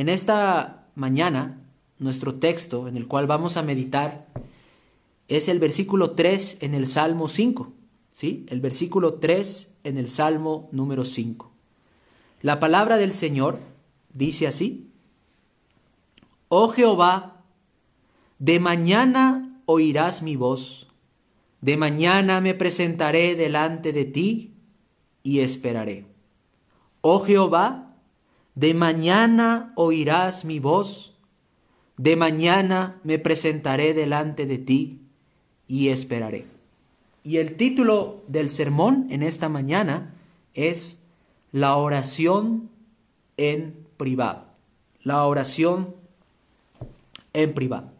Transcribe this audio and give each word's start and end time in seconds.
en 0.00 0.08
esta 0.08 0.86
mañana, 0.94 1.60
nuestro 1.98 2.36
texto 2.36 2.88
en 2.88 2.96
el 2.96 3.06
cual 3.06 3.26
vamos 3.26 3.58
a 3.58 3.62
meditar 3.62 4.26
es 5.28 5.48
el 5.48 5.58
versículo 5.58 6.12
3 6.12 6.62
en 6.62 6.74
el 6.74 6.86
Salmo 6.86 7.28
5. 7.28 7.70
¿Sí? 8.10 8.46
El 8.48 8.62
versículo 8.62 9.14
3 9.14 9.74
en 9.84 9.98
el 9.98 10.08
Salmo 10.08 10.70
número 10.72 11.04
5. 11.04 11.52
La 12.40 12.58
palabra 12.60 12.96
del 12.96 13.12
Señor 13.12 13.58
dice 14.14 14.46
así: 14.46 14.90
Oh 16.48 16.70
Jehová, 16.70 17.44
de 18.38 18.58
mañana 18.58 19.60
oirás 19.66 20.22
mi 20.22 20.34
voz, 20.34 20.88
de 21.60 21.76
mañana 21.76 22.40
me 22.40 22.54
presentaré 22.54 23.36
delante 23.36 23.92
de 23.92 24.06
ti 24.06 24.54
y 25.22 25.40
esperaré. 25.40 26.06
Oh 27.02 27.20
Jehová, 27.20 27.89
de 28.54 28.74
mañana 28.74 29.72
oirás 29.76 30.44
mi 30.44 30.58
voz, 30.58 31.14
de 31.96 32.16
mañana 32.16 33.00
me 33.04 33.18
presentaré 33.18 33.94
delante 33.94 34.46
de 34.46 34.58
ti 34.58 35.02
y 35.66 35.88
esperaré. 35.88 36.46
Y 37.22 37.36
el 37.36 37.56
título 37.56 38.22
del 38.26 38.48
sermón 38.48 39.06
en 39.10 39.22
esta 39.22 39.48
mañana 39.48 40.14
es 40.54 41.02
La 41.52 41.76
oración 41.76 42.70
en 43.36 43.86
privado. 43.96 44.46
La 45.02 45.26
oración 45.26 45.94
en 47.32 47.52
privado. 47.52 47.92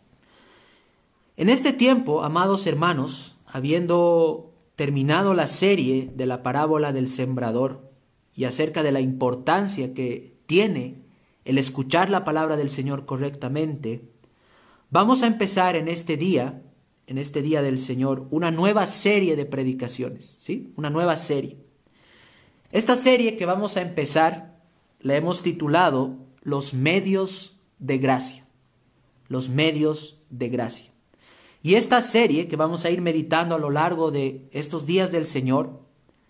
En 1.36 1.48
este 1.48 1.72
tiempo, 1.72 2.22
amados 2.22 2.66
hermanos, 2.66 3.36
habiendo 3.46 4.50
terminado 4.76 5.34
la 5.34 5.46
serie 5.46 6.10
de 6.14 6.26
la 6.26 6.42
parábola 6.42 6.92
del 6.92 7.08
sembrador 7.08 7.90
y 8.34 8.44
acerca 8.44 8.82
de 8.82 8.92
la 8.92 9.00
importancia 9.00 9.92
que 9.92 10.39
tiene 10.50 10.96
el 11.44 11.58
escuchar 11.58 12.10
la 12.10 12.24
palabra 12.24 12.56
del 12.56 12.70
Señor 12.70 13.06
correctamente, 13.06 14.02
vamos 14.90 15.22
a 15.22 15.28
empezar 15.28 15.76
en 15.76 15.86
este 15.86 16.16
día, 16.16 16.60
en 17.06 17.18
este 17.18 17.40
día 17.40 17.62
del 17.62 17.78
Señor, 17.78 18.26
una 18.32 18.50
nueva 18.50 18.88
serie 18.88 19.36
de 19.36 19.44
predicaciones, 19.44 20.34
¿sí? 20.38 20.72
Una 20.74 20.90
nueva 20.90 21.16
serie. 21.16 21.56
Esta 22.72 22.96
serie 22.96 23.36
que 23.36 23.46
vamos 23.46 23.76
a 23.76 23.82
empezar 23.82 24.58
la 24.98 25.14
hemos 25.14 25.44
titulado 25.44 26.16
Los 26.42 26.74
medios 26.74 27.56
de 27.78 27.98
gracia. 27.98 28.44
Los 29.28 29.50
medios 29.50 30.18
de 30.30 30.48
gracia. 30.48 30.90
Y 31.62 31.74
esta 31.74 32.02
serie 32.02 32.48
que 32.48 32.56
vamos 32.56 32.84
a 32.84 32.90
ir 32.90 33.02
meditando 33.02 33.54
a 33.54 33.60
lo 33.60 33.70
largo 33.70 34.10
de 34.10 34.48
estos 34.50 34.84
días 34.84 35.12
del 35.12 35.26
Señor, 35.26 35.78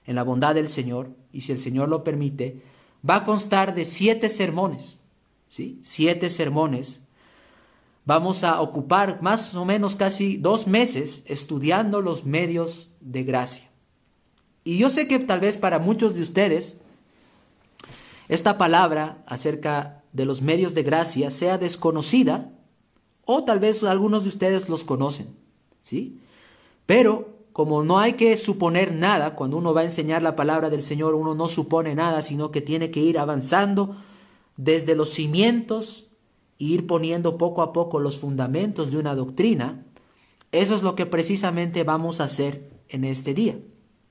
en 0.05 0.15
la 0.15 0.25
bondad 0.25 0.55
del 0.55 0.69
Señor, 0.69 1.09
y 1.33 1.41
si 1.41 1.53
el 1.53 1.59
Señor 1.59 1.89
lo 1.89 2.05
permite, 2.05 2.69
va 3.09 3.17
a 3.17 3.25
constar 3.25 3.75
de 3.75 3.84
siete 3.84 4.29
sermones, 4.29 5.01
¿sí? 5.48 5.81
Siete 5.83 6.31
sermones. 6.31 7.03
Vamos 8.05 8.45
a 8.45 8.61
ocupar 8.61 9.23
más 9.23 9.55
o 9.55 9.65
menos 9.65 9.97
casi 9.97 10.37
dos 10.37 10.67
meses 10.67 11.23
estudiando 11.27 12.01
los 12.01 12.25
medios 12.25 12.89
de 13.01 13.25
gracia. 13.25 13.71
Y 14.65 14.78
yo 14.78 14.91
sé 14.91 15.09
que 15.09 15.19
tal 15.19 15.41
vez 15.41 15.56
para 15.56 15.78
muchos 15.78 16.15
de 16.15 16.23
ustedes 16.23 16.81
esta 18.28 18.59
palabra 18.59 19.25
acerca 19.27 20.05
de 20.12 20.25
los 20.25 20.41
medios 20.41 20.75
de 20.75 20.84
gracia 20.84 21.31
sea 21.31 21.59
desconocida, 21.59 22.53
o 23.25 23.45
tal 23.45 23.59
vez 23.59 23.83
algunos 23.83 24.23
de 24.23 24.28
ustedes 24.28 24.69
los 24.69 24.84
conocen, 24.84 25.37
¿sí? 25.83 26.21
Pero 26.87 27.40
como 27.53 27.83
no 27.83 27.98
hay 27.98 28.15
que 28.15 28.37
suponer 28.37 28.95
nada, 28.95 29.34
cuando 29.34 29.56
uno 29.56 29.75
va 29.75 29.83
a 29.83 29.84
enseñar 29.84 30.23
la 30.23 30.37
palabra 30.37 30.70
del 30.70 30.83
Señor, 30.83 31.15
uno 31.15 31.34
no 31.34 31.48
supone 31.48 31.95
nada, 31.95 32.23
sino 32.23 32.51
que 32.51 32.61
tiene 32.61 32.91
que 32.91 33.01
ir 33.01 33.19
avanzando 33.19 33.97
desde 34.56 34.95
los 34.95 35.11
cimientos 35.11 36.09
e 36.59 36.65
ir 36.65 36.87
poniendo 36.87 37.39
poco 37.39 37.62
a 37.62 37.73
poco 37.73 38.01
los 38.01 38.19
fundamentos 38.19 38.91
de 38.91 38.98
una 38.98 39.15
doctrina. 39.15 39.87
Eso 40.53 40.75
es 40.75 40.83
lo 40.83 40.95
que 40.95 41.06
precisamente 41.06 41.84
vamos 41.84 42.21
a 42.21 42.25
hacer 42.25 42.69
en 42.89 43.05
este 43.05 43.34
día 43.34 43.59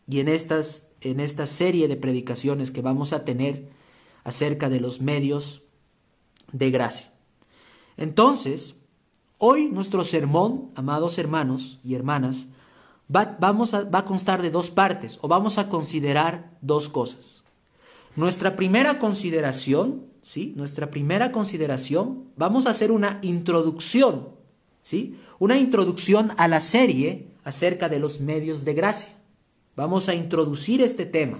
y 0.07 0.19
en, 0.19 0.27
estas, 0.27 0.89
en 1.01 1.19
esta 1.19 1.47
serie 1.47 1.87
de 1.87 1.97
predicaciones 1.97 2.71
que 2.71 2.81
vamos 2.81 3.13
a 3.13 3.25
tener 3.25 3.69
acerca 4.23 4.69
de 4.69 4.79
los 4.79 5.01
medios 5.01 5.63
de 6.51 6.71
gracia. 6.71 7.13
Entonces, 7.97 8.75
Hoy 9.41 9.69
nuestro 9.69 10.03
sermón, 10.03 10.69
amados 10.75 11.17
hermanos 11.17 11.79
y 11.81 11.95
hermanas, 11.95 12.47
va, 13.13 13.37
vamos 13.39 13.73
a, 13.73 13.83
va 13.83 13.99
a 13.99 14.05
constar 14.05 14.41
de 14.41 14.51
dos 14.51 14.69
partes 14.69 15.19
o 15.21 15.27
vamos 15.27 15.57
a 15.57 15.69
considerar 15.69 16.57
dos 16.61 16.89
cosas. 16.89 17.43
Nuestra 18.15 18.55
primera 18.55 18.99
consideración, 18.99 20.05
¿sí? 20.21 20.53
Nuestra 20.55 20.91
primera 20.91 21.31
consideración, 21.31 22.25
vamos 22.35 22.67
a 22.67 22.71
hacer 22.71 22.91
una 22.91 23.19
introducción, 23.21 24.29
¿sí? 24.81 25.17
Una 25.39 25.57
introducción 25.57 26.31
a 26.37 26.47
la 26.47 26.61
serie 26.61 27.27
acerca 27.43 27.89
de 27.89 27.99
los 27.99 28.19
medios 28.19 28.65
de 28.65 28.73
gracia. 28.73 29.13
Vamos 29.75 30.09
a 30.09 30.15
introducir 30.15 30.81
este 30.81 31.05
tema 31.05 31.39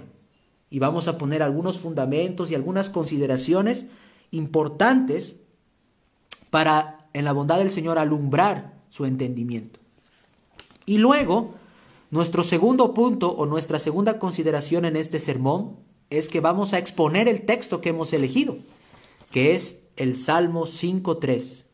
y 0.70 0.78
vamos 0.78 1.08
a 1.08 1.18
poner 1.18 1.42
algunos 1.42 1.78
fundamentos 1.78 2.50
y 2.50 2.54
algunas 2.54 2.88
consideraciones 2.88 3.86
importantes 4.30 5.36
para 6.50 6.98
en 7.12 7.24
la 7.24 7.32
bondad 7.32 7.58
del 7.58 7.70
Señor 7.70 7.98
alumbrar 7.98 8.74
su 8.88 9.04
entendimiento. 9.04 9.80
Y 10.86 10.98
luego, 10.98 11.54
nuestro 12.10 12.42
segundo 12.42 12.92
punto 12.94 13.30
o 13.30 13.46
nuestra 13.46 13.78
segunda 13.78 14.18
consideración 14.18 14.84
en 14.84 14.96
este 14.96 15.18
sermón 15.18 15.76
es 16.10 16.28
que 16.28 16.40
vamos 16.40 16.74
a 16.74 16.78
exponer 16.78 17.28
el 17.28 17.42
texto 17.42 17.80
que 17.80 17.90
hemos 17.90 18.12
elegido, 18.12 18.56
que 19.30 19.54
es 19.54 19.84
el 19.96 20.16
Salmo 20.16 20.66
5.3. 20.66 21.64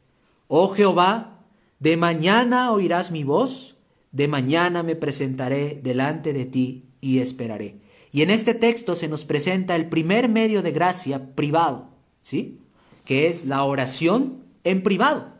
Oh 0.48 0.68
Jehová, 0.68 1.40
de 1.80 1.96
mañana 1.96 2.72
oirás 2.72 3.10
mi 3.10 3.24
voz, 3.24 3.76
de 4.12 4.28
mañana 4.28 4.82
me 4.82 4.94
presentaré 4.94 5.80
delante 5.82 6.32
de 6.32 6.44
ti 6.44 6.84
y 7.00 7.18
esperaré. 7.20 7.80
Y 8.12 8.22
en 8.22 8.30
este 8.30 8.54
texto 8.54 8.94
se 8.94 9.08
nos 9.08 9.24
presenta 9.24 9.76
el 9.76 9.88
primer 9.88 10.28
medio 10.28 10.62
de 10.62 10.72
gracia 10.72 11.34
privado, 11.34 11.88
¿sí? 12.22 12.60
Que 13.04 13.28
es 13.28 13.46
la 13.46 13.62
oración 13.64 14.44
en 14.64 14.82
privado. 14.82 15.32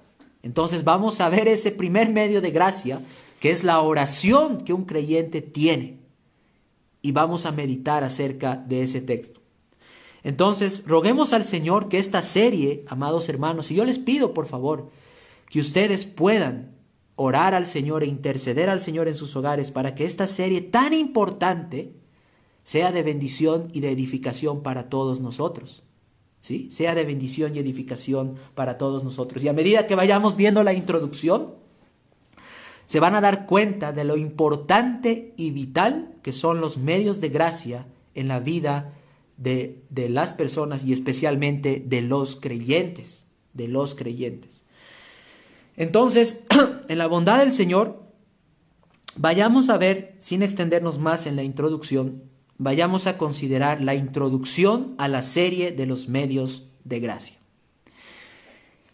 Entonces 0.43 0.85
vamos 0.85 1.21
a 1.21 1.29
ver 1.29 1.49
ese 1.49 1.73
primer 1.73 2.13
medio 2.13 2.41
de 2.41 2.51
gracia, 2.51 3.01
que 3.41 3.51
es 3.51 3.65
la 3.65 3.81
oración 3.81 4.59
que 4.59 4.73
un 4.73 4.85
creyente 4.85 5.43
tiene. 5.43 5.99
Y 7.03 7.13
vamos 7.13 7.47
a 7.47 7.53
meditar 7.53 8.05
acerca 8.05 8.57
de 8.57 8.83
ese 8.83 9.01
texto. 9.01 9.41
Entonces, 10.25 10.85
roguemos 10.87 11.33
al 11.33 11.45
Señor 11.45 11.89
que 11.89 11.99
esta 11.99 12.23
serie, 12.23 12.85
amados 12.89 13.29
hermanos, 13.29 13.71
y 13.71 13.77
yo 13.77 13.85
les 13.85 13.99
pido, 13.99 14.35
por 14.35 14.47
favor, 14.47 14.91
que 15.49 15.61
ustedes 15.61 16.05
puedan 16.05 16.75
orar 17.15 17.55
al 17.55 17.67
Señor 17.67 18.03
e 18.03 18.07
interceder 18.07 18.69
al 18.69 18.81
Señor 18.81 19.07
en 19.07 19.15
sus 19.15 19.37
hogares 19.37 19.71
para 19.71 19.95
que 19.95 20.05
esta 20.05 20.27
serie 20.27 20.61
tan 20.61 20.93
importante 20.93 21.93
sea 22.65 22.91
de 22.91 23.03
bendición 23.03 23.71
y 23.73 23.81
de 23.81 23.93
edificación 23.93 24.63
para 24.63 24.89
todos 24.89 25.21
nosotros 25.21 25.85
sea 26.71 26.95
de 26.95 27.05
bendición 27.05 27.57
y 27.57 27.59
edificación 27.59 28.37
para 28.55 28.79
todos 28.79 29.03
nosotros. 29.03 29.43
Y 29.43 29.49
a 29.49 29.53
medida 29.53 29.87
que 29.87 29.97
vayamos 29.97 30.37
viendo 30.37 30.63
la 30.63 30.75
introducción, 30.75 31.56
se 32.87 33.01
van 33.01 33.15
a 33.15 33.21
dar 33.21 33.47
cuenta 33.47 33.93
de 33.93 34.05
lo 34.05 34.17
importante 34.17 35.35
y 35.37 35.51
vital 35.51 36.15
que 36.23 36.33
son 36.33 36.61
los 36.61 36.79
medios 36.79 37.21
de 37.21 37.29
gracia 37.29 37.87
en 38.15 38.29
la 38.29 38.41
vida 38.41 38.93
de, 39.37 39.83
de 39.91 40.09
las 40.09 40.33
personas 40.33 40.85
y 40.85 40.93
especialmente 40.93 41.83
de 41.85 42.01
los 42.01 42.37
creyentes, 42.37 43.27
de 43.53 43.69
los 43.69 43.95
creyentes. 43.95 44.65
Entonces, 45.77 46.45
en 46.89 46.99
la 46.99 47.07
bondad 47.07 47.39
del 47.39 47.53
Señor, 47.53 48.03
vayamos 49.17 49.69
a 49.69 49.79
ver, 49.79 50.15
sin 50.19 50.43
extendernos 50.43 50.99
más 50.99 51.27
en 51.27 51.37
la 51.37 51.43
introducción, 51.43 52.23
vayamos 52.59 53.07
a 53.07 53.19
considerar 53.19 53.81
la 53.83 53.95
introducción 53.95 54.95
a 54.99 55.09
la 55.09 55.23
serie 55.23 55.73
de 55.73 55.87
los 55.87 56.09
medios 56.09 56.65
de 56.85 57.01
gracia. 57.01 57.37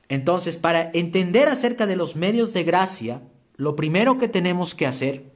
Entonces, 0.09 0.57
para 0.57 0.91
entender 0.93 1.49
acerca 1.49 1.87
de 1.87 1.97
los 1.97 2.17
medios 2.17 2.53
de 2.53 2.65
gracia, 2.65 3.23
lo 3.57 3.77
primero 3.77 4.19
que 4.19 4.29
tenemos 4.29 4.75
que 4.75 4.87
hacer 4.87 5.33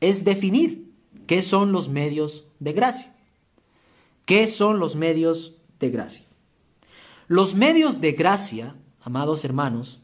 es 0.00 0.24
definir 0.24 0.92
qué 1.26 1.42
son 1.42 1.72
los 1.72 1.88
medios 1.88 2.44
de 2.58 2.72
gracia. 2.72 3.14
¿Qué 4.24 4.46
son 4.46 4.78
los 4.78 4.96
medios 4.96 5.56
de 5.80 5.90
gracia? 5.90 6.24
Los 7.28 7.54
medios 7.54 8.00
de 8.00 8.12
gracia, 8.12 8.76
amados 9.00 9.44
hermanos, 9.44 10.00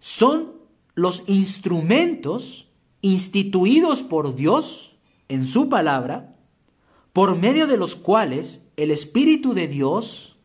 son 0.00 0.52
los 0.94 1.24
instrumentos 1.26 2.68
instituidos 3.02 4.02
por 4.02 4.34
Dios 4.34 4.96
en 5.28 5.44
su 5.46 5.68
palabra, 5.68 6.36
por 7.12 7.36
medio 7.36 7.66
de 7.66 7.76
los 7.76 7.94
cuales 7.94 8.68
el 8.76 8.90
Espíritu 8.90 9.54
de 9.54 9.68
Dios 9.68 10.36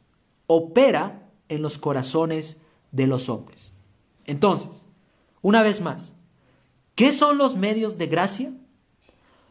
opera 0.47 1.29
en 1.49 1.61
los 1.61 1.77
corazones 1.77 2.61
de 2.91 3.07
los 3.07 3.29
hombres. 3.29 3.73
Entonces, 4.25 4.85
una 5.41 5.63
vez 5.63 5.81
más, 5.81 6.13
¿qué 6.95 7.13
son 7.13 7.37
los 7.37 7.55
medios 7.55 7.97
de 7.97 8.07
gracia? 8.07 8.53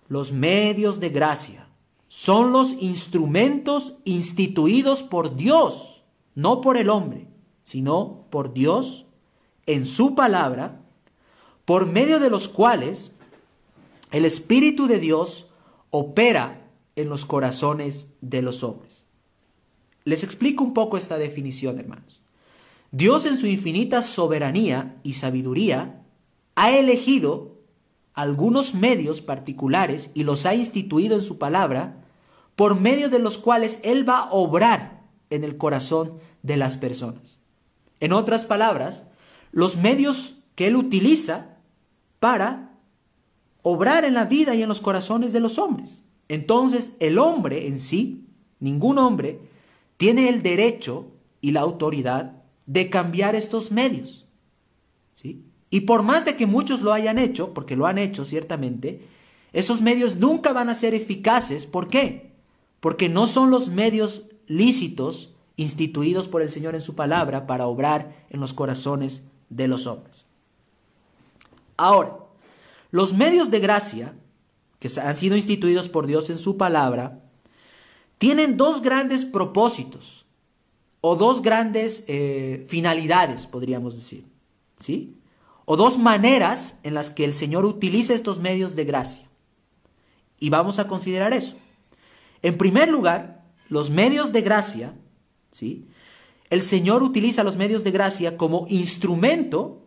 Los 0.08 0.32
medios 0.32 1.00
de 1.00 1.10
gracia 1.10 1.68
son 2.08 2.52
los 2.52 2.72
instrumentos 2.80 3.94
instituidos 4.04 5.02
por 5.02 5.36
Dios 5.36 6.00
no 6.34 6.60
por 6.60 6.76
el 6.76 6.88
hombre, 6.88 7.26
sino 7.62 8.26
por 8.30 8.52
Dios 8.52 9.06
en 9.66 9.86
su 9.86 10.14
palabra, 10.14 10.80
por 11.64 11.86
medio 11.86 12.18
de 12.18 12.30
los 12.30 12.48
cuales 12.48 13.12
el 14.10 14.24
Espíritu 14.24 14.86
de 14.86 14.98
Dios 14.98 15.48
opera 15.90 16.66
en 16.96 17.08
los 17.08 17.24
corazones 17.24 18.14
de 18.20 18.42
los 18.42 18.62
hombres. 18.62 19.06
Les 20.04 20.24
explico 20.24 20.64
un 20.64 20.72
poco 20.72 20.96
esta 20.96 21.18
definición, 21.18 21.78
hermanos. 21.78 22.19
Dios 22.92 23.24
en 23.26 23.36
su 23.36 23.46
infinita 23.46 24.02
soberanía 24.02 24.98
y 25.02 25.14
sabiduría 25.14 26.02
ha 26.56 26.72
elegido 26.72 27.60
algunos 28.14 28.74
medios 28.74 29.20
particulares 29.20 30.10
y 30.14 30.24
los 30.24 30.44
ha 30.44 30.54
instituido 30.54 31.16
en 31.16 31.22
su 31.22 31.38
palabra, 31.38 32.04
por 32.56 32.78
medio 32.78 33.08
de 33.08 33.18
los 33.18 33.38
cuales 33.38 33.80
Él 33.84 34.06
va 34.06 34.18
a 34.18 34.32
obrar 34.32 35.02
en 35.30 35.44
el 35.44 35.56
corazón 35.56 36.14
de 36.42 36.56
las 36.56 36.76
personas. 36.76 37.38
En 38.00 38.12
otras 38.12 38.44
palabras, 38.44 39.06
los 39.52 39.76
medios 39.76 40.34
que 40.54 40.66
Él 40.66 40.76
utiliza 40.76 41.56
para 42.18 42.78
obrar 43.62 44.04
en 44.04 44.14
la 44.14 44.24
vida 44.24 44.54
y 44.54 44.62
en 44.62 44.68
los 44.68 44.80
corazones 44.80 45.32
de 45.32 45.40
los 45.40 45.58
hombres. 45.58 46.02
Entonces, 46.28 46.96
el 47.00 47.18
hombre 47.18 47.68
en 47.68 47.78
sí, 47.78 48.26
ningún 48.58 48.98
hombre, 48.98 49.40
tiene 49.96 50.28
el 50.28 50.42
derecho 50.42 51.06
y 51.40 51.52
la 51.52 51.60
autoridad 51.60 52.39
de 52.70 52.88
cambiar 52.88 53.34
estos 53.34 53.72
medios. 53.72 54.26
¿sí? 55.14 55.44
Y 55.70 55.80
por 55.80 56.04
más 56.04 56.24
de 56.24 56.36
que 56.36 56.46
muchos 56.46 56.82
lo 56.82 56.92
hayan 56.92 57.18
hecho, 57.18 57.52
porque 57.52 57.74
lo 57.74 57.86
han 57.86 57.98
hecho 57.98 58.24
ciertamente, 58.24 59.08
esos 59.52 59.82
medios 59.82 60.16
nunca 60.16 60.52
van 60.52 60.68
a 60.68 60.76
ser 60.76 60.94
eficaces. 60.94 61.66
¿Por 61.66 61.88
qué? 61.88 62.30
Porque 62.78 63.08
no 63.08 63.26
son 63.26 63.50
los 63.50 63.70
medios 63.70 64.22
lícitos 64.46 65.34
instituidos 65.56 66.28
por 66.28 66.42
el 66.42 66.52
Señor 66.52 66.76
en 66.76 66.80
su 66.80 66.94
palabra 66.94 67.48
para 67.48 67.66
obrar 67.66 68.24
en 68.30 68.38
los 68.38 68.54
corazones 68.54 69.26
de 69.48 69.66
los 69.66 69.88
hombres. 69.88 70.26
Ahora, 71.76 72.18
los 72.92 73.14
medios 73.14 73.50
de 73.50 73.58
gracia 73.58 74.14
que 74.78 74.88
han 75.00 75.16
sido 75.16 75.34
instituidos 75.34 75.88
por 75.88 76.06
Dios 76.06 76.30
en 76.30 76.38
su 76.38 76.56
palabra 76.56 77.20
tienen 78.18 78.56
dos 78.56 78.80
grandes 78.80 79.24
propósitos 79.24 80.26
o 81.00 81.16
dos 81.16 81.42
grandes 81.42 82.04
eh, 82.08 82.66
finalidades, 82.68 83.46
podríamos 83.46 83.94
decir, 83.94 84.24
¿sí? 84.78 85.16
O 85.64 85.76
dos 85.76 85.98
maneras 85.98 86.78
en 86.82 86.94
las 86.94 87.10
que 87.10 87.24
el 87.24 87.32
Señor 87.32 87.64
utiliza 87.64 88.14
estos 88.14 88.40
medios 88.40 88.76
de 88.76 88.84
gracia. 88.84 89.26
Y 90.38 90.50
vamos 90.50 90.78
a 90.78 90.88
considerar 90.88 91.32
eso. 91.32 91.56
En 92.42 92.58
primer 92.58 92.88
lugar, 92.88 93.44
los 93.68 93.90
medios 93.90 94.32
de 94.32 94.42
gracia, 94.42 94.94
¿sí? 95.50 95.86
El 96.50 96.62
Señor 96.62 97.02
utiliza 97.02 97.44
los 97.44 97.56
medios 97.56 97.84
de 97.84 97.92
gracia 97.92 98.36
como 98.36 98.66
instrumento 98.68 99.86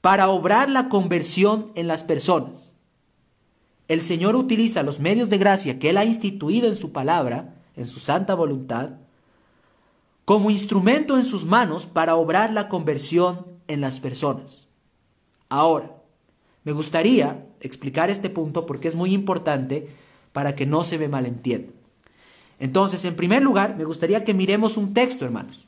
para 0.00 0.28
obrar 0.28 0.68
la 0.68 0.88
conversión 0.88 1.70
en 1.76 1.86
las 1.86 2.02
personas. 2.02 2.74
El 3.86 4.02
Señor 4.02 4.34
utiliza 4.34 4.82
los 4.82 4.98
medios 4.98 5.30
de 5.30 5.38
gracia 5.38 5.78
que 5.78 5.90
Él 5.90 5.98
ha 5.98 6.04
instituido 6.04 6.66
en 6.66 6.76
su 6.76 6.92
palabra, 6.92 7.54
en 7.76 7.86
su 7.86 8.00
santa 8.00 8.34
voluntad, 8.34 8.98
como 10.24 10.50
instrumento 10.50 11.16
en 11.16 11.24
sus 11.24 11.44
manos 11.44 11.86
para 11.86 12.16
obrar 12.16 12.52
la 12.52 12.68
conversión 12.68 13.46
en 13.68 13.80
las 13.80 14.00
personas. 14.00 14.66
Ahora, 15.48 15.90
me 16.64 16.72
gustaría 16.72 17.46
explicar 17.60 18.10
este 18.10 18.30
punto 18.30 18.66
porque 18.66 18.88
es 18.88 18.94
muy 18.94 19.12
importante 19.12 19.88
para 20.32 20.54
que 20.54 20.66
no 20.66 20.82
se 20.84 20.98
me 20.98 21.08
malentienda. 21.08 21.72
Entonces, 22.58 23.04
en 23.04 23.16
primer 23.16 23.42
lugar, 23.42 23.76
me 23.76 23.84
gustaría 23.84 24.24
que 24.24 24.34
miremos 24.34 24.76
un 24.76 24.94
texto, 24.94 25.24
hermanos. 25.24 25.66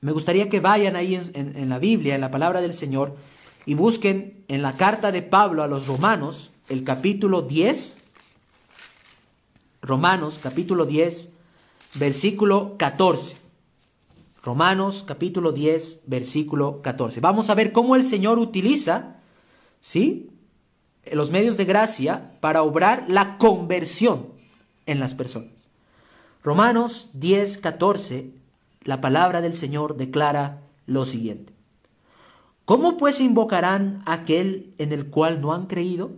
Me 0.00 0.12
gustaría 0.12 0.48
que 0.48 0.60
vayan 0.60 0.94
ahí 0.94 1.18
en, 1.32 1.68
la 1.68 1.78
Biblia, 1.78 2.14
en 2.14 2.20
la 2.20 2.30
palabra 2.30 2.60
del 2.60 2.74
Señor, 2.74 3.16
y 3.64 3.74
busquen 3.74 4.44
en 4.48 4.62
la 4.62 4.76
carta 4.76 5.10
de 5.10 5.22
Pablo 5.22 5.62
a 5.62 5.66
los 5.66 5.86
romanos, 5.86 6.50
el 6.68 6.84
capítulo 6.84 7.42
10, 7.42 7.96
Romanos 9.82 10.40
capítulo 10.42 10.84
10, 10.84 11.32
versículo 11.94 12.76
14. 12.76 13.45
Romanos 14.46 15.02
capítulo 15.04 15.50
10, 15.50 16.02
versículo 16.06 16.80
14. 16.80 17.18
Vamos 17.18 17.50
a 17.50 17.56
ver 17.56 17.72
cómo 17.72 17.96
el 17.96 18.04
Señor 18.04 18.38
utiliza, 18.38 19.16
¿sí? 19.80 20.30
Los 21.12 21.32
medios 21.32 21.56
de 21.56 21.64
gracia 21.64 22.38
para 22.38 22.62
obrar 22.62 23.06
la 23.08 23.38
conversión 23.38 24.28
en 24.86 25.00
las 25.00 25.16
personas. 25.16 25.50
Romanos 26.44 27.10
10, 27.14 27.58
14 27.58 28.30
la 28.84 29.00
palabra 29.00 29.40
del 29.40 29.52
Señor 29.52 29.96
declara 29.96 30.62
lo 30.86 31.04
siguiente. 31.04 31.52
¿Cómo 32.64 32.98
pues 32.98 33.18
invocarán 33.18 34.00
aquel 34.06 34.74
en 34.78 34.92
el 34.92 35.06
cual 35.06 35.40
no 35.40 35.54
han 35.54 35.66
creído? 35.66 36.12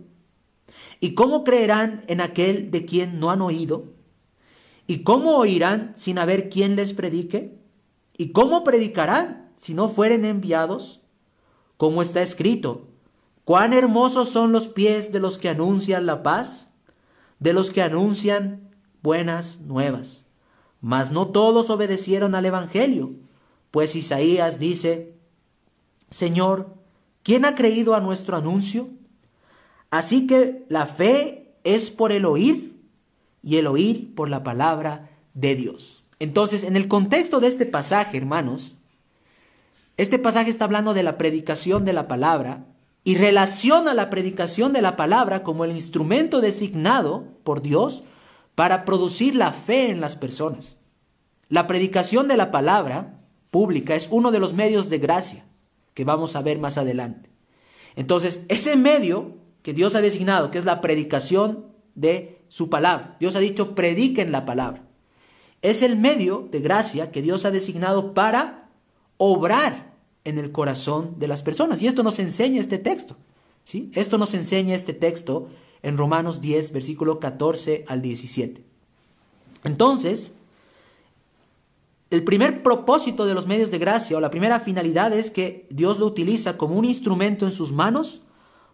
¿Y 0.99 1.15
cómo 1.15 1.43
creerán 1.43 2.03
en 2.05 2.21
aquel 2.21 2.69
de 2.69 2.85
quien 2.85 3.19
no 3.19 3.31
han 3.31 3.41
oído? 3.41 3.85
¿Y 4.85 4.99
cómo 4.99 5.35
oirán 5.37 5.93
sin 5.95 6.19
haber 6.19 6.51
quien 6.51 6.75
les 6.75 6.93
predique? 6.93 7.58
¿Y 8.19 8.33
cómo 8.33 8.65
predicarán 8.65 9.49
si 9.55 9.73
no 9.73 9.87
fueren 9.87 10.25
enviados? 10.25 10.99
Como 11.77 12.01
está 12.01 12.21
escrito, 12.21 12.89
cuán 13.45 13.71
hermosos 13.71 14.27
son 14.27 14.51
los 14.51 14.67
pies 14.67 15.13
de 15.13 15.21
los 15.21 15.37
que 15.37 15.47
anuncian 15.47 16.05
la 16.05 16.21
paz, 16.21 16.69
de 17.39 17.53
los 17.53 17.71
que 17.71 17.81
anuncian 17.81 18.71
buenas 19.01 19.61
nuevas. 19.61 20.25
Mas 20.81 21.13
no 21.13 21.29
todos 21.29 21.69
obedecieron 21.69 22.35
al 22.35 22.45
Evangelio, 22.45 23.13
pues 23.71 23.95
Isaías 23.95 24.59
dice, 24.59 25.15
Señor, 26.09 26.73
¿quién 27.23 27.45
ha 27.45 27.55
creído 27.55 27.95
a 27.95 28.01
nuestro 28.01 28.35
anuncio? 28.35 28.89
Así 29.91 30.27
que 30.27 30.65
la 30.67 30.87
fe 30.87 31.55
es 31.63 31.89
por 31.89 32.11
el 32.11 32.25
oír 32.25 32.81
y 33.41 33.55
el 33.55 33.67
oír 33.67 34.13
por 34.13 34.29
la 34.29 34.43
palabra 34.43 35.09
de 35.33 35.55
Dios. 35.55 35.98
Entonces, 36.19 36.63
en 36.63 36.75
el 36.75 36.87
contexto 36.87 37.39
de 37.39 37.47
este 37.47 37.65
pasaje, 37.65 38.17
hermanos, 38.17 38.75
este 39.97 40.19
pasaje 40.19 40.49
está 40.49 40.65
hablando 40.65 40.93
de 40.93 41.03
la 41.03 41.17
predicación 41.17 41.85
de 41.85 41.93
la 41.93 42.07
palabra 42.07 42.65
y 43.03 43.15
relaciona 43.15 43.93
la 43.93 44.09
predicación 44.09 44.73
de 44.73 44.81
la 44.81 44.95
palabra 44.97 45.43
como 45.43 45.65
el 45.65 45.71
instrumento 45.71 46.41
designado 46.41 47.25
por 47.43 47.61
Dios 47.61 48.03
para 48.55 48.85
producir 48.85 49.35
la 49.35 49.53
fe 49.53 49.89
en 49.89 50.01
las 50.01 50.15
personas. 50.15 50.75
La 51.47 51.65
predicación 51.65 52.27
de 52.27 52.37
la 52.37 52.51
palabra 52.51 53.19
pública 53.51 53.95
es 53.95 54.07
uno 54.11 54.31
de 54.31 54.39
los 54.39 54.53
medios 54.53 54.89
de 54.89 54.99
gracia 54.99 55.45
que 55.93 56.03
vamos 56.03 56.35
a 56.35 56.41
ver 56.41 56.59
más 56.59 56.77
adelante. 56.77 57.29
Entonces, 57.95 58.45
ese 58.49 58.75
medio 58.75 59.37
que 59.63 59.73
Dios 59.73 59.95
ha 59.95 60.01
designado, 60.01 60.51
que 60.51 60.57
es 60.57 60.65
la 60.65 60.81
predicación 60.81 61.65
de 61.95 62.41
su 62.47 62.69
palabra, 62.69 63.17
Dios 63.19 63.35
ha 63.35 63.39
dicho, 63.39 63.75
prediquen 63.75 64.31
la 64.31 64.45
palabra, 64.45 64.83
es 65.61 65.81
el 65.81 65.97
medio 65.97 66.47
de 66.51 66.59
gracia 66.59 67.11
que 67.11 67.21
Dios 67.21 67.45
ha 67.45 67.51
designado 67.51 68.13
para 68.13 68.69
obrar 69.17 69.93
en 70.23 70.37
el 70.37 70.51
corazón 70.51 71.15
de 71.17 71.27
las 71.27 71.43
personas. 71.43 71.81
Y 71.81 71.87
esto 71.87 72.03
nos 72.03 72.19
enseña 72.19 72.59
este 72.59 72.77
texto. 72.77 73.17
¿sí? 73.63 73.91
Esto 73.95 74.17
nos 74.17 74.33
enseña 74.33 74.75
este 74.75 74.93
texto 74.93 75.49
en 75.81 75.97
Romanos 75.97 76.41
10, 76.41 76.71
versículo 76.71 77.19
14 77.19 77.85
al 77.87 78.01
17. 78.01 78.63
Entonces, 79.63 80.33
el 82.09 82.23
primer 82.23 82.63
propósito 82.63 83.25
de 83.25 83.33
los 83.33 83.45
medios 83.45 83.71
de 83.71 83.77
gracia 83.77 84.17
o 84.17 84.19
la 84.19 84.31
primera 84.31 84.59
finalidad 84.59 85.13
es 85.13 85.29
que 85.29 85.67
Dios 85.69 85.99
lo 85.99 86.05
utiliza 86.05 86.57
como 86.57 86.75
un 86.75 86.85
instrumento 86.85 87.45
en 87.45 87.51
sus 87.51 87.71
manos 87.71 88.21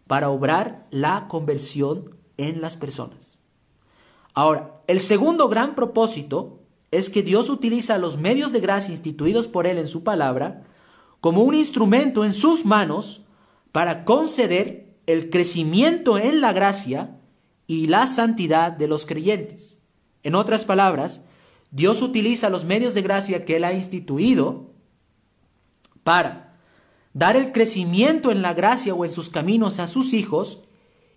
para 0.07 0.29
obrar 0.29 0.85
la 0.91 1.27
conversión 1.27 2.15
en 2.37 2.61
las 2.61 2.75
personas. 2.75 3.39
Ahora, 4.33 4.81
el 4.87 4.99
segundo 4.99 5.49
gran 5.49 5.75
propósito 5.75 6.59
es 6.91 7.09
que 7.09 7.23
Dios 7.23 7.49
utiliza 7.49 7.97
los 7.97 8.17
medios 8.17 8.51
de 8.51 8.59
gracia 8.59 8.91
instituidos 8.91 9.47
por 9.47 9.67
Él 9.67 9.77
en 9.77 9.87
su 9.87 10.03
palabra 10.03 10.63
como 11.19 11.43
un 11.43 11.55
instrumento 11.55 12.23
en 12.23 12.33
sus 12.33 12.65
manos 12.65 13.21
para 13.71 14.05
conceder 14.05 14.95
el 15.07 15.29
crecimiento 15.29 16.17
en 16.17 16.41
la 16.41 16.53
gracia 16.53 17.19
y 17.67 17.87
la 17.87 18.07
santidad 18.07 18.71
de 18.71 18.87
los 18.87 19.05
creyentes. 19.05 19.79
En 20.23 20.35
otras 20.35 20.65
palabras, 20.65 21.21
Dios 21.71 22.01
utiliza 22.01 22.49
los 22.49 22.63
medios 22.63 22.93
de 22.93 23.01
gracia 23.01 23.43
que 23.45 23.57
Él 23.57 23.63
ha 23.63 23.73
instituido 23.73 24.71
para 26.03 26.57
dar 27.13 27.35
el 27.35 27.51
crecimiento 27.51 28.31
en 28.31 28.41
la 28.41 28.53
gracia 28.53 28.93
o 28.93 29.03
en 29.05 29.11
sus 29.11 29.29
caminos 29.29 29.79
a 29.79 29.87
sus 29.87 30.13
hijos 30.13 30.61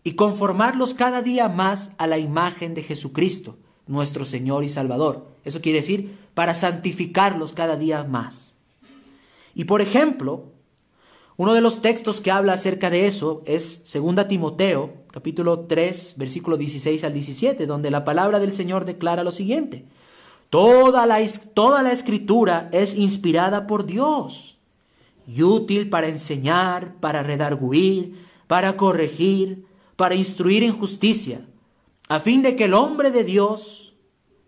y 0.05 0.13
conformarlos 0.13 0.95
cada 0.95 1.23
día 1.23 1.49
más 1.49 1.95
a 1.99 2.07
la 2.07 2.19
imagen 2.19 2.75
de 2.75 2.83
Jesucristo, 2.83 3.59
nuestro 3.88 4.25
Señor 4.25 4.64
y 4.64 4.68
Salvador. 4.68 5.26
Eso 5.45 5.61
quiere 5.61 5.78
decir, 5.78 6.16
para 6.35 6.54
santificarlos 6.54 7.52
cada 7.52 7.76
día 7.76 8.04
más. 8.04 8.54
Y 9.54 9.64
por 9.64 9.80
ejemplo, 9.80 10.52
uno 11.37 11.54
de 11.54 11.61
los 11.61 11.83
textos 11.83 12.21
que 12.21 12.30
habla 12.30 12.52
acerca 12.52 12.90
de 12.90 13.07
eso 13.07 13.42
es 13.45 13.85
2 13.92 14.28
Timoteo, 14.28 14.92
capítulo 15.11 15.61
3, 15.61 16.14
versículo 16.16 16.57
16 16.57 17.02
al 17.04 17.12
17, 17.12 17.66
donde 17.66 17.90
la 17.90 18.04
palabra 18.04 18.38
del 18.38 18.52
Señor 18.52 18.85
declara 18.85 19.25
lo 19.25 19.33
siguiente. 19.33 19.85
Toda 20.50 21.07
la, 21.07 21.18
toda 21.54 21.83
la 21.83 21.92
escritura 21.92 22.68
es 22.73 22.97
inspirada 22.97 23.66
por 23.66 23.87
Dios 23.87 24.59
y 25.26 25.42
útil 25.42 25.90
para 25.90 26.09
enseñar, 26.09 26.95
para 27.00 27.23
redarguir, 27.23 28.26
para 28.47 28.76
corregir, 28.76 29.66
para 29.97 30.14
instruir 30.14 30.62
en 30.62 30.73
justicia, 30.73 31.47
a 32.09 32.21
fin 32.21 32.43
de 32.43 32.57
que 32.57 32.65
el 32.65 32.75
hombre 32.75 33.11
de 33.11 33.25
Dios 33.25 33.95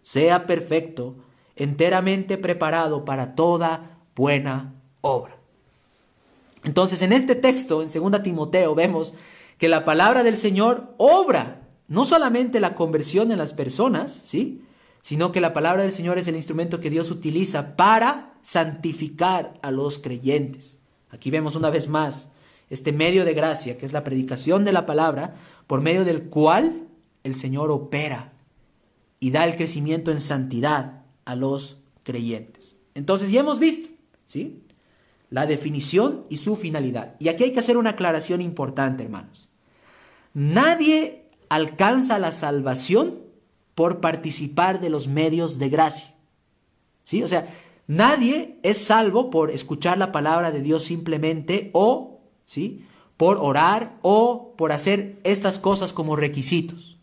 sea 0.02 0.47
perfecto, 0.47 1.17
enteramente 1.57 2.38
preparado 2.38 3.05
para 3.05 3.35
toda 3.35 3.99
buena 4.17 4.75
obra. 5.02 5.37
Entonces, 6.64 7.02
en 7.02 7.12
este 7.12 7.35
texto, 7.35 7.83
en 7.83 7.90
2 7.90 8.23
Timoteo, 8.23 8.75
vemos 8.75 9.14
que 9.59 9.69
la 9.69 9.85
palabra 9.85 10.23
del 10.23 10.37
Señor 10.37 10.95
obra, 10.97 11.69
no 11.88 12.05
solamente 12.05 12.61
la 12.61 12.75
conversión 12.75 13.31
en 13.31 13.38
las 13.38 13.52
personas, 13.52 14.12
¿sí? 14.25 14.62
sino 15.02 15.33
que 15.33 15.40
la 15.40 15.52
palabra 15.52 15.83
del 15.83 15.93
Señor 15.93 16.19
es 16.19 16.29
el 16.29 16.37
instrumento 16.37 16.81
que 16.81 16.90
Dios 16.90 17.11
utiliza 17.11 17.76
para 17.76 18.35
santificar 18.43 19.55
a 19.62 19.71
los 19.71 19.99
creyentes. 19.99 20.79
Aquí 21.11 21.31
vemos 21.31 21.57
una 21.57 21.71
vez 21.71 21.88
más 21.88 22.33
este 22.69 22.93
medio 22.93 23.25
de 23.25 23.35
gracia, 23.35 23.76
que 23.76 23.87
es 23.87 23.93
la 23.93 24.05
predicación 24.05 24.64
de 24.64 24.73
la 24.73 24.87
palabra, 24.87 25.37
por 25.67 25.81
medio 25.81 26.05
del 26.05 26.25
cual 26.25 26.88
el 27.25 27.35
Señor 27.35 27.71
opera 27.71 28.33
y 29.21 29.31
da 29.31 29.45
el 29.45 29.57
crecimiento 29.57 30.11
en 30.11 30.21
santidad 30.21 31.03
a 31.25 31.35
los 31.37 31.79
creyentes. 32.03 32.77
Entonces 32.95 33.31
ya 33.31 33.41
hemos 33.41 33.59
visto, 33.59 33.89
¿sí? 34.27 34.62
La 35.29 35.47
definición 35.47 36.25
y 36.29 36.39
su 36.39 36.57
finalidad. 36.57 37.15
Y 37.19 37.29
aquí 37.29 37.45
hay 37.45 37.53
que 37.53 37.61
hacer 37.61 37.77
una 37.77 37.91
aclaración 37.91 38.41
importante, 38.41 39.05
hermanos. 39.05 39.49
Nadie 40.35 41.27
alcanza 41.49 42.19
la 42.19 42.33
salvación 42.33 43.19
por 43.75 44.00
participar 44.00 44.81
de 44.81 44.91
los 44.91 45.09
medios 45.09 45.59
de 45.59 45.69
gracia. 45.69 46.15
¿Sí? 47.03 47.23
O 47.23 47.29
sea, 47.29 47.49
nadie 47.87 48.59
es 48.62 48.79
salvo 48.79 49.31
por 49.31 49.50
escuchar 49.50 49.99
la 49.99 50.12
palabra 50.12 50.50
de 50.50 50.62
Dios 50.62 50.85
simplemente 50.85 51.71
o, 51.73 52.21
¿sí? 52.45 52.85
Por 53.17 53.39
orar 53.41 53.99
o 54.03 54.55
por 54.57 54.73
hacer 54.73 55.21
estas 55.25 55.59
cosas 55.59 55.93
como 55.93 56.17
requisitos. 56.17 57.00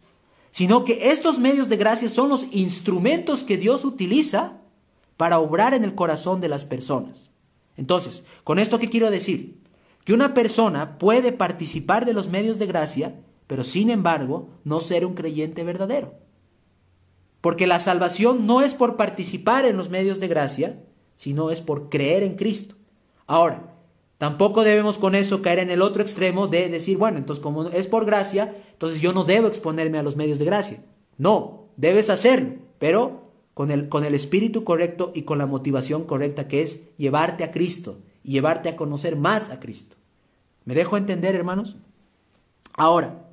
Sino 0.57 0.85
que 0.85 1.11
estos 1.11 1.37
medios 1.37 1.69
de 1.69 1.77
gracia 1.77 2.09
son 2.09 2.29
los 2.29 2.47
instrumentos 2.49 3.43
que 3.43 3.57
Dios 3.57 3.85
utiliza 3.85 4.57
para 5.15 5.37
obrar 5.37 5.75
en 5.75 5.83
el 5.83 5.93
corazón 5.93 6.41
de 6.41 6.47
las 6.47 6.65
personas. 6.65 7.29
Entonces, 7.75 8.25
¿con 8.43 8.57
esto 8.57 8.79
qué 8.79 8.89
quiero 8.89 9.11
decir? 9.11 9.61
Que 10.03 10.13
una 10.13 10.33
persona 10.33 10.97
puede 10.97 11.31
participar 11.31 12.07
de 12.07 12.13
los 12.13 12.29
medios 12.29 12.57
de 12.57 12.65
gracia, 12.65 13.21
pero 13.45 13.63
sin 13.63 13.91
embargo 13.91 14.49
no 14.63 14.81
ser 14.81 15.05
un 15.05 15.13
creyente 15.13 15.63
verdadero. 15.63 16.15
Porque 17.39 17.67
la 17.67 17.77
salvación 17.77 18.47
no 18.47 18.63
es 18.63 18.73
por 18.73 18.97
participar 18.97 19.63
en 19.67 19.77
los 19.77 19.89
medios 19.89 20.19
de 20.19 20.27
gracia, 20.27 20.83
sino 21.15 21.51
es 21.51 21.61
por 21.61 21.89
creer 21.89 22.23
en 22.23 22.35
Cristo. 22.35 22.73
Ahora, 23.27 23.75
tampoco 24.17 24.63
debemos 24.63 24.97
con 24.97 25.13
eso 25.13 25.43
caer 25.43 25.59
en 25.59 25.69
el 25.69 25.83
otro 25.83 26.01
extremo 26.01 26.47
de 26.47 26.67
decir, 26.67 26.97
bueno, 26.97 27.19
entonces 27.19 27.43
como 27.43 27.67
es 27.67 27.85
por 27.85 28.07
gracia, 28.07 28.55
entonces 28.77 29.01
yo 29.01 29.11
no 29.11 29.23
debo 29.23 29.47
exponerme 29.47 29.97
a 29.97 30.03
los 30.03 30.15
medios 30.15 30.37
de 30.37 30.45
gracia. 30.45 30.83
No, 31.17 31.65
debes 31.77 32.11
hacerlo, 32.11 32.57
pero 32.77 33.23
con 33.55 33.71
el, 33.71 33.89
con 33.89 34.05
el 34.05 34.13
espíritu 34.13 34.63
correcto 34.63 35.11
y 35.15 35.23
con 35.23 35.39
la 35.39 35.47
motivación 35.47 36.03
correcta 36.03 36.47
que 36.47 36.61
es 36.61 36.95
llevarte 36.97 37.43
a 37.43 37.51
Cristo 37.51 37.97
y 38.23 38.33
llevarte 38.33 38.69
a 38.69 38.75
conocer 38.75 39.15
más 39.15 39.49
a 39.49 39.59
Cristo. 39.59 39.95
¿Me 40.63 40.75
dejo 40.75 40.95
entender, 40.95 41.33
hermanos? 41.33 41.75
Ahora, 42.75 43.23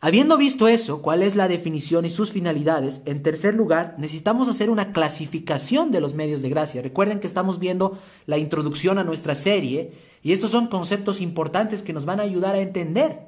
Habiendo 0.00 0.36
visto 0.36 0.68
eso, 0.68 1.02
cuál 1.02 1.24
es 1.24 1.34
la 1.34 1.48
definición 1.48 2.04
y 2.04 2.10
sus 2.10 2.30
finalidades, 2.30 3.02
en 3.04 3.24
tercer 3.24 3.54
lugar, 3.54 3.96
necesitamos 3.98 4.48
hacer 4.48 4.70
una 4.70 4.92
clasificación 4.92 5.90
de 5.90 6.00
los 6.00 6.14
medios 6.14 6.40
de 6.40 6.48
gracia. 6.48 6.80
Recuerden 6.80 7.18
que 7.18 7.26
estamos 7.26 7.58
viendo 7.58 7.98
la 8.24 8.38
introducción 8.38 8.98
a 8.98 9.04
nuestra 9.04 9.34
serie 9.34 9.92
y 10.22 10.30
estos 10.30 10.52
son 10.52 10.68
conceptos 10.68 11.20
importantes 11.20 11.82
que 11.82 11.92
nos 11.92 12.04
van 12.04 12.20
a 12.20 12.22
ayudar 12.22 12.54
a 12.54 12.60
entender 12.60 13.27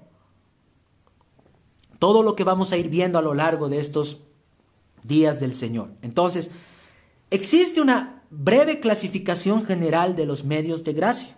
todo 2.01 2.25
lo 2.25 2.35
que 2.35 2.45
vamos 2.45 2.73
a 2.73 2.79
ir 2.79 2.89
viendo 2.89 3.19
a 3.19 3.23
lo 3.23 3.35
largo 3.35 3.69
de 3.69 3.79
estos 3.79 4.23
días 5.05 5.39
del 5.39 5.55
Señor. 5.55 5.91
Entonces, 6.03 6.51
existe 7.31 7.81
una 7.81 8.25
breve 8.31 8.81
clasificación 8.81 9.65
general 9.65 10.17
de 10.17 10.27
los 10.27 10.43
medios 10.43 10.83
de 10.83 10.95
gracia 10.95 11.37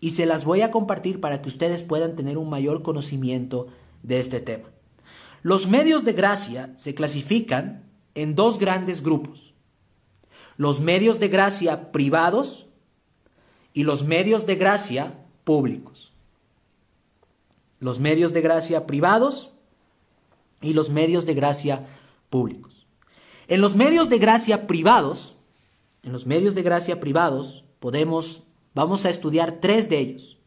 y 0.00 0.10
se 0.10 0.26
las 0.26 0.44
voy 0.44 0.60
a 0.60 0.70
compartir 0.70 1.20
para 1.20 1.40
que 1.40 1.48
ustedes 1.48 1.82
puedan 1.82 2.16
tener 2.16 2.36
un 2.36 2.50
mayor 2.50 2.82
conocimiento 2.82 3.68
de 4.02 4.20
este 4.20 4.40
tema. 4.40 4.68
Los 5.42 5.66
medios 5.66 6.04
de 6.04 6.12
gracia 6.12 6.74
se 6.76 6.94
clasifican 6.94 7.90
en 8.14 8.34
dos 8.34 8.58
grandes 8.58 9.02
grupos. 9.02 9.54
Los 10.58 10.80
medios 10.80 11.18
de 11.18 11.28
gracia 11.28 11.92
privados 11.92 12.66
y 13.72 13.84
los 13.84 14.04
medios 14.04 14.44
de 14.44 14.56
gracia 14.56 15.14
públicos. 15.44 16.12
Los 17.80 18.00
medios 18.00 18.34
de 18.34 18.42
gracia 18.42 18.86
privados 18.86 19.53
y 20.64 20.72
los 20.72 20.90
medios 20.90 21.26
de 21.26 21.34
gracia 21.34 21.86
públicos. 22.30 22.86
En 23.46 23.60
los 23.60 23.76
medios 23.76 24.08
de 24.08 24.18
gracia 24.18 24.66
privados, 24.66 25.36
en 26.02 26.12
los 26.12 26.26
medios 26.26 26.54
de 26.54 26.62
gracia 26.62 27.00
privados 27.00 27.64
podemos 27.78 28.42
vamos 28.74 29.06
a 29.06 29.10
estudiar 29.10 29.60
tres 29.60 29.88
de 29.88 29.98
ellos. 29.98 30.38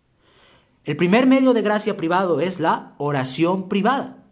El 0.84 0.96
primer 0.96 1.26
medio 1.26 1.54
de 1.54 1.62
gracia 1.62 1.98
privado 1.98 2.40
es 2.40 2.60
la 2.60 2.94
oración 2.98 3.68
privada. 3.70 4.24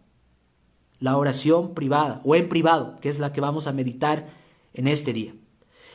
La 1.00 1.18
oración 1.18 1.74
privada 1.74 2.22
o 2.24 2.36
en 2.36 2.48
privado, 2.48 2.98
que 3.02 3.10
es 3.10 3.20
la 3.20 3.34
que 3.34 3.42
vamos 3.42 3.68
a 3.68 3.74
meditar 3.74 4.30
en 4.74 4.88
este 4.88 5.14
día. 5.14 5.34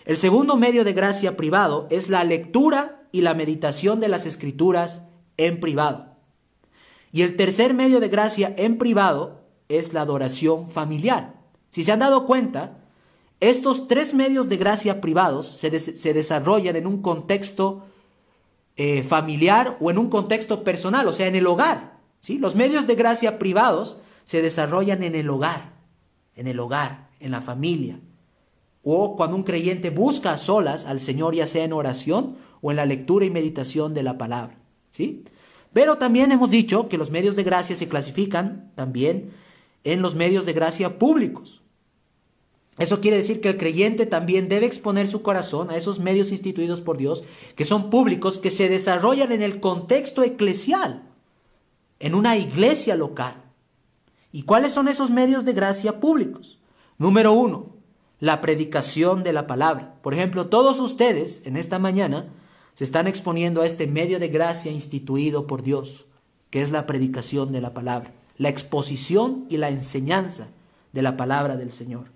El 0.05 0.17
segundo 0.17 0.57
medio 0.57 0.85
de 0.85 0.93
gracia 0.93 1.37
privado 1.37 1.87
es 1.91 2.09
la 2.09 2.25
lectura 2.25 3.03
y 3.13 3.23
la 3.23 3.35
meditación 3.35 4.01
de 4.01 4.09
las 4.09 4.27
escrituras 4.27 5.07
en 5.37 5.61
privado. 5.61 6.17
Y 7.13 7.23
el 7.23 7.37
tercer 7.37 7.75
medio 7.75 8.01
de 8.01 8.09
gracia 8.09 8.55
en 8.57 8.79
privado 8.79 9.40
es 9.71 9.95
la 9.95 10.03
adoración 10.03 10.69
familiar. 10.69 11.35
Si 11.71 11.83
se 11.83 11.93
han 11.93 12.01
dado 12.01 12.27
cuenta, 12.27 12.79
estos 13.41 13.89
tres 13.89 14.13
medios 14.13 14.51
de 14.51 14.59
gracia 14.59 15.01
privados 15.01 15.47
se, 15.47 15.79
se 15.79 16.13
desarrollan 16.13 16.77
en 16.77 16.87
un 16.87 17.01
contexto 17.01 17.85
eh, 18.77 19.03
familiar 19.03 19.77
o 19.79 19.91
en 19.91 19.99
un 19.99 20.09
contexto 20.09 20.65
personal, 20.65 21.07
o 21.07 21.13
sea, 21.13 21.27
en 21.27 21.35
el 21.35 21.47
hogar. 21.47 21.99
¿sí? 22.21 22.39
Los 22.39 22.55
medios 22.55 22.87
de 22.87 22.95
gracia 22.95 23.39
privados 23.39 23.99
se 24.25 24.41
desarrollan 24.41 25.03
en 25.03 25.15
el 25.15 25.29
hogar, 25.29 25.75
en 26.35 26.47
el 26.47 26.59
hogar, 26.59 27.11
en 27.21 27.31
la 27.31 27.43
familia. 27.43 28.01
O 28.83 29.17
cuando 29.17 29.37
un 29.37 29.43
creyente 29.43 29.91
busca 29.91 30.33
a 30.33 30.39
solas 30.39 30.87
al 30.87 31.01
Señor, 31.01 31.35
ya 31.35 31.47
sea 31.47 31.65
en 31.65 31.75
oración 31.75 32.39
o 32.63 32.71
en 32.71 32.79
la 32.79 32.87
lectura 32.87 33.27
y 33.27 33.31
meditación 33.31 33.93
de 33.93 34.03
la 34.03 34.17
palabra. 34.17 34.57
¿sí? 34.91 35.25
Pero 35.75 35.97
también 35.99 36.33
hemos 36.33 36.51
dicho 36.51 36.89
que 36.89 36.97
los 36.97 37.11
medios 37.11 37.37
de 37.37 37.43
gracia 37.43 37.77
se 37.77 37.89
clasifican 37.89 38.73
también 38.77 39.33
en 39.85 40.03
los 40.03 40.15
medios 40.15 40.47
de 40.47 40.53
gracia 40.53 40.99
públicos. 40.99 41.63
Eso 42.79 43.01
quiere 43.01 43.19
decir 43.19 43.41
que 43.41 43.49
el 43.49 43.59
creyente 43.59 44.07
también 44.07 44.49
debe 44.49 44.67
exponer 44.67 45.07
su 45.07 45.23
corazón 45.23 45.71
a 45.71 45.77
esos 45.77 45.99
medios 45.99 46.33
instituidos 46.33 46.81
por 46.81 46.97
Dios, 46.97 47.23
que 47.55 47.67
son 47.67 47.91
públicos, 47.91 48.39
que 48.39 48.51
se 48.51 48.69
desarrollan 48.69 49.33
en 49.33 49.43
el 49.43 49.61
contexto 49.61 50.23
eclesial, 50.23 51.03
en 51.99 52.15
una 52.15 52.39
iglesia 52.39 52.97
local. 52.97 53.35
¿Y 54.33 54.45
cuáles 54.45 54.73
son 54.73 54.89
esos 54.89 55.11
medios 55.11 55.45
de 55.45 55.53
gracia 55.53 56.01
públicos? 56.01 56.59
Número 56.97 57.33
uno, 57.33 57.77
la 58.19 58.41
predicación 58.41 59.23
de 59.25 59.33
la 59.33 59.47
palabra. 59.47 59.97
Por 60.03 60.15
ejemplo, 60.15 60.47
todos 60.47 60.81
ustedes 60.81 61.43
en 61.47 61.57
esta 61.57 61.79
mañana 61.79 62.29
se 62.75 62.85
están 62.85 63.09
exponiendo 63.09 63.63
a 63.63 63.67
este 63.67 63.87
medio 63.87 64.19
de 64.19 64.29
gracia 64.29 64.71
instituido 64.71 65.47
por 65.47 65.63
Dios, 65.63 66.07
que 66.51 66.63
es 66.63 66.71
la 66.71 66.87
predicación 66.87 67.53
de 67.53 67.61
la 67.61 67.75
palabra, 67.75 68.15
la 68.41 68.49
exposición 68.49 69.45
y 69.51 69.59
la 69.59 69.69
enseñanza 69.69 70.49
de 70.93 71.03
la 71.03 71.19
palabra 71.19 71.59
del 71.59 71.71
Señor. 71.71 72.07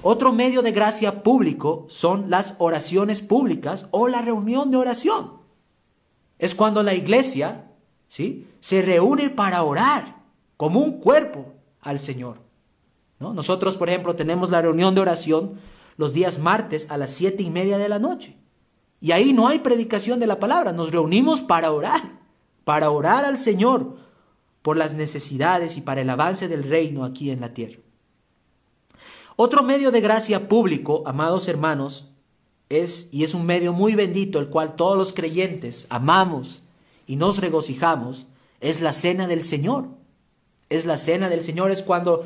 Otro 0.00 0.32
medio 0.32 0.62
de 0.62 0.72
gracia 0.72 1.22
público 1.22 1.84
son 1.90 2.30
las 2.30 2.54
oraciones 2.60 3.20
públicas 3.20 3.86
o 3.90 4.08
la 4.08 4.22
reunión 4.22 4.70
de 4.70 4.78
oración. 4.78 5.32
Es 6.38 6.54
cuando 6.54 6.82
la 6.82 6.94
iglesia 6.94 7.66
¿sí? 8.06 8.48
se 8.60 8.80
reúne 8.80 9.28
para 9.28 9.62
orar 9.62 10.22
como 10.56 10.80
un 10.80 10.98
cuerpo 10.98 11.52
al 11.82 11.98
Señor. 11.98 12.38
¿no? 13.18 13.34
Nosotros, 13.34 13.76
por 13.76 13.90
ejemplo, 13.90 14.16
tenemos 14.16 14.48
la 14.48 14.62
reunión 14.62 14.94
de 14.94 15.02
oración 15.02 15.60
los 15.98 16.14
días 16.14 16.38
martes 16.38 16.90
a 16.90 16.96
las 16.96 17.10
siete 17.10 17.42
y 17.42 17.50
media 17.50 17.76
de 17.76 17.90
la 17.90 17.98
noche. 17.98 18.34
Y 18.98 19.12
ahí 19.12 19.34
no 19.34 19.46
hay 19.46 19.58
predicación 19.58 20.20
de 20.20 20.26
la 20.26 20.40
palabra, 20.40 20.72
nos 20.72 20.90
reunimos 20.90 21.42
para 21.42 21.70
orar, 21.70 22.00
para 22.64 22.90
orar 22.90 23.26
al 23.26 23.36
Señor 23.36 24.08
por 24.62 24.76
las 24.76 24.94
necesidades 24.94 25.76
y 25.76 25.80
para 25.80 26.00
el 26.00 26.10
avance 26.10 26.48
del 26.48 26.64
reino 26.64 27.04
aquí 27.04 27.30
en 27.30 27.40
la 27.40 27.54
tierra. 27.54 27.78
Otro 29.36 29.62
medio 29.62 29.90
de 29.90 30.00
gracia 30.00 30.48
público, 30.48 31.02
amados 31.06 31.48
hermanos, 31.48 32.10
es 32.68 33.08
y 33.10 33.24
es 33.24 33.34
un 33.34 33.46
medio 33.46 33.72
muy 33.72 33.94
bendito, 33.94 34.38
el 34.38 34.48
cual 34.48 34.76
todos 34.76 34.96
los 34.96 35.12
creyentes 35.12 35.86
amamos 35.90 36.62
y 37.06 37.16
nos 37.16 37.38
regocijamos, 37.38 38.26
es 38.60 38.80
la 38.80 38.92
cena 38.92 39.26
del 39.26 39.42
Señor. 39.42 39.88
Es 40.68 40.84
la 40.86 40.96
cena 40.96 41.28
del 41.28 41.40
Señor, 41.40 41.72
es 41.72 41.82
cuando 41.82 42.24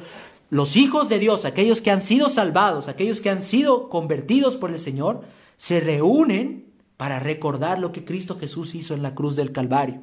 los 0.50 0.76
hijos 0.76 1.08
de 1.08 1.18
Dios, 1.18 1.46
aquellos 1.46 1.80
que 1.80 1.90
han 1.90 2.02
sido 2.02 2.28
salvados, 2.28 2.88
aquellos 2.88 3.20
que 3.20 3.30
han 3.30 3.40
sido 3.40 3.88
convertidos 3.88 4.56
por 4.56 4.70
el 4.70 4.78
Señor, 4.78 5.22
se 5.56 5.80
reúnen 5.80 6.72
para 6.96 7.20
recordar 7.20 7.78
lo 7.78 7.92
que 7.92 8.04
Cristo 8.04 8.38
Jesús 8.38 8.74
hizo 8.74 8.94
en 8.94 9.02
la 9.02 9.14
cruz 9.14 9.36
del 9.36 9.52
Calvario, 9.52 10.02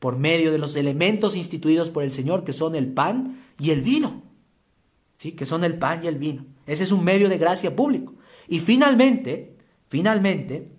por 0.00 0.16
medio 0.16 0.50
de 0.50 0.58
los 0.58 0.74
elementos 0.74 1.36
instituidos 1.36 1.90
por 1.90 2.02
el 2.02 2.10
Señor, 2.10 2.42
que 2.42 2.54
son 2.54 2.74
el 2.74 2.92
pan 2.92 3.44
y 3.58 3.70
el 3.70 3.82
vino. 3.82 4.22
¿Sí? 5.18 5.32
Que 5.32 5.46
son 5.46 5.62
el 5.62 5.78
pan 5.78 6.02
y 6.02 6.08
el 6.08 6.16
vino. 6.16 6.46
Ese 6.66 6.84
es 6.84 6.90
un 6.90 7.04
medio 7.04 7.28
de 7.28 7.38
gracia 7.38 7.76
público. 7.76 8.14
Y 8.48 8.58
finalmente, 8.60 9.56
finalmente, 9.88 10.72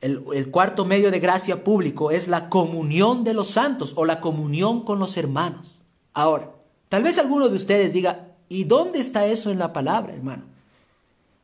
el, 0.00 0.24
el, 0.34 0.50
cuarto 0.50 0.86
medio 0.86 1.10
de 1.10 1.20
gracia 1.20 1.62
público 1.62 2.10
es 2.10 2.26
la 2.26 2.48
comunión 2.48 3.22
de 3.22 3.34
los 3.34 3.48
santos 3.48 3.92
o 3.96 4.06
la 4.06 4.20
comunión 4.22 4.82
con 4.82 4.98
los 4.98 5.18
hermanos. 5.18 5.78
Ahora, 6.14 6.52
tal 6.88 7.02
vez 7.02 7.18
alguno 7.18 7.50
de 7.50 7.56
ustedes 7.56 7.92
diga, 7.92 8.28
¿y 8.48 8.64
dónde 8.64 8.98
está 9.00 9.26
eso 9.26 9.50
en 9.50 9.58
la 9.58 9.74
palabra, 9.74 10.14
hermano? 10.14 10.44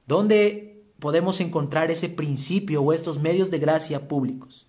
¿Dónde 0.06 0.82
podemos 0.98 1.40
encontrar 1.40 1.90
ese 1.90 2.08
principio 2.08 2.80
o 2.82 2.94
estos 2.94 3.18
medios 3.20 3.50
de 3.50 3.58
gracia 3.58 4.08
públicos? 4.08 4.65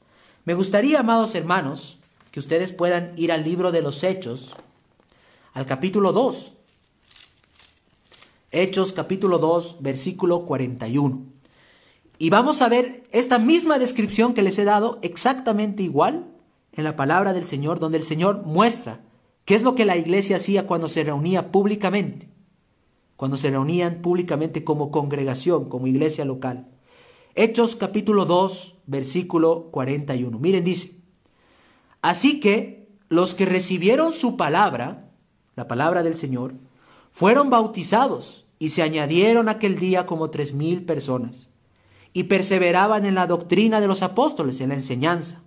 Me 0.48 0.54
gustaría, 0.54 1.02
amados 1.02 1.36
hermanos, 1.36 1.98
que 2.32 2.40
ustedes 2.40 2.72
puedan 2.72 3.12
ir 3.18 3.34
al 3.34 3.44
libro 3.44 3.74
de 3.74 3.82
los 3.82 4.02
Hechos, 4.06 4.52
al 5.54 5.66
capítulo 5.66 6.14
2. 6.14 6.54
Hechos 8.52 8.94
capítulo 8.94 9.40
2, 9.40 9.80
versículo 9.82 10.46
41. 10.46 11.22
Y 12.18 12.30
vamos 12.30 12.62
a 12.62 12.70
ver 12.70 13.04
esta 13.12 13.40
misma 13.40 13.78
descripción 13.78 14.34
que 14.34 14.42
les 14.42 14.58
he 14.58 14.64
dado 14.64 15.00
exactamente 15.02 15.84
igual 15.84 16.26
en 16.72 16.86
la 16.86 16.96
palabra 16.96 17.34
del 17.34 17.44
Señor, 17.44 17.80
donde 17.80 17.98
el 17.98 18.04
Señor 18.06 18.44
muestra 18.46 19.02
qué 19.44 19.54
es 19.54 19.64
lo 19.64 19.76
que 19.76 19.84
la 19.84 19.98
iglesia 19.98 20.38
hacía 20.38 20.66
cuando 20.66 20.88
se 20.88 21.04
reunía 21.04 21.52
públicamente, 21.52 22.30
cuando 23.18 23.36
se 23.36 23.52
reunían 23.52 23.96
públicamente 24.02 24.64
como 24.64 24.92
congregación, 24.92 25.68
como 25.68 25.88
iglesia 25.88 26.24
local. 26.24 26.70
Hechos 27.36 27.76
capítulo 27.76 28.24
2, 28.24 28.77
versículo 28.88 29.70
41. 29.72 30.40
Miren, 30.40 30.64
dice, 30.64 30.96
así 32.02 32.40
que 32.40 32.90
los 33.10 33.36
que 33.36 33.46
recibieron 33.46 34.12
su 34.12 34.36
palabra, 34.38 35.12
la 35.56 35.68
palabra 35.68 36.04
del 36.04 36.16
Señor, 36.16 36.56
fueron 37.12 37.50
bautizados 37.50 38.46
y 38.60 38.70
se 38.70 38.82
añadieron 38.82 39.50
aquel 39.50 39.78
día 39.78 40.06
como 40.06 40.30
tres 40.30 40.54
mil 40.54 40.84
personas 40.84 41.50
y 42.14 42.24
perseveraban 42.24 43.06
en 43.06 43.16
la 43.16 43.28
doctrina 43.28 43.80
de 43.80 43.88
los 43.88 44.02
apóstoles, 44.02 44.60
en 44.62 44.70
la 44.70 44.76
enseñanza, 44.76 45.44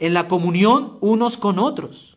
en 0.00 0.14
la 0.14 0.26
comunión 0.26 0.98
unos 1.00 1.36
con 1.36 1.58
otros, 1.58 2.16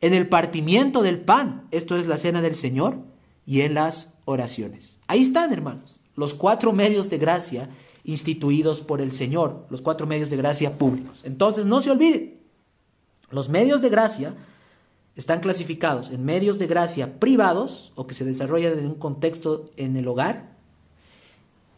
en 0.00 0.12
el 0.12 0.28
partimiento 0.28 1.02
del 1.02 1.20
pan, 1.20 1.66
esto 1.70 1.96
es 1.96 2.06
la 2.06 2.18
cena 2.18 2.42
del 2.42 2.54
Señor, 2.54 2.98
y 3.46 3.62
en 3.62 3.74
las 3.74 4.14
oraciones. 4.26 4.98
Ahí 5.06 5.22
están, 5.22 5.52
hermanos, 5.52 5.96
los 6.16 6.34
cuatro 6.34 6.72
medios 6.72 7.10
de 7.10 7.18
gracia 7.18 7.68
instituidos 8.04 8.82
por 8.82 9.00
el 9.00 9.12
Señor, 9.12 9.66
los 9.70 9.82
cuatro 9.82 10.06
medios 10.06 10.30
de 10.30 10.36
gracia 10.36 10.78
públicos. 10.78 11.20
Entonces, 11.24 11.66
no 11.66 11.80
se 11.80 11.90
olviden, 11.90 12.38
los 13.30 13.48
medios 13.48 13.80
de 13.82 13.88
gracia 13.88 14.34
están 15.16 15.40
clasificados 15.40 16.10
en 16.10 16.24
medios 16.24 16.58
de 16.58 16.66
gracia 16.66 17.18
privados 17.18 17.92
o 17.94 18.06
que 18.06 18.14
se 18.14 18.24
desarrollan 18.24 18.78
en 18.78 18.86
un 18.86 18.94
contexto 18.94 19.70
en 19.76 19.96
el 19.96 20.08
hogar, 20.08 20.54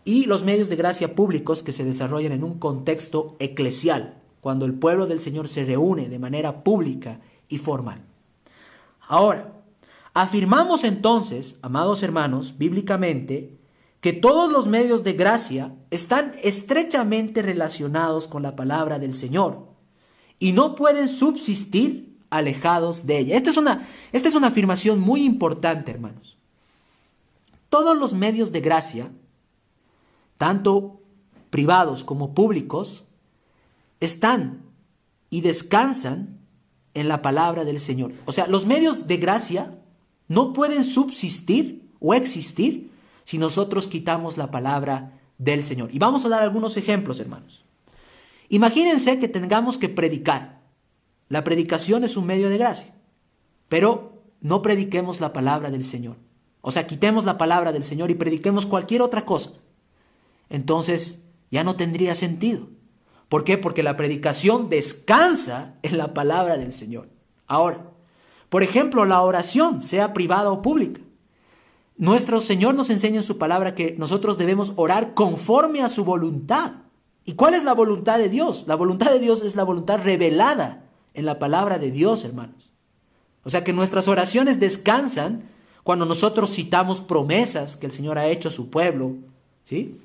y 0.05 0.27
los 0.27 0.45
medios 0.45 0.69
de 0.69 0.77
gracia 0.77 1.15
públicos 1.17 1.65
que 1.65 1.73
se 1.73 1.85
desarrollan 1.85 2.33
en 2.33 2.45
un 2.45 2.59
contexto 2.59 3.37
eclesial, 3.41 4.23
cuando 4.41 4.65
el 4.65 4.75
pueblo 4.75 5.07
del 5.07 5.19
Señor 5.19 5.49
se 5.49 5.65
reúne 5.65 6.09
de 6.09 6.21
manera 6.21 6.63
pública 6.63 7.21
y 7.49 7.59
formal. 7.59 8.03
Ahora, 9.01 9.53
afirmamos 10.15 10.85
entonces, 10.85 11.59
amados 11.63 12.05
hermanos, 12.05 12.57
bíblicamente, 12.57 13.56
que 14.07 14.13
todos 14.13 14.53
los 14.53 14.69
medios 14.69 15.03
de 15.03 15.15
gracia 15.15 15.75
están 15.91 16.31
estrechamente 16.45 17.43
relacionados 17.43 18.29
con 18.29 18.41
la 18.41 18.55
palabra 18.55 19.01
del 19.01 19.15
Señor 19.15 19.67
y 20.39 20.53
no 20.53 20.77
pueden 20.77 21.09
subsistir 21.09 22.17
alejados 22.31 23.07
de 23.07 23.19
ella. 23.19 23.37
Esta 23.37 23.51
es 23.51 23.57
una, 23.57 23.85
esta 24.13 24.29
es 24.29 24.37
una 24.37 24.47
afirmación 24.47 25.01
muy 25.01 25.25
importante, 25.25 25.91
hermanos. 25.91 26.39
Todos 27.69 27.99
los 27.99 28.15
medios 28.15 28.53
de 28.53 28.61
gracia 28.61 29.11
tanto 30.37 31.01
privados 31.51 32.05
como 32.05 32.33
públicos, 32.33 33.07
están 33.99 34.63
y 35.31 35.41
descansan 35.41 36.39
en 36.95 37.09
la 37.09 37.23
palabra 37.23 37.65
del 37.65 37.81
Señor. 37.81 38.13
O 38.27 38.33
sea, 38.33 38.47
los 38.47 38.67
medios 38.67 39.07
de 39.07 39.17
gracia 39.17 39.79
no 40.29 40.53
pueden 40.53 40.85
subsistir 40.85 41.91
o 41.99 42.15
existir 42.15 42.91
si 43.27 43.37
nosotros 43.37 43.87
quitamos 43.87 44.39
la 44.39 44.51
palabra 44.51 45.21
del 45.37 45.63
Señor. 45.63 45.95
Y 45.95 45.99
vamos 45.99 46.25
a 46.25 46.31
dar 46.31 46.43
algunos 46.43 46.79
ejemplos, 46.79 47.21
hermanos. 47.21 47.67
Imagínense 48.49 49.19
que 49.19 49.29
tengamos 49.29 49.77
que 49.77 49.91
predicar. 49.91 50.63
La 51.29 51.45
predicación 51.45 52.05
es 52.05 52.17
un 52.17 52.25
medio 52.25 52.49
de 52.49 52.57
gracia, 52.57 52.95
pero 53.69 54.23
no 54.41 54.63
prediquemos 54.63 55.21
la 55.21 55.35
palabra 55.35 55.71
del 55.71 55.85
Señor. 55.85 56.17
O 56.63 56.71
sea, 56.71 56.87
quitemos 56.87 57.27
la 57.27 57.37
palabra 57.37 57.73
del 57.73 57.85
Señor 57.85 58.11
y 58.11 58.15
prediquemos 58.15 58.65
cualquier 58.65 59.03
otra 59.03 59.27
cosa 59.27 59.51
entonces 60.49 61.25
ya 61.51 61.65
no 61.65 61.77
tendría 61.77 62.15
sentido. 62.15 62.69
¿Por 63.29 63.45
qué? 63.45 63.59
Porque 63.59 63.83
la 63.83 63.97
predicación 63.97 64.69
descansa 64.69 65.75
en 65.83 65.99
la 65.99 66.15
palabra 66.15 66.57
del 66.57 66.73
Señor. 66.73 67.09
Ahora, 67.47 67.91
por 68.49 68.63
ejemplo, 68.63 69.05
la 69.05 69.21
oración, 69.23 69.83
sea 69.83 70.13
privada 70.13 70.51
o 70.51 70.63
pública. 70.63 71.01
Nuestro 71.99 72.41
Señor 72.41 72.75
nos 72.75 72.91
enseña 72.91 73.17
en 73.17 73.23
su 73.23 73.39
palabra 73.39 73.75
que 73.75 73.95
nosotros 73.99 74.37
debemos 74.37 74.73
orar 74.77 75.15
conforme 75.15 75.83
a 75.83 75.89
su 75.89 76.05
voluntad. 76.05 76.73
¿Y 77.25 77.33
cuál 77.33 77.55
es 77.55 77.65
la 77.65 77.75
voluntad 77.75 78.19
de 78.19 78.29
Dios? 78.29 78.65
La 78.67 78.75
voluntad 78.75 79.11
de 79.11 79.19
Dios 79.19 79.43
es 79.43 79.57
la 79.57 79.65
voluntad 79.65 80.01
revelada 80.03 80.85
en 81.15 81.25
la 81.25 81.39
palabra 81.39 81.79
de 81.79 81.91
Dios, 81.91 82.25
hermanos. 82.25 82.73
O 83.45 83.51
sea 83.51 83.65
que 83.65 83.73
nuestras 83.73 84.09
oraciones 84.09 84.61
descansan 84.61 85.49
cuando 85.83 86.05
nosotros 86.05 86.55
citamos 86.55 87.01
promesas 87.01 87.77
que 87.77 87.87
el 87.87 87.93
Señor 87.93 88.19
ha 88.19 88.27
hecho 88.27 88.49
a 88.49 88.53
su 88.53 88.71
pueblo, 88.71 89.15
¿sí? 89.65 89.99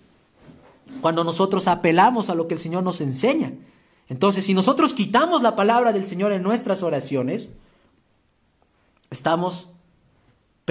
cuando 1.01 1.23
nosotros 1.23 1.67
apelamos 1.67 2.29
a 2.29 2.35
lo 2.35 2.47
que 2.47 2.55
el 2.55 2.59
Señor 2.59 2.83
nos 2.83 3.01
enseña. 3.01 3.53
Entonces, 4.09 4.45
si 4.45 4.53
nosotros 4.53 4.93
quitamos 4.93 5.41
la 5.41 5.55
palabra 5.55 5.93
del 5.93 6.05
Señor 6.05 6.33
en 6.33 6.43
nuestras 6.43 6.83
oraciones, 6.83 7.51
estamos 9.09 9.69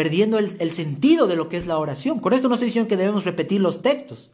perdiendo 0.00 0.38
el, 0.38 0.70
sentido 0.70 1.26
de 1.26 1.36
lo 1.36 1.50
que 1.50 1.58
es 1.58 1.66
la 1.66 1.76
oración. 1.76 2.20
Con 2.20 2.32
esto 2.32 2.48
no 2.48 2.54
estoy 2.54 2.68
diciendo 2.68 2.88
que 2.88 2.96
debemos 2.96 3.26
repetir 3.26 3.60
los 3.60 3.82
textos, 3.82 4.30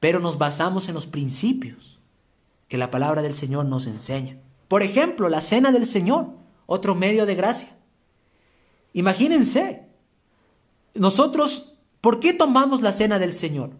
pero 0.00 0.20
nos 0.20 0.36
basamos 0.36 0.86
en 0.90 0.94
los 0.94 1.06
principios 1.06 1.98
que 2.68 2.76
la 2.76 2.90
palabra 2.90 3.22
del 3.22 3.34
Señor 3.34 3.64
nos 3.64 3.86
enseña. 3.86 4.36
Por 4.68 4.82
ejemplo, 4.82 5.30
la 5.30 5.40
cena 5.40 5.72
del 5.72 5.86
Señor, 5.86 6.26
otro 6.66 6.94
medio 6.94 7.24
de 7.24 7.36
gracia. 7.36 7.74
Imagínense, 8.92 9.88
nosotros, 10.92 11.76
¿por 12.02 12.20
qué 12.20 12.34
tomamos 12.34 12.82
la 12.82 12.92
cena 12.92 13.18
del 13.18 13.32
Señor? 13.32 13.70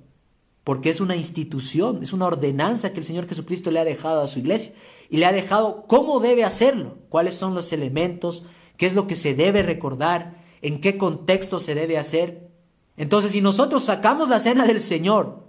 porque 0.65 0.91
es 0.91 1.01
una 1.01 1.17
institución, 1.17 2.03
es 2.03 2.13
una 2.13 2.27
ordenanza 2.27 2.93
que 2.93 3.01
el 3.01 3.05
Señor 3.07 3.27
Jesucristo 3.27 3.71
le 3.71 3.81
ha 3.81 3.85
dejado 3.85 4.21
a 4.23 4.27
su 4.27 4.39
iglesia 4.39 4.75
y 5.09 5.17
le 5.17 5.25
ha 5.25 5.33
dejado 5.33 5.87
cómo 5.87 6.21
debe 6.21 6.45
hacerlo, 6.45 6.99
cuáles 7.09 7.37
son 7.37 7.55
los 7.55 7.73
elementos, 7.73 8.45
qué 8.77 8.85
es 8.85 8.95
lo 8.95 9.07
que 9.07 9.17
se 9.17 9.35
debe 9.35 9.63
recordar, 9.63 10.38
en 10.63 10.81
qué 10.81 10.99
contexto 10.99 11.59
se 11.59 11.75
debe 11.75 11.99
hacer. 11.99 12.49
Entonces, 12.97 13.33
si 13.33 13.41
nosotros 13.41 13.85
sacamos 13.85 14.29
la 14.29 14.41
cena 14.41 14.67
del 14.67 14.81
Señor 14.81 15.47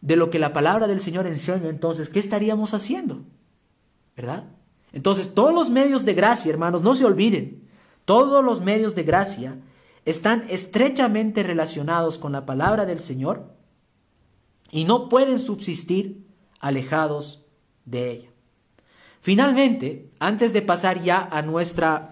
de 0.00 0.16
lo 0.16 0.30
que 0.30 0.38
la 0.38 0.52
palabra 0.52 0.88
del 0.88 1.00
Señor 1.00 1.26
enseña, 1.26 1.68
entonces, 1.68 2.08
¿qué 2.08 2.18
estaríamos 2.18 2.74
haciendo? 2.74 3.22
¿Verdad? 4.16 4.44
Entonces, 4.92 5.34
todos 5.34 5.54
los 5.54 5.70
medios 5.70 6.04
de 6.04 6.14
gracia, 6.14 6.50
hermanos, 6.50 6.82
no 6.82 6.94
se 6.94 7.04
olviden, 7.04 7.68
todos 8.04 8.44
los 8.44 8.60
medios 8.60 8.94
de 8.94 9.04
gracia 9.04 9.56
están 10.04 10.44
estrechamente 10.48 11.42
relacionados 11.42 12.18
con 12.18 12.32
la 12.32 12.44
palabra 12.44 12.86
del 12.86 12.98
Señor 12.98 13.54
y 14.70 14.84
no 14.84 15.08
pueden 15.08 15.38
subsistir 15.38 16.26
alejados 16.58 17.44
de 17.84 18.10
ella. 18.10 18.28
Finalmente, 19.20 20.10
antes 20.18 20.52
de 20.52 20.62
pasar 20.62 21.00
ya 21.02 21.28
a 21.30 21.42
nuestra, 21.42 22.11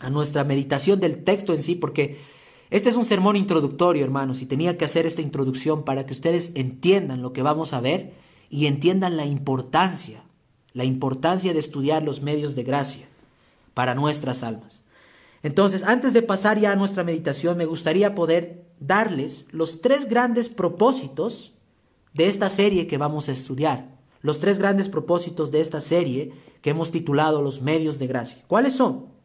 a 0.00 0.10
nuestra 0.10 0.44
meditación 0.44 1.00
del 1.00 1.24
texto 1.24 1.52
en 1.52 1.62
sí, 1.62 1.74
porque 1.74 2.18
este 2.70 2.90
es 2.90 2.96
un 2.96 3.04
sermón 3.04 3.36
introductorio, 3.36 4.04
hermanos, 4.04 4.42
y 4.42 4.46
tenía 4.46 4.76
que 4.76 4.84
hacer 4.84 5.06
esta 5.06 5.22
introducción 5.22 5.84
para 5.84 6.04
que 6.04 6.12
ustedes 6.12 6.52
entiendan 6.54 7.22
lo 7.22 7.32
que 7.32 7.42
vamos 7.42 7.72
a 7.72 7.80
ver 7.80 8.12
y 8.50 8.66
entiendan 8.66 9.16
la 9.16 9.24
importancia, 9.24 10.22
la 10.74 10.84
importancia 10.84 11.52
de 11.52 11.58
estudiar 11.58 12.02
los 12.02 12.20
medios 12.20 12.54
de 12.54 12.64
gracia 12.64 13.06
para 13.74 13.94
nuestras 13.94 14.42
almas. 14.42 14.82
Entonces, 15.42 15.82
antes 15.82 16.12
de 16.12 16.22
pasar 16.22 16.58
ya 16.58 16.72
a 16.72 16.76
nuestra 16.76 17.04
meditación, 17.04 17.56
me 17.56 17.64
gustaría 17.64 18.14
poder 18.14 18.66
darles 18.80 19.46
los 19.50 19.80
tres 19.80 20.08
grandes 20.08 20.48
propósitos 20.48 21.54
de 22.12 22.26
esta 22.26 22.48
serie 22.48 22.86
que 22.86 22.98
vamos 22.98 23.28
a 23.28 23.32
estudiar. 23.32 23.96
Los 24.20 24.40
tres 24.40 24.58
grandes 24.58 24.88
propósitos 24.88 25.50
de 25.52 25.60
esta 25.60 25.80
serie 25.80 26.32
que 26.60 26.70
hemos 26.70 26.90
titulado 26.90 27.40
Los 27.40 27.62
medios 27.62 27.98
de 27.98 28.08
gracia. 28.08 28.42
¿Cuáles 28.48 28.74
son? 28.74 29.17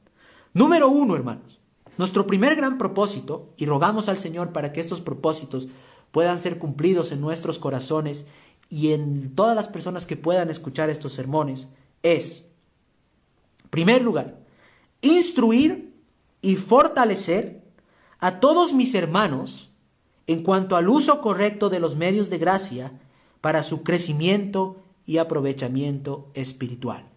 Número 0.53 0.87
uno, 0.87 1.15
hermanos. 1.15 1.59
Nuestro 1.97 2.25
primer 2.25 2.55
gran 2.55 2.77
propósito, 2.77 3.53
y 3.57 3.65
rogamos 3.65 4.09
al 4.09 4.17
Señor 4.17 4.51
para 4.51 4.73
que 4.73 4.81
estos 4.81 5.01
propósitos 5.01 5.67
puedan 6.11 6.37
ser 6.37 6.57
cumplidos 6.57 7.11
en 7.11 7.21
nuestros 7.21 7.59
corazones 7.59 8.27
y 8.69 8.93
en 8.93 9.35
todas 9.35 9.55
las 9.55 9.67
personas 9.67 10.05
que 10.05 10.17
puedan 10.17 10.49
escuchar 10.49 10.89
estos 10.89 11.13
sermones, 11.13 11.69
es, 12.01 12.45
primer 13.69 14.01
lugar, 14.01 14.39
instruir 15.01 15.93
y 16.41 16.55
fortalecer 16.55 17.61
a 18.19 18.39
todos 18.39 18.73
mis 18.73 18.95
hermanos 18.95 19.71
en 20.27 20.43
cuanto 20.43 20.75
al 20.75 20.89
uso 20.89 21.21
correcto 21.21 21.69
de 21.69 21.79
los 21.79 21.95
medios 21.95 22.29
de 22.29 22.37
gracia 22.37 22.99
para 23.41 23.61
su 23.63 23.83
crecimiento 23.83 24.81
y 25.05 25.17
aprovechamiento 25.17 26.31
espiritual. 26.33 27.09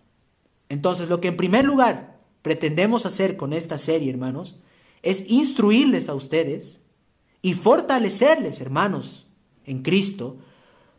Entonces, 0.69 1.09
lo 1.09 1.21
que 1.21 1.29
en 1.29 1.37
primer 1.37 1.65
lugar 1.65 2.16
pretendemos 2.47 3.07
hacer 3.07 3.37
con 3.37 3.53
esta 3.53 3.77
serie, 3.77 4.09
hermanos, 4.09 4.61
es 5.03 5.29
instruirles 5.29 6.09
a 6.09 6.15
ustedes 6.15 6.81
y 7.43 7.55
fortalecerles, 7.55 8.61
hermanos, 8.61 9.27
en 9.65 9.83
Cristo, 9.83 10.37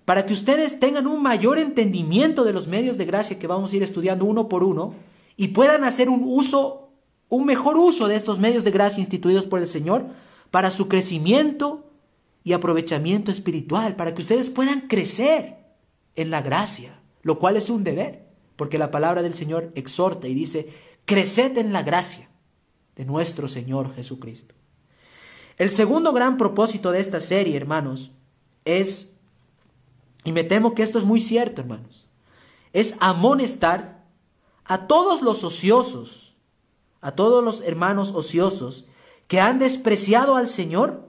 para 0.03 0.25
que 0.25 0.33
ustedes 0.33 0.81
tengan 0.81 1.07
un 1.07 1.23
mayor 1.23 1.57
entendimiento 1.57 2.43
de 2.43 2.51
los 2.51 2.67
medios 2.67 2.97
de 2.97 3.05
gracia 3.05 3.39
que 3.39 3.47
vamos 3.47 3.71
a 3.71 3.77
ir 3.77 3.83
estudiando 3.83 4.25
uno 4.25 4.49
por 4.49 4.62
uno 4.62 4.93
y 5.38 5.47
puedan 5.47 5.86
hacer 5.86 6.10
un 6.10 6.21
uso, 6.25 6.89
un 7.29 7.45
mejor 7.45 7.77
uso 7.77 8.10
de 8.10 8.17
estos 8.17 8.39
medios 8.39 8.65
de 8.65 8.71
gracia 8.71 8.99
instituidos 8.99 9.45
por 9.45 9.62
el 9.62 9.69
Señor 9.69 10.05
para 10.51 10.69
su 10.69 10.89
crecimiento 10.89 11.89
y 12.43 12.51
aprovechamiento 12.51 13.31
espiritual, 13.31 13.95
para 13.95 14.13
que 14.13 14.21
ustedes 14.21 14.49
puedan 14.49 14.81
crecer 14.81 15.55
en 16.17 16.29
la 16.29 16.41
gracia, 16.41 16.99
lo 17.21 17.39
cual 17.39 17.55
es 17.55 17.69
un 17.69 17.86
deber, 17.86 18.27
porque 18.57 18.77
la 18.77 18.91
palabra 18.91 19.21
del 19.21 19.33
Señor 19.33 19.71
exhorta 19.75 20.27
y 20.27 20.33
dice, 20.33 20.87
creced 21.08 21.58
en 21.58 21.74
la 21.74 21.82
gracia 21.82 22.30
de 22.98 23.06
nuestro 23.06 23.48
Señor 23.48 23.96
Jesucristo. 23.96 24.54
El 25.58 25.72
segundo 25.72 26.12
gran 26.13 26.38
propósito 26.38 26.91
de 26.91 27.00
esta 27.00 27.20
serie, 27.20 27.56
hermanos, 27.56 28.12
es, 28.65 29.13
y 30.26 30.34
me 30.34 30.43
temo 30.43 30.76
que 30.76 30.84
esto 30.84 31.00
es 31.00 31.06
muy 31.06 31.22
cierto, 31.22 31.62
hermanos, 31.62 32.08
es 32.74 32.96
amonestar 33.00 34.04
a 34.65 34.86
todos 34.88 35.22
los 35.22 35.43
ociosos, 35.46 36.36
a 37.00 37.13
todos 37.13 37.43
los 37.43 37.62
hermanos 37.62 38.12
ociosos 38.13 38.86
que 39.28 39.39
han 39.39 39.60
despreciado 39.60 40.36
al 40.36 40.48
Señor 40.48 41.08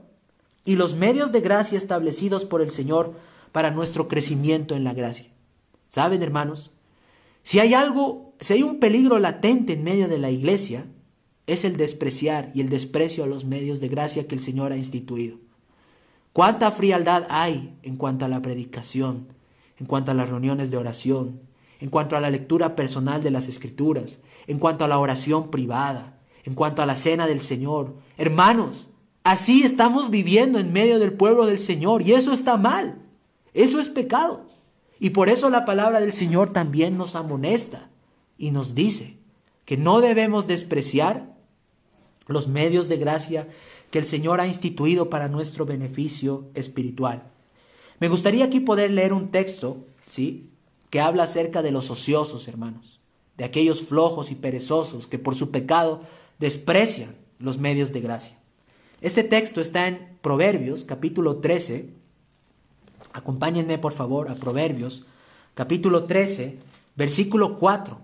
y 0.63 0.77
los 0.77 0.95
medios 0.95 1.33
de 1.33 1.41
gracia 1.41 1.77
establecidos 1.77 2.45
por 2.45 2.61
el 2.61 2.71
Señor 2.71 3.13
para 3.51 3.71
nuestro 3.71 4.07
crecimiento 4.07 4.75
en 4.75 4.85
la 4.85 4.93
gracia. 4.93 5.29
¿Saben, 5.89 6.23
hermanos? 6.23 6.71
Si 7.43 7.59
hay 7.59 7.73
algo, 7.73 8.35
si 8.39 8.53
hay 8.53 8.63
un 8.63 8.79
peligro 8.79 9.19
latente 9.19 9.73
en 9.73 9.83
medio 9.83 10.07
de 10.07 10.17
la 10.17 10.31
iglesia, 10.31 10.85
es 11.47 11.65
el 11.65 11.77
despreciar 11.77 12.51
y 12.53 12.61
el 12.61 12.69
desprecio 12.69 13.23
a 13.23 13.27
los 13.27 13.45
medios 13.45 13.79
de 13.79 13.87
gracia 13.87 14.27
que 14.27 14.35
el 14.35 14.41
Señor 14.41 14.71
ha 14.71 14.77
instituido. 14.77 15.37
¿Cuánta 16.31 16.71
frialdad 16.71 17.25
hay 17.29 17.75
en 17.81 17.97
cuanto 17.97 18.25
a 18.25 18.29
la 18.29 18.41
predicación, 18.41 19.33
en 19.77 19.87
cuanto 19.87 20.11
a 20.11 20.13
las 20.13 20.29
reuniones 20.29 20.69
de 20.69 20.77
oración, 20.77 21.41
en 21.79 21.89
cuanto 21.89 22.15
a 22.15 22.21
la 22.21 22.29
lectura 22.29 22.75
personal 22.75 23.23
de 23.23 23.31
las 23.31 23.47
escrituras, 23.47 24.19
en 24.47 24.59
cuanto 24.59 24.85
a 24.85 24.87
la 24.87 24.99
oración 24.99 25.49
privada, 25.49 26.19
en 26.43 26.53
cuanto 26.53 26.81
a 26.81 26.85
la 26.85 26.95
cena 26.95 27.25
del 27.25 27.41
Señor? 27.41 27.95
Hermanos, 28.17 28.87
así 29.23 29.63
estamos 29.63 30.09
viviendo 30.09 30.59
en 30.59 30.71
medio 30.71 30.99
del 30.99 31.13
pueblo 31.13 31.45
del 31.45 31.59
Señor 31.59 32.03
y 32.03 32.13
eso 32.13 32.31
está 32.31 32.57
mal, 32.57 33.01
eso 33.53 33.79
es 33.79 33.89
pecado. 33.89 34.45
Y 34.99 35.11
por 35.11 35.29
eso 35.29 35.49
la 35.49 35.65
palabra 35.65 35.99
del 35.99 36.13
Señor 36.13 36.51
también 36.51 36.97
nos 36.97 37.15
amonesta 37.15 37.89
y 38.37 38.51
nos 38.51 38.75
dice 38.75 39.17
que 39.65 39.77
no 39.77 40.01
debemos 40.01 40.47
despreciar 40.47 41.35
los 42.27 42.47
medios 42.47 42.89
de 42.89 42.97
gracia 42.97 43.47
que 43.91 43.99
el 43.99 44.05
Señor 44.05 44.39
ha 44.39 44.47
instituido 44.47 45.09
para 45.09 45.29
nuestro 45.29 45.65
beneficio 45.65 46.49
espiritual. 46.53 47.23
Me 47.99 48.09
gustaría 48.09 48.45
aquí 48.45 48.59
poder 48.59 48.91
leer 48.91 49.13
un 49.13 49.31
texto, 49.31 49.85
¿sí? 50.05 50.49
Que 50.89 51.01
habla 51.01 51.23
acerca 51.23 51.61
de 51.61 51.71
los 51.71 51.89
ociosos, 51.89 52.47
hermanos, 52.47 52.99
de 53.37 53.45
aquellos 53.45 53.81
flojos 53.81 54.31
y 54.31 54.35
perezosos 54.35 55.07
que 55.07 55.19
por 55.19 55.35
su 55.35 55.51
pecado 55.51 56.01
desprecian 56.39 57.15
los 57.39 57.57
medios 57.57 57.93
de 57.93 58.01
gracia. 58.01 58.37
Este 59.01 59.23
texto 59.23 59.61
está 59.61 59.87
en 59.87 60.17
Proverbios, 60.21 60.83
capítulo 60.83 61.37
13. 61.37 61.98
Acompáñenme, 63.13 63.77
por 63.77 63.93
favor, 63.93 64.29
a 64.29 64.35
Proverbios, 64.35 65.03
capítulo 65.55 66.03
13, 66.03 66.59
versículo 66.95 67.55
4. 67.57 67.99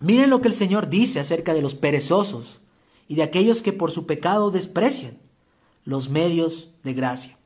Miren 0.00 0.30
lo 0.30 0.40
que 0.40 0.48
el 0.48 0.54
Señor 0.54 0.88
dice 0.88 1.20
acerca 1.20 1.52
de 1.52 1.60
los 1.60 1.74
perezosos 1.74 2.62
y 3.06 3.16
de 3.16 3.22
aquellos 3.22 3.60
que 3.60 3.72
por 3.72 3.90
su 3.90 4.06
pecado 4.06 4.50
desprecian 4.50 5.18
los 5.84 6.08
medios 6.08 6.70
de 6.82 6.94
gracia. 6.94 7.36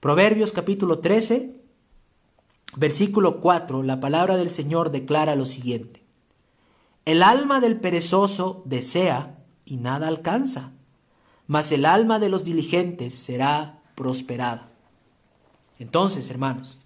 Proverbios 0.00 0.52
capítulo 0.52 0.98
13, 0.98 1.56
versículo 2.76 3.40
4, 3.40 3.82
la 3.82 4.00
palabra 4.00 4.36
del 4.36 4.50
Señor 4.50 4.90
declara 4.90 5.36
lo 5.36 5.46
siguiente. 5.46 6.02
El 7.06 7.22
alma 7.22 7.60
del 7.60 7.80
perezoso 7.80 8.62
desea 8.66 9.38
y 9.64 9.78
nada 9.78 10.08
alcanza, 10.08 10.72
mas 11.46 11.72
el 11.72 11.86
alma 11.86 12.18
de 12.18 12.28
los 12.28 12.44
diligentes 12.44 13.14
será 13.14 13.79
prosperada. 14.00 14.70
Entonces, 15.78 16.30
hermanos, 16.30 16.78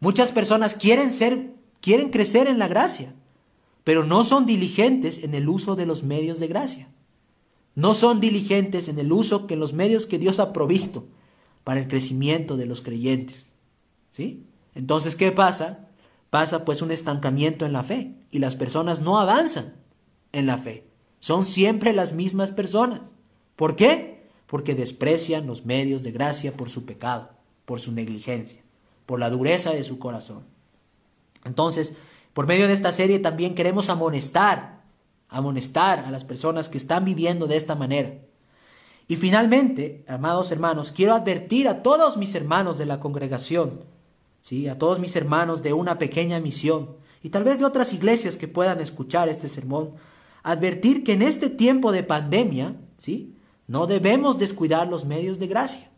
muchas 0.00 0.32
personas 0.32 0.74
quieren 0.74 1.12
ser, 1.12 1.52
quieren 1.82 2.08
crecer 2.08 2.46
en 2.46 2.58
la 2.58 2.66
gracia, 2.66 3.12
pero 3.84 4.06
no 4.06 4.24
son 4.24 4.46
diligentes 4.46 5.22
en 5.22 5.34
el 5.34 5.50
uso 5.50 5.76
de 5.76 5.84
los 5.84 6.02
medios 6.02 6.40
de 6.40 6.46
gracia. 6.46 6.88
No 7.74 7.94
son 7.94 8.20
diligentes 8.20 8.88
en 8.88 8.98
el 8.98 9.12
uso 9.12 9.46
que 9.46 9.54
los 9.54 9.74
medios 9.74 10.06
que 10.06 10.18
Dios 10.18 10.40
ha 10.40 10.54
provisto 10.54 11.06
para 11.62 11.78
el 11.78 11.88
crecimiento 11.88 12.56
de 12.56 12.64
los 12.64 12.80
creyentes. 12.80 13.48
¿Sí? 14.08 14.46
Entonces, 14.74 15.14
¿qué 15.14 15.32
pasa? 15.32 15.90
Pasa 16.30 16.64
pues 16.64 16.80
un 16.80 16.90
estancamiento 16.90 17.66
en 17.66 17.74
la 17.74 17.84
fe 17.84 18.14
y 18.30 18.38
las 18.38 18.56
personas 18.56 19.02
no 19.02 19.20
avanzan 19.20 19.74
en 20.32 20.46
la 20.46 20.56
fe. 20.56 20.88
Son 21.20 21.44
siempre 21.44 21.92
las 21.92 22.14
mismas 22.14 22.50
personas. 22.50 23.12
¿Por 23.56 23.76
qué? 23.76 24.15
Porque 24.46 24.74
desprecian 24.74 25.46
los 25.46 25.66
medios 25.66 26.02
de 26.02 26.12
gracia 26.12 26.52
por 26.52 26.70
su 26.70 26.84
pecado, 26.84 27.30
por 27.64 27.80
su 27.80 27.92
negligencia, 27.92 28.62
por 29.06 29.18
la 29.18 29.30
dureza 29.30 29.72
de 29.72 29.84
su 29.84 29.98
corazón. 29.98 30.44
Entonces, 31.44 31.96
por 32.32 32.46
medio 32.46 32.66
de 32.66 32.74
esta 32.74 32.92
serie 32.92 33.18
también 33.18 33.54
queremos 33.54 33.88
amonestar, 33.88 34.82
amonestar 35.28 36.00
a 36.00 36.10
las 36.10 36.24
personas 36.24 36.68
que 36.68 36.78
están 36.78 37.04
viviendo 37.04 37.46
de 37.46 37.56
esta 37.56 37.74
manera. 37.74 38.12
Y 39.08 39.16
finalmente, 39.16 40.04
amados 40.08 40.50
hermanos, 40.50 40.92
quiero 40.92 41.14
advertir 41.14 41.68
a 41.68 41.82
todos 41.82 42.16
mis 42.16 42.34
hermanos 42.34 42.76
de 42.78 42.86
la 42.86 43.00
congregación, 43.00 43.80
¿sí? 44.42 44.68
a 44.68 44.78
todos 44.78 44.98
mis 44.98 45.14
hermanos 45.14 45.62
de 45.62 45.72
una 45.72 45.98
pequeña 45.98 46.40
misión 46.40 46.96
y 47.22 47.30
tal 47.30 47.44
vez 47.44 47.58
de 47.58 47.64
otras 47.64 47.92
iglesias 47.92 48.36
que 48.36 48.48
puedan 48.48 48.80
escuchar 48.80 49.28
este 49.28 49.48
sermón, 49.48 49.92
advertir 50.42 51.04
que 51.04 51.12
en 51.12 51.22
este 51.22 51.50
tiempo 51.50 51.90
de 51.90 52.02
pandemia, 52.02 52.74
¿sí? 52.98 53.34
No 53.66 53.86
debemos 53.86 54.38
descuidar 54.38 54.88
los 54.88 55.04
medios 55.04 55.38
de 55.38 55.46
gracia. 55.46 55.90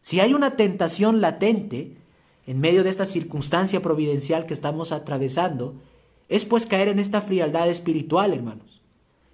Si 0.00 0.20
hay 0.20 0.34
una 0.34 0.56
tentación 0.56 1.20
latente, 1.20 1.96
en 2.46 2.60
medio 2.60 2.82
de 2.82 2.90
esta 2.90 3.04
circunstancia 3.04 3.82
providencial 3.82 4.46
que 4.46 4.54
estamos 4.54 4.92
atravesando, 4.92 5.74
es 6.28 6.44
pues 6.44 6.66
caer 6.66 6.88
en 6.88 6.98
esta 6.98 7.20
frialdad 7.20 7.68
espiritual, 7.68 8.32
hermanos. 8.32 8.82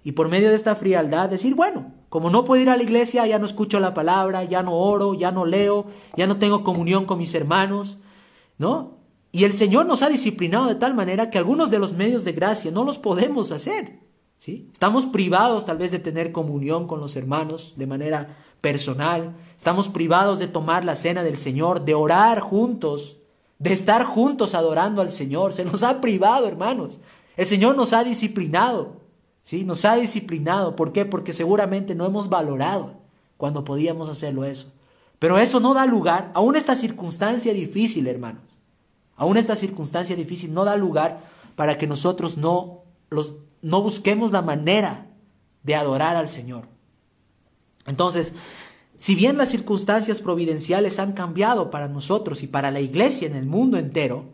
Y 0.03 0.11
por 0.13 0.27
medio 0.29 0.49
de 0.49 0.55
esta 0.55 0.75
frialdad 0.75 1.29
decir, 1.29 1.55
bueno, 1.55 1.93
como 2.09 2.29
no 2.29 2.45
puedo 2.45 2.61
ir 2.61 2.69
a 2.69 2.77
la 2.77 2.83
iglesia, 2.83 3.25
ya 3.25 3.39
no 3.39 3.45
escucho 3.45 3.79
la 3.79 3.93
palabra, 3.93 4.43
ya 4.43 4.63
no 4.63 4.73
oro, 4.75 5.13
ya 5.13 5.31
no 5.31 5.45
leo, 5.45 5.87
ya 6.15 6.27
no 6.27 6.37
tengo 6.37 6.63
comunión 6.63 7.05
con 7.05 7.17
mis 7.17 7.33
hermanos, 7.33 7.97
¿no? 8.57 8.97
Y 9.31 9.43
el 9.43 9.53
Señor 9.53 9.85
nos 9.85 10.01
ha 10.01 10.09
disciplinado 10.09 10.67
de 10.67 10.75
tal 10.75 10.93
manera 10.93 11.29
que 11.29 11.37
algunos 11.37 11.71
de 11.71 11.79
los 11.79 11.93
medios 11.93 12.23
de 12.23 12.33
gracia 12.33 12.71
no 12.71 12.83
los 12.83 12.97
podemos 12.97 13.51
hacer, 13.51 13.99
Estamos 14.47 15.07
privados 15.07 15.65
tal 15.65 15.77
vez 15.77 15.91
de 15.91 15.99
tener 15.99 16.31
comunión 16.31 16.87
con 16.87 16.99
los 16.99 17.15
hermanos 17.15 17.73
de 17.77 17.87
manera 17.87 18.37
personal, 18.61 19.35
estamos 19.57 19.89
privados 19.89 20.39
de 20.39 20.47
tomar 20.47 20.85
la 20.85 20.95
cena 20.95 21.23
del 21.23 21.37
Señor, 21.37 21.85
de 21.85 21.95
orar 21.95 22.39
juntos, 22.41 23.17
de 23.59 23.73
estar 23.73 24.03
juntos 24.03 24.53
adorando 24.53 25.01
al 25.01 25.11
Señor. 25.11 25.53
Se 25.53 25.65
nos 25.65 25.83
ha 25.83 26.01
privado, 26.01 26.47
hermanos. 26.47 26.99
El 27.37 27.45
Señor 27.45 27.75
nos 27.75 27.93
ha 27.93 28.03
disciplinado, 28.03 28.97
¿sí? 29.41 29.63
Nos 29.63 29.85
ha 29.85 29.95
disciplinado. 29.95 30.75
¿Por 30.75 30.91
qué? 30.91 31.05
Porque 31.05 31.33
seguramente 31.33 31.95
no 31.95 32.05
hemos 32.05 32.29
valorado 32.29 32.93
cuando 33.37 33.63
podíamos 33.63 34.09
hacerlo 34.09 34.45
eso. 34.45 34.71
Pero 35.19 35.37
eso 35.37 35.59
no 35.59 35.73
da 35.73 35.85
lugar, 35.85 36.31
aún 36.33 36.55
esta 36.55 36.75
circunstancia 36.75 37.53
difícil, 37.53 38.07
hermanos, 38.07 38.43
aún 39.15 39.37
esta 39.37 39.55
circunstancia 39.55 40.15
difícil 40.15 40.53
no 40.53 40.65
da 40.65 40.75
lugar 40.75 41.21
para 41.55 41.77
que 41.77 41.87
nosotros 41.87 42.37
no, 42.37 42.81
los, 43.09 43.33
no 43.65 43.81
busquemos 43.81 44.31
la 44.31 44.43
manera 44.43 45.07
de 45.63 45.73
adorar 45.73 46.15
al 46.15 46.27
Señor. 46.27 46.67
Entonces, 47.87 48.33
si 48.95 49.15
bien 49.15 49.39
las 49.39 49.49
circunstancias 49.49 50.21
providenciales 50.21 50.99
han 50.99 51.13
cambiado 51.13 51.71
para 51.71 51.87
nosotros 51.87 52.43
y 52.43 52.47
para 52.47 52.69
la 52.69 52.79
iglesia 52.79 53.27
en 53.27 53.35
el 53.35 53.47
mundo 53.47 53.79
entero, 53.79 54.25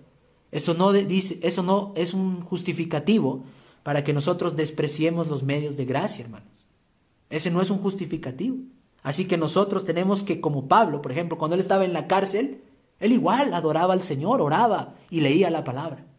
eso 0.52 0.74
no, 0.74 0.92
es 1.96 2.14
un 2.14 2.42
justificativo 2.42 3.46
para 3.84 4.04
que 4.04 4.12
nosotros 4.12 4.58
despreciemos 4.58 5.28
los 5.28 5.44
medios 5.44 5.78
de 5.78 5.86
gracia, 5.86 6.26
hermanos. 6.26 6.50
Ese 7.30 7.52
no 7.52 7.62
es 7.62 7.70
un 7.70 7.78
justificativo. 7.78 8.58
Así 9.02 9.30
que 9.30 9.38
nosotros 9.38 9.86
tenemos 9.86 10.24
que, 10.24 10.42
como 10.42 10.68
Pablo, 10.68 11.02
por 11.02 11.14
ejemplo, 11.14 11.38
cuando 11.38 11.56
él 11.56 11.62
estaba 11.62 11.86
en 11.86 11.94
la 11.94 12.08
cárcel, 12.08 12.66
él 13.00 13.14
igual 13.14 13.54
adoraba 13.54 13.94
al 13.94 14.02
Señor, 14.04 14.42
oraba 14.42 14.96
y 15.10 15.22
leía 15.22 15.50
la 15.50 15.64
palabra. 15.64 16.11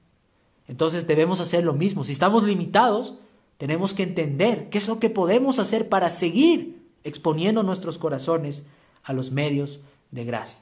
Entonces 0.68 1.06
debemos 1.06 1.40
hacer 1.40 1.64
lo 1.64 1.74
mismo. 1.74 2.04
Si 2.04 2.12
estamos 2.12 2.44
limitados, 2.44 3.14
tenemos 3.58 3.94
que 3.94 4.02
entender 4.02 4.68
qué 4.70 4.78
es 4.78 4.88
lo 4.88 4.98
que 4.98 5.10
podemos 5.10 5.58
hacer 5.58 5.88
para 5.88 6.10
seguir 6.10 6.82
exponiendo 7.04 7.62
nuestros 7.62 7.98
corazones 7.98 8.64
a 9.02 9.12
los 9.12 9.32
medios 9.32 9.80
de 10.10 10.24
gracia. 10.24 10.58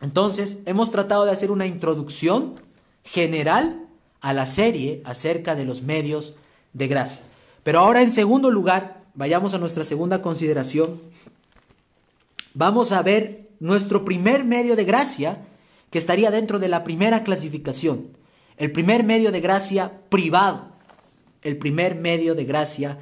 Entonces, 0.00 0.58
hemos 0.66 0.90
tratado 0.90 1.24
de 1.24 1.32
hacer 1.32 1.50
una 1.50 1.66
introducción 1.66 2.54
general 3.04 3.86
a 4.20 4.32
la 4.32 4.46
serie 4.46 5.02
acerca 5.04 5.54
de 5.54 5.64
los 5.64 5.82
medios 5.82 6.34
de 6.72 6.88
gracia. 6.88 7.22
Pero 7.64 7.80
ahora, 7.80 8.02
en 8.02 8.10
segundo 8.10 8.50
lugar, 8.50 9.02
vayamos 9.14 9.54
a 9.54 9.58
nuestra 9.58 9.84
segunda 9.84 10.22
consideración. 10.22 11.00
Vamos 12.54 12.92
a 12.92 13.02
ver 13.02 13.48
nuestro 13.60 14.04
primer 14.04 14.44
medio 14.44 14.76
de 14.76 14.84
gracia 14.84 15.44
que 15.90 15.98
estaría 15.98 16.30
dentro 16.30 16.58
de 16.58 16.68
la 16.68 16.84
primera 16.84 17.24
clasificación. 17.24 18.17
El 18.58 18.72
primer 18.72 19.04
medio 19.04 19.32
de 19.32 19.40
gracia 19.40 20.00
privado. 20.08 20.68
El 21.42 21.56
primer 21.58 21.94
medio 21.94 22.34
de 22.34 22.44
gracia 22.44 22.98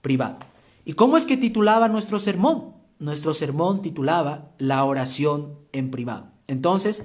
privado. 0.00 0.38
¿Y 0.84 0.94
cómo 0.94 1.16
es 1.16 1.26
que 1.26 1.36
titulaba 1.36 1.88
nuestro 1.88 2.18
sermón? 2.18 2.74
Nuestro 3.00 3.34
sermón 3.34 3.82
titulaba 3.82 4.52
La 4.58 4.84
oración 4.84 5.56
en 5.72 5.90
privado. 5.90 6.28
Entonces, 6.46 7.04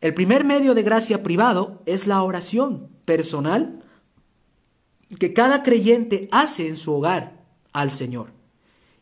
el 0.00 0.14
primer 0.14 0.44
medio 0.44 0.74
de 0.74 0.82
gracia 0.82 1.22
privado 1.22 1.82
es 1.86 2.06
la 2.06 2.22
oración 2.22 2.88
personal 3.04 3.82
que 5.18 5.32
cada 5.32 5.62
creyente 5.62 6.28
hace 6.30 6.68
en 6.68 6.76
su 6.76 6.92
hogar 6.94 7.44
al 7.72 7.90
Señor. 7.90 8.28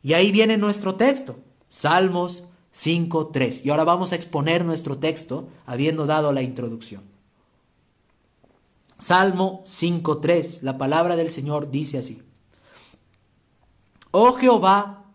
Y 0.02 0.14
ahí 0.14 0.32
viene 0.32 0.56
nuestro 0.56 0.94
texto, 0.94 1.38
Salmos 1.68 2.44
5.3. 2.74 3.64
Y 3.64 3.70
ahora 3.70 3.84
vamos 3.84 4.12
a 4.12 4.16
exponer 4.16 4.64
nuestro 4.64 4.98
texto 4.98 5.48
habiendo 5.66 6.06
dado 6.06 6.32
la 6.32 6.42
introducción. 6.42 7.11
Salmo 9.02 9.64
5.3, 9.64 10.60
la 10.62 10.78
palabra 10.78 11.16
del 11.16 11.28
Señor 11.28 11.72
dice 11.72 11.98
así. 11.98 12.22
Oh 14.12 14.34
Jehová, 14.34 15.06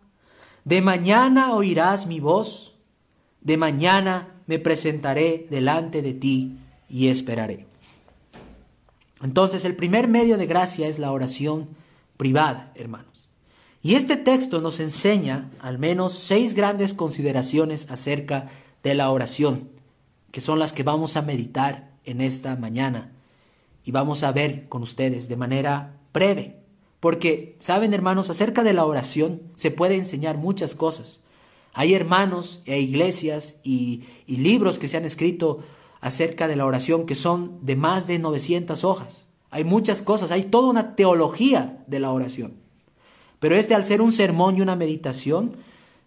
de 0.66 0.82
mañana 0.82 1.54
oirás 1.54 2.06
mi 2.06 2.20
voz, 2.20 2.76
de 3.40 3.56
mañana 3.56 4.36
me 4.46 4.60
presentaré 4.60 5.48
delante 5.50 6.02
de 6.02 6.14
ti 6.14 6.58
y 6.90 7.08
esperaré. 7.08 7.66
Entonces 9.22 9.64
el 9.64 9.78
primer 9.78 10.10
medio 10.10 10.38
de 10.38 10.48
gracia 10.48 10.90
es 10.90 11.00
la 11.00 11.14
oración 11.14 11.70
privada, 12.18 12.74
hermanos. 12.76 13.30
Y 13.82 13.96
este 13.96 14.18
texto 14.18 14.60
nos 14.60 14.82
enseña 14.82 15.50
al 15.62 15.80
menos 15.80 16.20
seis 16.20 16.56
grandes 16.56 16.94
consideraciones 16.94 17.90
acerca 17.90 18.50
de 18.84 18.96
la 18.96 19.12
oración, 19.12 19.70
que 20.32 20.42
son 20.42 20.60
las 20.60 20.74
que 20.74 20.84
vamos 20.84 21.16
a 21.16 21.22
meditar 21.22 21.94
en 22.04 22.20
esta 22.20 22.58
mañana 22.58 23.14
y 23.88 23.92
vamos 23.92 24.24
a 24.24 24.34
ver 24.34 24.68
con 24.68 24.84
ustedes 24.84 25.30
de 25.30 25.38
manera 25.38 26.02
breve. 26.14 26.58
Porque, 27.00 27.56
saben 27.62 27.94
hermanos, 27.94 28.30
acerca 28.30 28.62
de 28.64 28.74
la 28.74 28.86
oración 28.86 29.44
se 29.56 29.72
puede 29.72 29.96
enseñar 29.96 30.38
muchas 30.38 30.76
cosas. 30.76 31.22
Hay 31.72 31.94
hermanos 31.94 32.62
e 32.66 32.82
iglesias 32.82 33.62
y, 33.64 34.04
libros 34.28 34.78
que 34.78 34.90
se 34.90 34.98
han 34.98 35.06
escrito 35.06 35.64
acerca 36.02 36.50
de 36.50 36.58
la 36.58 36.66
oración 36.66 37.06
que 37.06 37.16
son 37.16 37.66
de 37.66 37.78
más 37.78 38.08
de 38.08 38.20
900 38.20 38.84
hojas. 38.84 39.26
Hay 39.52 39.64
muchas 39.64 40.02
cosas, 40.02 40.32
hay 40.32 40.44
toda 40.44 40.68
una 40.68 40.98
teología 40.98 41.82
de 41.88 42.00
la 42.00 42.12
oración. 42.12 42.56
Pero 43.40 43.56
este 43.56 43.74
al 43.74 43.86
ser 43.86 44.02
un 44.02 44.12
sermón 44.12 44.58
y 44.58 44.62
una 44.62 44.76
meditación, 44.76 45.56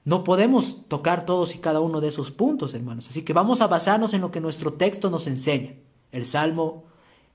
no 0.04 0.22
podemos 0.22 0.86
tocar 0.88 1.24
todos 1.24 1.54
y 1.54 1.60
cada 1.60 1.80
uno 1.80 2.02
de 2.02 2.08
esos 2.08 2.30
puntos, 2.30 2.74
hermanos. 2.74 3.08
Así 3.08 3.22
que 3.22 3.32
vamos 3.32 3.62
a 3.62 3.68
basarnos 3.68 4.12
en 4.12 4.20
lo 4.20 4.30
que 4.30 4.42
nuestro 4.42 4.74
texto 4.74 5.08
nos 5.08 5.26
enseña. 5.26 5.76
El 6.12 6.26
Salmo, 6.26 6.89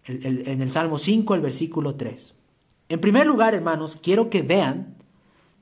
en 0.08 0.62
el 0.62 0.72
Salmo 0.72 1.00
5, 1.00 1.36
el 1.36 1.41
versículo 1.41 1.96
3. 1.96 2.34
En 2.89 3.02
primer 3.02 3.26
lugar, 3.26 3.54
hermanos, 3.56 3.98
quiero 4.02 4.30
que 4.30 4.41
vean 4.41 4.96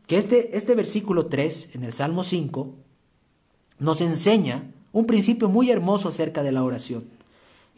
que 0.07 0.17
este, 0.17 0.57
este 0.57 0.75
versículo 0.75 1.27
3 1.27 1.69
en 1.73 1.83
el 1.83 1.93
Salmo 1.93 2.23
5 2.23 2.75
nos 3.79 4.01
enseña 4.01 4.63
un 4.91 5.05
principio 5.05 5.49
muy 5.49 5.71
hermoso 5.71 6.09
acerca 6.09 6.43
de 6.43 6.51
la 6.51 6.63
oración, 6.63 7.05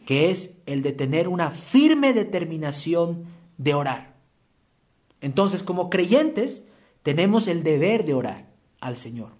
que 0.04 0.30
es 0.30 0.58
el 0.66 0.82
de 0.82 0.92
tener 0.92 1.28
una 1.28 1.50
firme 1.50 2.12
determinación 2.12 3.24
de 3.58 3.74
orar. 3.74 4.16
Entonces, 5.20 5.62
como 5.62 5.88
creyentes, 5.88 6.66
tenemos 7.02 7.48
el 7.48 7.62
deber 7.62 8.04
de 8.04 8.14
orar 8.14 8.46
al 8.80 8.96
Señor. 8.96 9.30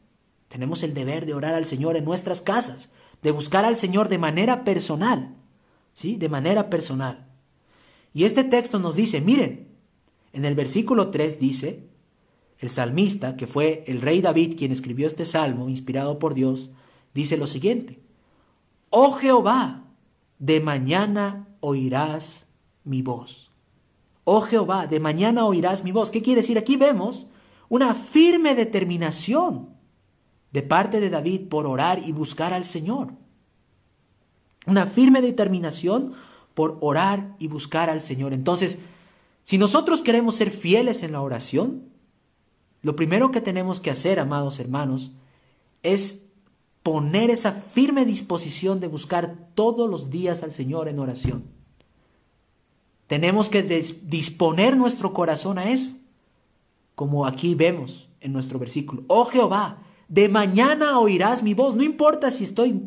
Tenemos 0.48 0.82
el 0.82 0.94
deber 0.94 1.26
de 1.26 1.34
orar 1.34 1.54
al 1.54 1.66
Señor 1.66 1.96
en 1.96 2.04
nuestras 2.04 2.40
casas, 2.40 2.90
de 3.22 3.32
buscar 3.32 3.64
al 3.64 3.76
Señor 3.76 4.08
de 4.08 4.18
manera 4.18 4.64
personal, 4.64 5.34
¿sí? 5.96 6.16
De 6.16 6.28
manera 6.28 6.68
personal. 6.70 7.26
Y 8.12 8.24
este 8.24 8.44
texto 8.44 8.78
nos 8.78 8.94
dice, 8.94 9.20
miren, 9.20 9.66
en 10.32 10.44
el 10.44 10.54
versículo 10.54 11.10
3 11.10 11.40
dice, 11.40 11.88
el 12.58 12.68
salmista, 12.68 13.36
que 13.36 13.46
fue 13.46 13.82
el 13.86 14.02
rey 14.02 14.20
David 14.20 14.56
quien 14.56 14.72
escribió 14.72 15.06
este 15.06 15.24
salmo, 15.24 15.68
inspirado 15.68 16.18
por 16.18 16.34
Dios, 16.34 16.70
dice 17.14 17.36
lo 17.36 17.46
siguiente, 17.46 17.98
Oh 18.90 19.12
Jehová, 19.12 19.84
de 20.38 20.60
mañana 20.60 21.48
oirás 21.60 22.46
mi 22.84 23.00
voz. 23.02 23.50
Oh 24.24 24.42
Jehová, 24.42 24.86
de 24.86 25.00
mañana 25.00 25.46
oirás 25.46 25.82
mi 25.82 25.92
voz. 25.92 26.10
¿Qué 26.10 26.20
quiere 26.20 26.42
decir? 26.42 26.58
Aquí 26.58 26.76
vemos 26.76 27.26
una 27.68 27.94
firme 27.94 28.54
determinación 28.54 29.70
de 30.52 30.62
parte 30.62 31.00
de 31.00 31.10
David 31.10 31.48
por 31.48 31.66
orar 31.66 32.02
y 32.06 32.12
buscar 32.12 32.52
al 32.52 32.64
Señor. 32.64 33.14
Una 34.66 34.86
firme 34.86 35.22
determinación 35.22 36.14
por 36.54 36.78
orar 36.80 37.36
y 37.38 37.48
buscar 37.48 37.90
al 37.90 38.00
Señor. 38.00 38.32
Entonces, 38.32 38.78
si 39.44 39.58
nosotros 39.58 40.02
queremos 40.02 40.36
ser 40.36 40.50
fieles 40.50 41.02
en 41.02 41.12
la 41.12 41.20
oración, 41.20 41.84
lo 42.82 42.96
primero 42.96 43.30
que 43.30 43.40
tenemos 43.40 43.80
que 43.80 43.90
hacer, 43.90 44.18
amados 44.18 44.58
hermanos, 44.58 45.12
es 45.82 46.26
poner 46.82 47.30
esa 47.30 47.52
firme 47.52 48.04
disposición 48.04 48.80
de 48.80 48.86
buscar 48.86 49.50
todos 49.54 49.90
los 49.90 50.10
días 50.10 50.42
al 50.42 50.52
Señor 50.52 50.88
en 50.88 50.98
oración. 50.98 51.44
Tenemos 53.06 53.50
que 53.50 53.62
disponer 53.62 54.76
nuestro 54.76 55.12
corazón 55.12 55.58
a 55.58 55.70
eso, 55.70 55.90
como 56.94 57.26
aquí 57.26 57.54
vemos 57.54 58.08
en 58.20 58.32
nuestro 58.32 58.58
versículo. 58.58 59.04
Oh 59.08 59.26
Jehová, 59.26 59.78
de 60.08 60.28
mañana 60.28 60.98
oirás 60.98 61.42
mi 61.42 61.54
voz, 61.54 61.76
no 61.76 61.82
importa 61.82 62.30
si 62.30 62.44
estoy 62.44 62.82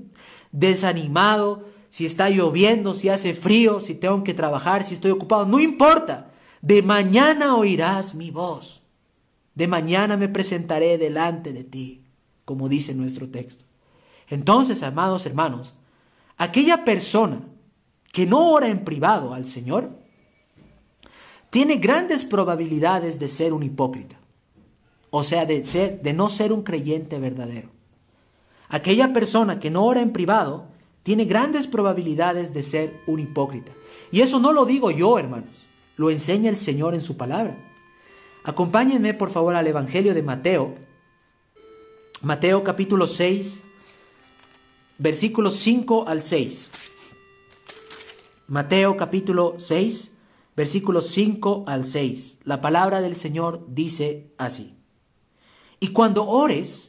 desanimado, 0.52 1.70
si 1.90 2.06
está 2.06 2.30
lloviendo, 2.30 2.94
si 2.94 3.10
hace 3.10 3.34
frío, 3.34 3.80
si 3.80 3.96
tengo 3.96 4.24
que 4.24 4.34
trabajar, 4.34 4.84
si 4.84 4.94
estoy 4.94 5.12
ocupado, 5.12 5.46
no 5.46 5.60
importa, 5.60 6.32
de 6.62 6.82
mañana 6.82 7.56
oirás 7.56 8.16
mi 8.16 8.32
voz. 8.32 8.82
De 9.56 9.68
mañana 9.68 10.16
me 10.16 10.30
presentaré 10.30 10.98
delante 10.98 11.52
de 11.52 11.64
ti, 11.64 12.04
como 12.46 12.70
dice 12.70 12.94
nuestro 12.94 13.30
texto. 13.30 13.66
Entonces, 14.30 14.84
amados 14.84 15.26
hermanos, 15.26 15.76
aquella 16.38 16.86
persona 16.86 17.42
que 18.14 18.26
no 18.26 18.52
ora 18.52 18.68
en 18.68 18.86
privado 18.86 19.34
al 19.34 19.46
Señor, 19.46 20.00
tiene 21.50 21.78
grandes 21.78 22.26
probabilidades 22.26 23.20
de 23.20 23.28
ser 23.28 23.54
un 23.54 23.64
hipócrita, 23.64 24.20
o 25.10 25.24
sea, 25.24 25.46
de, 25.46 25.64
ser, 25.64 26.02
de 26.02 26.14
no 26.14 26.30
ser 26.30 26.54
un 26.54 26.64
creyente 26.64 27.18
verdadero. 27.20 27.70
Aquella 28.70 29.14
persona 29.14 29.60
que 29.60 29.72
no 29.72 29.84
ora 29.84 30.02
en 30.02 30.14
privado 30.14 30.68
tiene 31.04 31.26
grandes 31.26 31.68
probabilidades 31.68 32.54
de 32.54 32.64
ser 32.64 33.02
un 33.08 33.20
hipócrita. 33.20 33.72
Y 34.12 34.22
eso 34.22 34.40
no 34.40 34.54
lo 34.54 34.66
digo 34.66 34.92
yo, 34.92 35.18
hermanos, 35.18 35.66
lo 35.98 36.12
enseña 36.12 36.50
el 36.50 36.58
Señor 36.58 36.94
en 36.94 37.02
su 37.02 37.18
palabra. 37.18 37.58
Acompáñenme 38.44 39.14
por 39.14 39.32
favor 39.32 39.56
al 39.56 39.68
Evangelio 39.68 40.14
de 40.14 40.24
Mateo, 40.24 40.76
Mateo 42.22 42.64
capítulo 42.64 43.08
6, 43.08 43.62
versículos 44.98 45.56
5 45.56 46.06
al 46.08 46.22
6. 46.22 46.72
Mateo 48.48 48.98
capítulo 48.98 49.56
6, 49.58 50.12
versículos 50.56 51.08
5 51.08 51.64
al 51.66 51.86
6. 51.86 52.40
La 52.44 52.62
palabra 52.62 53.00
del 53.02 53.16
Señor 53.16 53.66
dice 53.70 54.34
así. 54.38 54.76
Y 55.80 55.90
cuando 55.90 56.28
ores, 56.28 56.89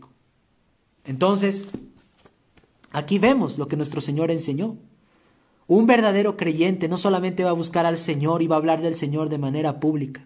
Entonces, 1.05 1.65
aquí 2.91 3.19
vemos 3.19 3.57
lo 3.57 3.67
que 3.67 3.77
nuestro 3.77 4.01
Señor 4.01 4.31
enseñó. 4.31 4.77
Un 5.67 5.85
verdadero 5.85 6.37
creyente 6.37 6.89
no 6.89 6.97
solamente 6.97 7.43
va 7.43 7.51
a 7.51 7.53
buscar 7.53 7.85
al 7.85 7.97
Señor 7.97 8.41
y 8.41 8.47
va 8.47 8.55
a 8.55 8.59
hablar 8.59 8.81
del 8.81 8.95
Señor 8.95 9.29
de 9.29 9.37
manera 9.37 9.79
pública, 9.79 10.25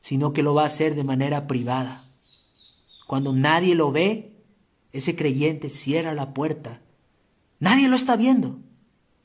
sino 0.00 0.32
que 0.32 0.42
lo 0.42 0.54
va 0.54 0.62
a 0.62 0.66
hacer 0.66 0.94
de 0.94 1.04
manera 1.04 1.46
privada. 1.46 2.04
Cuando 3.06 3.32
nadie 3.32 3.74
lo 3.74 3.92
ve, 3.92 4.32
ese 4.92 5.14
creyente 5.14 5.68
cierra 5.68 6.14
la 6.14 6.32
puerta. 6.32 6.80
Nadie 7.58 7.88
lo 7.88 7.96
está 7.96 8.16
viendo, 8.16 8.58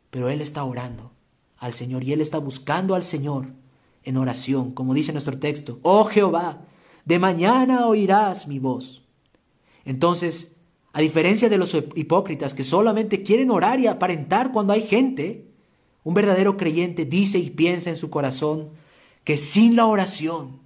pero 0.09 0.29
él 0.29 0.41
está 0.41 0.63
orando 0.63 1.11
al 1.57 1.73
Señor 1.73 2.03
y 2.03 2.11
él 2.11 2.21
está 2.21 2.37
buscando 2.37 2.95
al 2.95 3.03
Señor 3.03 3.53
en 4.03 4.17
oración, 4.17 4.71
como 4.73 4.93
dice 4.93 5.13
nuestro 5.13 5.39
texto. 5.39 5.79
Oh 5.81 6.05
Jehová, 6.05 6.61
de 7.05 7.19
mañana 7.19 7.87
oirás 7.87 8.47
mi 8.47 8.59
voz. 8.59 9.04
Entonces, 9.85 10.55
a 10.91 11.01
diferencia 11.01 11.49
de 11.49 11.57
los 11.57 11.75
hipócritas 11.95 12.53
que 12.53 12.63
solamente 12.63 13.23
quieren 13.23 13.51
orar 13.51 13.79
y 13.79 13.87
aparentar 13.87 14.51
cuando 14.51 14.73
hay 14.73 14.81
gente, 14.81 15.45
un 16.03 16.13
verdadero 16.13 16.57
creyente 16.57 17.05
dice 17.05 17.37
y 17.37 17.49
piensa 17.49 17.89
en 17.89 17.97
su 17.97 18.09
corazón 18.09 18.69
que 19.23 19.37
sin 19.37 19.75
la 19.75 19.85
oración 19.87 20.59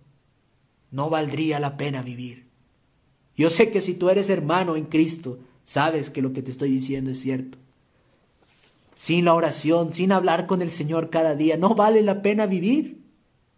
no 0.92 1.10
valdría 1.10 1.60
la 1.60 1.78
pena 1.78 2.02
vivir. 2.02 2.46
Yo 3.36 3.50
sé 3.50 3.72
que 3.72 3.82
si 3.82 3.94
tú 3.94 4.10
eres 4.10 4.30
hermano 4.30 4.76
en 4.76 4.86
Cristo, 4.86 5.40
sabes 5.64 6.10
que 6.10 6.22
lo 6.22 6.34
que 6.34 6.42
te 6.42 6.52
estoy 6.52 6.72
diciendo 6.72 7.12
es 7.12 7.20
cierto. 7.20 7.58
Sin 8.94 9.24
la 9.24 9.34
oración, 9.34 9.94
sin 9.94 10.12
hablar 10.12 10.46
con 10.46 10.62
el 10.62 10.72
Señor 10.72 11.10
cada 11.10 11.36
día, 11.36 11.56
no 11.56 11.74
vale 11.74 12.02
la 12.02 12.22
pena 12.22 12.48
vivir. 12.48 13.02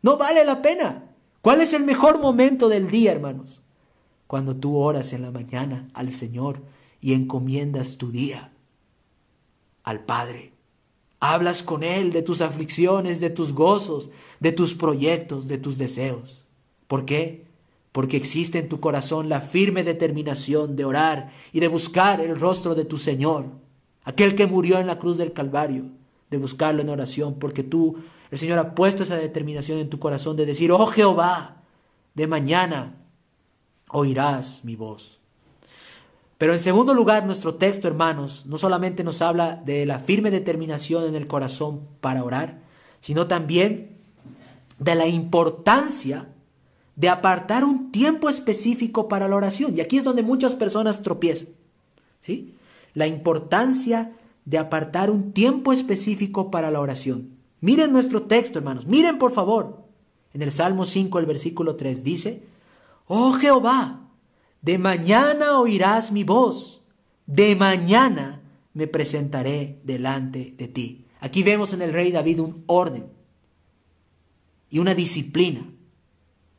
No 0.03 0.17
vale 0.17 0.45
la 0.45 0.61
pena. 0.61 1.15
¿Cuál 1.41 1.61
es 1.61 1.73
el 1.73 1.83
mejor 1.83 2.19
momento 2.19 2.69
del 2.69 2.91
día, 2.91 3.11
hermanos? 3.11 3.60
Cuando 4.31 4.55
tú 4.55 4.77
oras 4.77 5.11
en 5.11 5.23
la 5.23 5.31
mañana 5.31 5.89
al 5.93 6.09
Señor 6.13 6.61
y 7.01 7.11
encomiendas 7.11 7.97
tu 7.97 8.11
día 8.13 8.53
al 9.83 10.05
Padre. 10.05 10.53
Hablas 11.19 11.63
con 11.63 11.83
Él 11.83 12.13
de 12.13 12.21
tus 12.21 12.39
aflicciones, 12.39 13.19
de 13.19 13.29
tus 13.29 13.51
gozos, 13.51 14.09
de 14.39 14.53
tus 14.53 14.73
proyectos, 14.73 15.49
de 15.49 15.57
tus 15.57 15.77
deseos. 15.77 16.45
¿Por 16.87 17.03
qué? 17.03 17.45
Porque 17.91 18.15
existe 18.15 18.57
en 18.59 18.69
tu 18.69 18.79
corazón 18.79 19.27
la 19.27 19.41
firme 19.41 19.83
determinación 19.83 20.77
de 20.77 20.85
orar 20.85 21.33
y 21.51 21.59
de 21.59 21.67
buscar 21.67 22.21
el 22.21 22.39
rostro 22.39 22.73
de 22.73 22.85
tu 22.85 22.97
Señor, 22.97 23.47
aquel 24.05 24.35
que 24.35 24.47
murió 24.47 24.79
en 24.79 24.87
la 24.87 24.97
cruz 24.97 25.17
del 25.17 25.33
Calvario, 25.33 25.87
de 26.29 26.37
buscarlo 26.37 26.81
en 26.81 26.87
oración, 26.87 27.37
porque 27.37 27.63
tú 27.63 27.97
el 28.29 28.39
Señor 28.39 28.59
ha 28.59 28.75
puesto 28.75 29.03
esa 29.03 29.17
determinación 29.17 29.79
en 29.79 29.89
tu 29.89 29.99
corazón 29.99 30.37
de 30.37 30.45
decir, 30.45 30.71
oh 30.71 30.85
Jehová, 30.85 31.63
de 32.13 32.27
mañana 32.27 32.95
oirás 33.91 34.63
mi 34.63 34.75
voz. 34.75 35.19
Pero 36.37 36.53
en 36.53 36.59
segundo 36.59 36.93
lugar, 36.93 37.25
nuestro 37.25 37.55
texto, 37.55 37.87
hermanos, 37.87 38.45
no 38.47 38.57
solamente 38.57 39.03
nos 39.03 39.21
habla 39.21 39.61
de 39.63 39.85
la 39.85 39.99
firme 39.99 40.31
determinación 40.31 41.05
en 41.05 41.15
el 41.15 41.27
corazón 41.27 41.81
para 41.99 42.23
orar, 42.23 42.59
sino 42.99 43.27
también 43.27 43.97
de 44.79 44.95
la 44.95 45.05
importancia 45.05 46.29
de 46.95 47.09
apartar 47.09 47.63
un 47.63 47.91
tiempo 47.91 48.27
específico 48.27 49.07
para 49.07 49.27
la 49.27 49.35
oración. 49.35 49.77
Y 49.77 49.81
aquí 49.81 49.97
es 49.97 50.03
donde 50.03 50.23
muchas 50.23 50.55
personas 50.55 51.03
tropiezan. 51.03 51.49
¿sí? 52.19 52.55
La 52.95 53.05
importancia 53.05 54.13
de 54.45 54.57
apartar 54.57 55.11
un 55.11 55.33
tiempo 55.33 55.73
específico 55.73 56.49
para 56.49 56.71
la 56.71 56.79
oración. 56.79 57.29
Miren 57.59 57.91
nuestro 57.91 58.23
texto, 58.23 58.57
hermanos. 58.57 58.87
Miren, 58.87 59.19
por 59.19 59.31
favor. 59.31 59.83
En 60.33 60.41
el 60.41 60.51
Salmo 60.51 60.85
5, 60.85 61.19
el 61.19 61.25
versículo 61.25 61.75
3 61.75 62.03
dice, 62.03 62.43
Oh 63.07 63.33
Jehová, 63.33 64.09
de 64.61 64.77
mañana 64.77 65.59
oirás 65.59 66.11
mi 66.11 66.23
voz, 66.23 66.81
de 67.25 67.55
mañana 67.55 68.41
me 68.73 68.87
presentaré 68.87 69.79
delante 69.83 70.53
de 70.57 70.67
ti. 70.67 71.05
Aquí 71.19 71.43
vemos 71.43 71.73
en 71.73 71.81
el 71.81 71.93
rey 71.93 72.11
David 72.11 72.39
un 72.39 72.63
orden 72.67 73.07
y 74.69 74.79
una 74.79 74.95
disciplina 74.95 75.63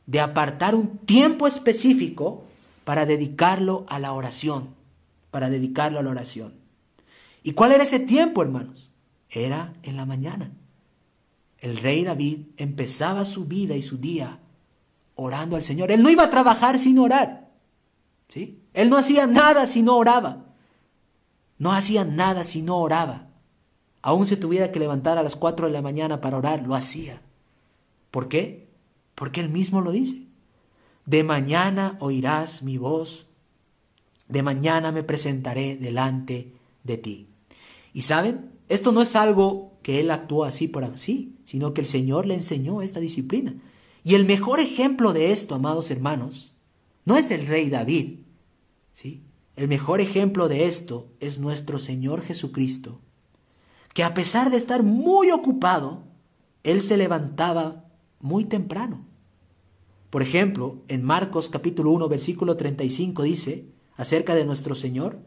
de 0.05 0.19
apartar 0.19 0.75
un 0.75 0.99
tiempo 0.99 1.47
específico 1.47 2.45
para 2.83 3.05
dedicarlo 3.05 3.85
a 3.87 3.99
la 3.99 4.13
oración, 4.13 4.75
para 5.31 5.49
dedicarlo 5.49 5.99
a 5.99 6.03
la 6.03 6.09
oración. 6.09 6.53
¿Y 7.41 7.53
cuál 7.53 7.71
era 7.71 7.83
ese 7.83 7.99
tiempo, 7.99 8.41
hermanos? 8.41 8.89
Era 9.29 9.73
en 9.83 9.95
la 9.95 10.05
mañana. 10.05 10.51
El 11.59 11.77
rey 11.77 12.03
David 12.03 12.39
empezaba 12.57 13.25
su 13.25 13.45
vida 13.45 13.75
y 13.75 13.81
su 13.81 13.97
día 13.97 14.39
orando 15.15 15.55
al 15.55 15.63
Señor. 15.63 15.91
Él 15.91 16.01
no 16.01 16.09
iba 16.09 16.23
a 16.23 16.29
trabajar 16.29 16.79
sin 16.79 16.99
orar. 16.99 17.49
¿sí? 18.29 18.61
Él 18.73 18.89
no 18.89 18.97
hacía 18.97 19.27
nada 19.27 19.67
si 19.67 19.81
no 19.81 19.97
oraba. 19.97 20.45
No 21.57 21.71
hacía 21.71 22.03
nada 22.03 22.43
si 22.43 22.61
no 22.61 22.77
oraba. 22.77 23.27
Aún 24.01 24.27
se 24.27 24.37
tuviera 24.37 24.71
que 24.71 24.79
levantar 24.79 25.17
a 25.17 25.23
las 25.23 25.35
4 25.35 25.67
de 25.67 25.73
la 25.73 25.81
mañana 25.81 26.19
para 26.19 26.37
orar, 26.37 26.63
lo 26.67 26.75
hacía. 26.75 27.21
¿Por 28.11 28.27
qué? 28.27 28.67
Porque 29.15 29.39
él 29.39 29.49
mismo 29.49 29.81
lo 29.81 29.91
dice. 29.91 30.27
De 31.05 31.23
mañana 31.23 31.97
oirás 31.99 32.63
mi 32.63 32.77
voz, 32.77 33.27
de 34.27 34.43
mañana 34.43 34.91
me 34.91 35.03
presentaré 35.03 35.75
delante 35.77 36.53
de 36.83 36.97
ti. 36.97 37.27
Y 37.93 38.01
saben, 38.01 38.51
esto 38.69 38.91
no 38.91 39.01
es 39.01 39.15
algo 39.15 39.73
que 39.83 39.99
él 39.99 40.11
actuó 40.11 40.43
así 40.43 40.67
por 40.67 40.83
así, 40.83 41.35
sino 41.43 41.73
que 41.73 41.81
el 41.81 41.87
Señor 41.87 42.25
le 42.25 42.33
enseñó 42.35 42.81
esta 42.81 42.99
disciplina. 42.99 43.53
Y 44.03 44.15
el 44.15 44.25
mejor 44.25 44.59
ejemplo 44.59 45.13
de 45.13 45.31
esto, 45.31 45.55
amados 45.55 45.89
hermanos, 45.91 46.53
no 47.05 47.17
es 47.17 47.31
el 47.31 47.47
rey 47.47 47.69
David, 47.69 48.19
¿sí? 48.91 49.23
El 49.55 49.67
mejor 49.67 50.01
ejemplo 50.01 50.47
de 50.47 50.65
esto 50.65 51.07
es 51.19 51.39
nuestro 51.39 51.79
Señor 51.79 52.21
Jesucristo, 52.21 52.99
que 53.93 54.03
a 54.03 54.13
pesar 54.13 54.49
de 54.49 54.57
estar 54.57 54.83
muy 54.83 55.31
ocupado, 55.31 56.03
él 56.63 56.81
se 56.81 56.97
levantaba 56.97 57.85
muy 58.19 58.45
temprano. 58.45 59.05
Por 60.09 60.21
ejemplo, 60.21 60.81
en 60.87 61.03
Marcos 61.03 61.49
capítulo 61.49 61.91
1 61.91 62.07
versículo 62.07 62.57
35 62.57 63.23
dice 63.23 63.67
acerca 63.95 64.33
de 64.35 64.45
nuestro 64.45 64.75
Señor, 64.75 65.19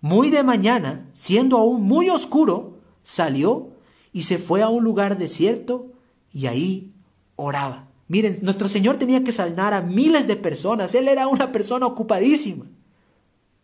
muy 0.00 0.30
de 0.30 0.42
mañana, 0.42 1.08
siendo 1.12 1.58
aún 1.58 1.82
muy 1.82 2.08
oscuro, 2.08 2.78
salió 3.02 3.70
y 4.12 4.22
se 4.22 4.38
fue 4.38 4.62
a 4.62 4.68
un 4.68 4.84
lugar 4.84 5.18
desierto 5.18 5.92
y 6.32 6.46
ahí 6.46 6.92
oraba. 7.36 7.87
Miren, 8.08 8.38
nuestro 8.42 8.68
Señor 8.68 8.96
tenía 8.96 9.22
que 9.22 9.32
sanar 9.32 9.74
a 9.74 9.82
miles 9.82 10.26
de 10.26 10.36
personas. 10.36 10.94
Él 10.94 11.08
era 11.08 11.28
una 11.28 11.52
persona 11.52 11.86
ocupadísima. 11.86 12.66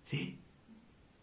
¿Sí? 0.04 0.38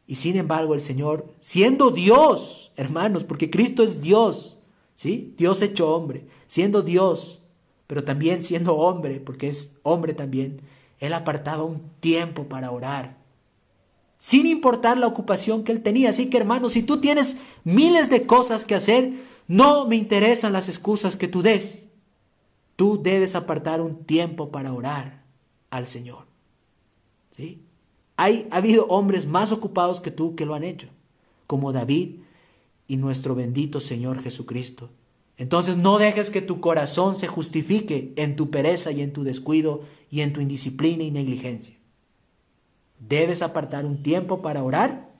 Y 0.08 0.16
sin 0.16 0.36
embargo 0.36 0.74
el 0.74 0.82
Señor, 0.82 1.34
siendo 1.40 1.92
Dios, 1.92 2.74
hermanos, 2.76 3.24
porque 3.24 3.50
Cristo 3.50 3.84
es 3.84 4.02
Dios, 4.02 4.58
¿sí? 4.96 5.34
Dios 5.38 5.62
hecho 5.62 5.96
hombre, 5.96 6.26
siendo 6.48 6.82
Dios, 6.82 7.42
pero 7.88 8.04
también 8.04 8.44
siendo 8.44 8.76
hombre, 8.76 9.20
porque 9.20 9.48
es 9.50 9.76
hombre 9.84 10.14
también, 10.14 10.62
Él 11.00 11.14
apartaba 11.14 11.64
un 11.64 11.82
tiempo 12.02 12.50
para 12.50 12.72
orar 12.72 13.22
sin 14.22 14.46
importar 14.46 15.00
la 15.00 15.08
ocupación 15.08 15.64
que 15.64 15.72
él 15.72 15.82
tenía. 15.82 16.12
Así 16.12 16.30
que 16.30 16.38
hermanos, 16.38 16.74
si 16.74 16.84
tú 16.84 17.02
tienes 17.02 17.38
miles 17.64 18.12
de 18.12 18.28
cosas 18.28 18.66
que 18.66 18.76
hacer, 18.76 19.14
no 19.48 19.88
me 19.88 19.96
interesan 19.96 20.54
las 20.54 20.70
excusas 20.70 21.16
que 21.16 21.28
tú 21.28 21.42
des. 21.42 21.88
Tú 22.82 23.00
debes 23.00 23.36
apartar 23.36 23.80
un 23.80 24.06
tiempo 24.06 24.50
para 24.50 24.74
orar 24.74 25.24
al 25.70 25.86
Señor. 25.86 26.26
¿Sí? 27.30 27.62
Hay, 28.18 28.48
ha 28.50 28.58
habido 28.58 28.88
hombres 28.88 29.28
más 29.28 29.52
ocupados 29.52 30.02
que 30.02 30.10
tú 30.10 30.34
que 30.34 30.48
lo 30.48 30.56
han 30.56 30.64
hecho, 30.64 30.88
como 31.46 31.74
David 31.74 32.22
y 32.88 32.98
nuestro 32.98 33.36
bendito 33.36 33.80
Señor 33.80 34.20
Jesucristo. 34.20 34.90
Entonces 35.38 35.78
no 35.78 36.00
dejes 36.00 36.32
que 36.32 36.42
tu 36.42 36.60
corazón 36.60 37.14
se 37.14 37.28
justifique 37.28 38.14
en 38.16 38.36
tu 38.36 38.50
pereza 38.50 38.92
y 38.92 39.04
en 39.04 39.14
tu 39.14 39.24
descuido 39.24 39.84
y 40.10 40.22
en 40.22 40.34
tu 40.34 40.42
indisciplina 40.42 41.04
y 41.04 41.12
negligencia. 41.12 41.78
Debes 42.98 43.44
apartar 43.44 43.86
un 43.86 44.02
tiempo 44.02 44.42
para 44.42 44.64
orar 44.64 45.12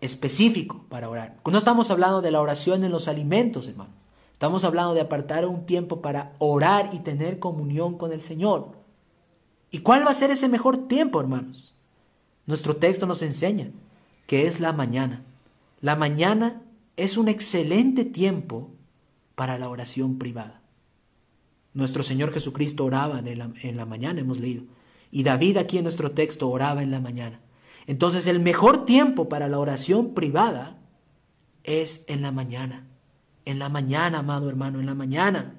específico 0.00 0.86
para 0.88 1.08
orar. 1.08 1.40
No 1.44 1.58
estamos 1.58 1.90
hablando 1.90 2.22
de 2.22 2.30
la 2.30 2.40
oración 2.40 2.84
en 2.84 2.92
los 2.92 3.08
alimentos, 3.08 3.66
hermanos. 3.66 3.97
Estamos 4.38 4.62
hablando 4.62 4.94
de 4.94 5.00
apartar 5.00 5.44
un 5.46 5.66
tiempo 5.66 6.00
para 6.00 6.36
orar 6.38 6.90
y 6.92 7.00
tener 7.00 7.40
comunión 7.40 7.98
con 7.98 8.12
el 8.12 8.20
Señor. 8.20 8.78
¿Y 9.72 9.80
cuál 9.80 10.06
va 10.06 10.12
a 10.12 10.14
ser 10.14 10.30
ese 10.30 10.48
mejor 10.48 10.86
tiempo, 10.86 11.20
hermanos? 11.20 11.74
Nuestro 12.46 12.76
texto 12.76 13.04
nos 13.04 13.20
enseña 13.22 13.72
que 14.28 14.46
es 14.46 14.60
la 14.60 14.72
mañana. 14.72 15.24
La 15.80 15.96
mañana 15.96 16.62
es 16.96 17.16
un 17.16 17.26
excelente 17.26 18.04
tiempo 18.04 18.70
para 19.34 19.58
la 19.58 19.68
oración 19.68 20.18
privada. 20.18 20.62
Nuestro 21.74 22.04
Señor 22.04 22.32
Jesucristo 22.32 22.84
oraba 22.84 23.18
en 23.18 23.76
la 23.76 23.86
mañana, 23.86 24.20
hemos 24.20 24.38
leído. 24.38 24.62
Y 25.10 25.24
David 25.24 25.56
aquí 25.56 25.78
en 25.78 25.82
nuestro 25.82 26.12
texto 26.12 26.48
oraba 26.48 26.84
en 26.84 26.92
la 26.92 27.00
mañana. 27.00 27.40
Entonces 27.88 28.28
el 28.28 28.38
mejor 28.38 28.86
tiempo 28.86 29.28
para 29.28 29.48
la 29.48 29.58
oración 29.58 30.14
privada 30.14 30.78
es 31.64 32.04
en 32.06 32.22
la 32.22 32.30
mañana. 32.30 32.84
En 33.48 33.58
la 33.58 33.70
mañana, 33.70 34.18
amado 34.18 34.50
hermano, 34.50 34.78
en 34.78 34.84
la 34.84 34.94
mañana. 34.94 35.54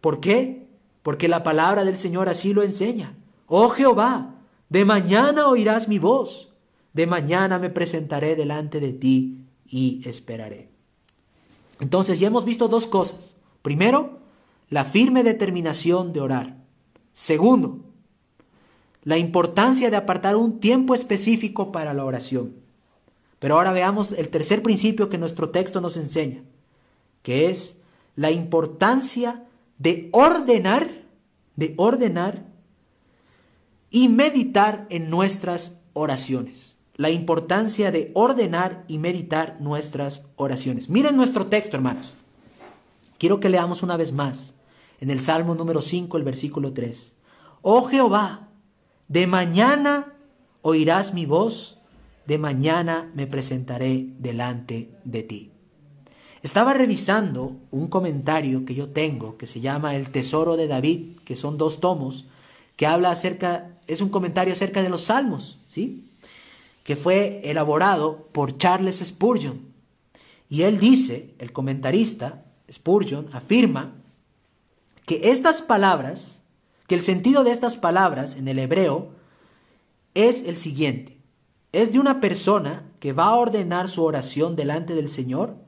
¿Por 0.00 0.18
qué? 0.18 0.66
Porque 1.04 1.28
la 1.28 1.44
palabra 1.44 1.84
del 1.84 1.96
Señor 1.96 2.28
así 2.28 2.52
lo 2.52 2.64
enseña. 2.64 3.14
Oh 3.46 3.68
Jehová, 3.68 4.34
de 4.68 4.84
mañana 4.84 5.46
oirás 5.46 5.86
mi 5.86 6.00
voz, 6.00 6.52
de 6.92 7.06
mañana 7.06 7.60
me 7.60 7.70
presentaré 7.70 8.34
delante 8.34 8.80
de 8.80 8.92
ti 8.92 9.46
y 9.64 10.02
esperaré. 10.08 10.70
Entonces 11.78 12.18
ya 12.18 12.26
hemos 12.26 12.44
visto 12.44 12.66
dos 12.66 12.88
cosas. 12.88 13.36
Primero, 13.62 14.18
la 14.68 14.84
firme 14.84 15.22
determinación 15.22 16.12
de 16.12 16.20
orar. 16.20 16.56
Segundo, 17.12 17.84
la 19.04 19.18
importancia 19.18 19.88
de 19.88 19.96
apartar 19.96 20.34
un 20.34 20.58
tiempo 20.58 20.96
específico 20.96 21.70
para 21.70 21.94
la 21.94 22.04
oración. 22.04 22.56
Pero 23.38 23.54
ahora 23.54 23.72
veamos 23.72 24.10
el 24.10 24.30
tercer 24.30 24.64
principio 24.64 25.08
que 25.08 25.18
nuestro 25.18 25.50
texto 25.50 25.80
nos 25.80 25.96
enseña, 25.96 26.42
que 27.24 27.48
es 27.48 27.80
la 28.16 28.30
importancia 28.30 29.44
de 29.78 30.10
ordenar, 30.12 30.88
de 31.56 31.74
ordenar 31.78 32.44
y 33.90 34.08
meditar 34.08 34.86
en 34.90 35.08
nuestras 35.08 35.78
oraciones. 35.94 36.78
La 36.96 37.10
importancia 37.10 37.90
de 37.90 38.12
ordenar 38.14 38.84
y 38.88 38.98
meditar 38.98 39.56
nuestras 39.58 40.26
oraciones. 40.36 40.90
Miren 40.90 41.16
nuestro 41.16 41.46
texto, 41.46 41.76
hermanos. 41.76 42.12
Quiero 43.18 43.40
que 43.40 43.48
leamos 43.48 43.82
una 43.82 43.96
vez 43.96 44.12
más 44.12 44.52
en 45.00 45.10
el 45.10 45.18
Salmo 45.18 45.54
número 45.54 45.80
5, 45.80 46.18
el 46.18 46.24
versículo 46.24 46.74
3. 46.74 47.14
Oh 47.62 47.84
Jehová, 47.86 48.50
de 49.08 49.26
mañana 49.26 50.12
oirás 50.60 51.14
mi 51.14 51.24
voz, 51.24 51.78
de 52.26 52.36
mañana 52.36 53.10
me 53.14 53.26
presentaré 53.26 54.08
delante 54.18 54.90
de 55.04 55.22
ti. 55.22 55.53
Estaba 56.44 56.74
revisando 56.74 57.56
un 57.70 57.88
comentario 57.88 58.66
que 58.66 58.74
yo 58.74 58.90
tengo 58.90 59.38
que 59.38 59.46
se 59.46 59.62
llama 59.62 59.96
El 59.96 60.10
Tesoro 60.10 60.58
de 60.58 60.66
David, 60.66 61.16
que 61.24 61.36
son 61.36 61.56
dos 61.56 61.80
tomos, 61.80 62.26
que 62.76 62.86
habla 62.86 63.10
acerca, 63.10 63.70
es 63.86 64.02
un 64.02 64.10
comentario 64.10 64.52
acerca 64.52 64.82
de 64.82 64.90
los 64.90 65.04
salmos, 65.04 65.58
¿sí? 65.68 66.04
Que 66.82 66.96
fue 66.96 67.40
elaborado 67.44 68.28
por 68.32 68.58
Charles 68.58 68.98
Spurgeon. 69.02 69.58
Y 70.50 70.64
él 70.64 70.78
dice, 70.78 71.34
el 71.38 71.50
comentarista, 71.50 72.44
Spurgeon, 72.70 73.26
afirma 73.32 73.94
que 75.06 75.30
estas 75.30 75.62
palabras, 75.62 76.42
que 76.86 76.94
el 76.94 77.00
sentido 77.00 77.42
de 77.42 77.52
estas 77.52 77.78
palabras 77.78 78.36
en 78.36 78.48
el 78.48 78.58
hebreo 78.58 79.12
es 80.12 80.44
el 80.44 80.58
siguiente. 80.58 81.16
Es 81.72 81.94
de 81.94 82.00
una 82.00 82.20
persona 82.20 82.82
que 83.00 83.14
va 83.14 83.28
a 83.28 83.36
ordenar 83.36 83.88
su 83.88 84.04
oración 84.04 84.56
delante 84.56 84.94
del 84.94 85.08
Señor 85.08 85.63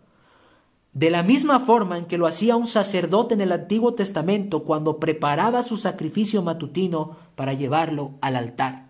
de 0.97 1.11
la 1.11 1.23
misma 1.23 1.61
forma 1.61 1.99
en 1.99 2.07
que 2.07 2.17
lo 2.17 2.27
hacía 2.27 2.57
un 2.57 2.67
sacerdote 2.67 3.35
en 3.35 3.43
el 3.43 3.53
Antiguo 3.53 3.93
Testamento 3.93 4.65
cuando 4.65 4.99
preparaba 4.99 5.63
su 5.63 5.77
sacrificio 5.77 6.41
matutino 6.41 7.19
para 7.35 7.53
llevarlo 7.53 8.15
al 8.23 8.35
altar. 8.35 8.87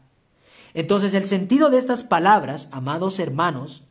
Entonces 0.72 1.14
el 1.14 1.24
sentido 1.24 1.68
de 1.68 1.78
estas 1.78 2.04
palabras, 2.04 2.68
amados 2.70 3.18
hermanos, 3.18 3.82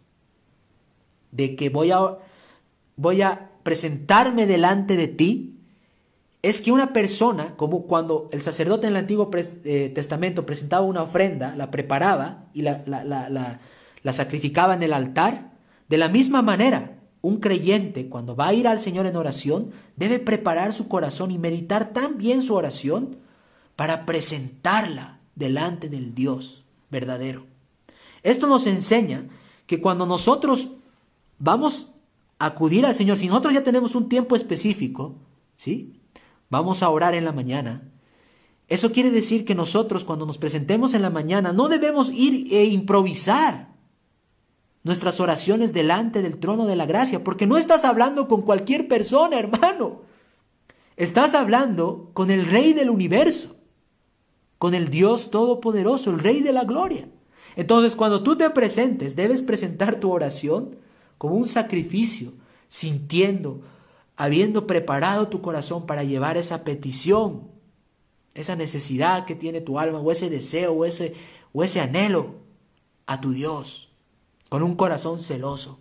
de 1.32 1.57
que 1.57 1.68
voy 1.68 1.91
a, 1.91 2.18
voy 2.95 3.22
a 3.22 3.51
presentarme 3.63 4.45
delante 4.45 4.95
de 4.95 5.09
ti, 5.09 5.59
es 6.41 6.61
que 6.61 6.72
una 6.72 6.93
persona, 6.93 7.57
como 7.57 7.82
cuando 7.86 8.30
el 8.32 8.41
sacerdote 8.41 8.88
en 8.88 8.93
el 8.93 8.97
Antiguo 8.97 9.30
eh, 9.34 9.91
Testamento 9.93 10.45
presentaba 10.45 10.86
una 10.86 11.03
ofrenda, 11.03 11.53
la 11.57 11.70
preparaba 11.70 12.45
y 12.53 12.61
la, 12.61 12.82
la, 12.86 14.13
sacrificaba 14.13 14.74
en 14.74 14.84
el 14.84 14.93
altar, 14.93 15.51
de 15.89 15.97
la 15.97 16.07
misma 16.07 16.41
manera, 16.41 16.94
un 17.26 17.39
creyente 17.39 18.07
cuando 18.07 18.36
va 18.36 18.49
a 18.49 18.53
ir 18.53 18.67
al 18.67 18.80
Señor 18.80 19.07
en 19.07 19.15
oración 19.15 19.71
debe 19.95 20.19
preparar 20.19 20.73
su 20.73 20.88
corazón 20.88 21.32
y 21.32 21.39
meditar 21.39 21.91
tan 21.91 22.19
bien 22.19 22.43
su 22.43 22.53
oración 22.53 23.17
para 23.76 24.05
presentarla 24.05 25.19
delante 25.34 25.89
del 25.89 26.13
Dios 26.13 26.63
verdadero. 26.91 27.47
Esto 28.21 28.45
nos 28.45 28.67
enseña 28.67 29.26
que 29.65 29.82
cuando 29.82 30.05
nosotros 30.05 30.69
vamos 31.39 31.93
a 32.38 32.45
acudir 32.45 32.86
al 32.86 32.93
Señor, 32.93 33.17
si 33.17 33.28
nosotros 33.28 33.55
ya 33.55 33.63
tenemos 33.63 33.95
un 33.95 34.07
tiempo 34.07 34.36
específico, 34.36 35.15
¿sí? 35.55 35.99
vamos 36.51 36.84
a 36.84 36.89
orar 36.89 37.15
en 37.15 37.26
la 37.26 37.32
mañana. 37.32 37.82
Eso 38.67 38.91
quiere 38.91 39.09
decir 39.09 39.45
que 39.45 39.55
nosotros 39.55 40.03
cuando 40.03 40.28
nos 40.28 40.38
presentemos 40.38 40.93
en 40.93 41.01
la 41.01 41.09
mañana 41.09 41.53
no 41.53 41.69
debemos 41.69 42.11
ir 42.11 42.53
e 42.53 42.65
improvisar 42.65 43.74
nuestras 44.86 45.19
oraciones 45.19 45.73
delante 45.73 46.21
del 46.21 46.38
trono 46.38 46.67
de 46.67 46.75
la 46.75 46.86
gracia, 46.86 47.23
porque 47.23 47.47
no 47.47 47.57
estás 47.57 47.86
hablando 47.86 48.27
con 48.27 48.43
cualquier 48.43 48.88
persona, 48.88 49.39
hermano. 49.39 50.03
Estás 50.95 51.33
hablando 51.33 52.11
con 52.13 52.29
el 52.29 52.45
Rey 52.45 52.73
del 52.73 52.91
universo, 52.91 53.57
con 54.59 54.75
el 54.75 54.89
Dios 54.89 55.31
Todopoderoso, 55.31 56.11
el 56.11 56.19
Rey 56.19 56.41
de 56.41 56.53
la 56.53 56.65
Gloria. 56.65 57.09
Entonces, 57.55 57.95
cuando 57.95 58.21
tú 58.21 58.36
te 58.36 58.47
presentes, 58.51 59.15
debes 59.15 59.41
presentar 59.41 59.95
tu 59.95 60.11
oración 60.11 60.77
como 61.17 61.33
un 61.33 61.47
sacrificio, 61.47 62.31
sintiendo, 62.67 63.61
habiendo 64.15 64.67
preparado 64.67 65.29
tu 65.29 65.41
corazón 65.41 65.88
para 65.88 66.03
llevar 66.03 66.38
esa 66.38 66.63
petición, 66.63 67.47
esa 68.36 68.55
necesidad 68.55 69.25
que 69.25 69.33
tiene 69.33 69.61
tu 69.61 69.79
alma, 69.79 69.99
o 69.99 70.11
ese 70.11 70.29
deseo, 70.29 70.73
o 70.73 70.86
ese, 70.86 71.15
o 71.53 71.63
ese 71.63 71.81
anhelo 71.81 72.36
a 73.07 73.19
tu 73.19 73.31
Dios, 73.31 73.84
con 74.49 74.63
un 74.63 74.75
corazón 74.75 75.19
celoso. 75.19 75.79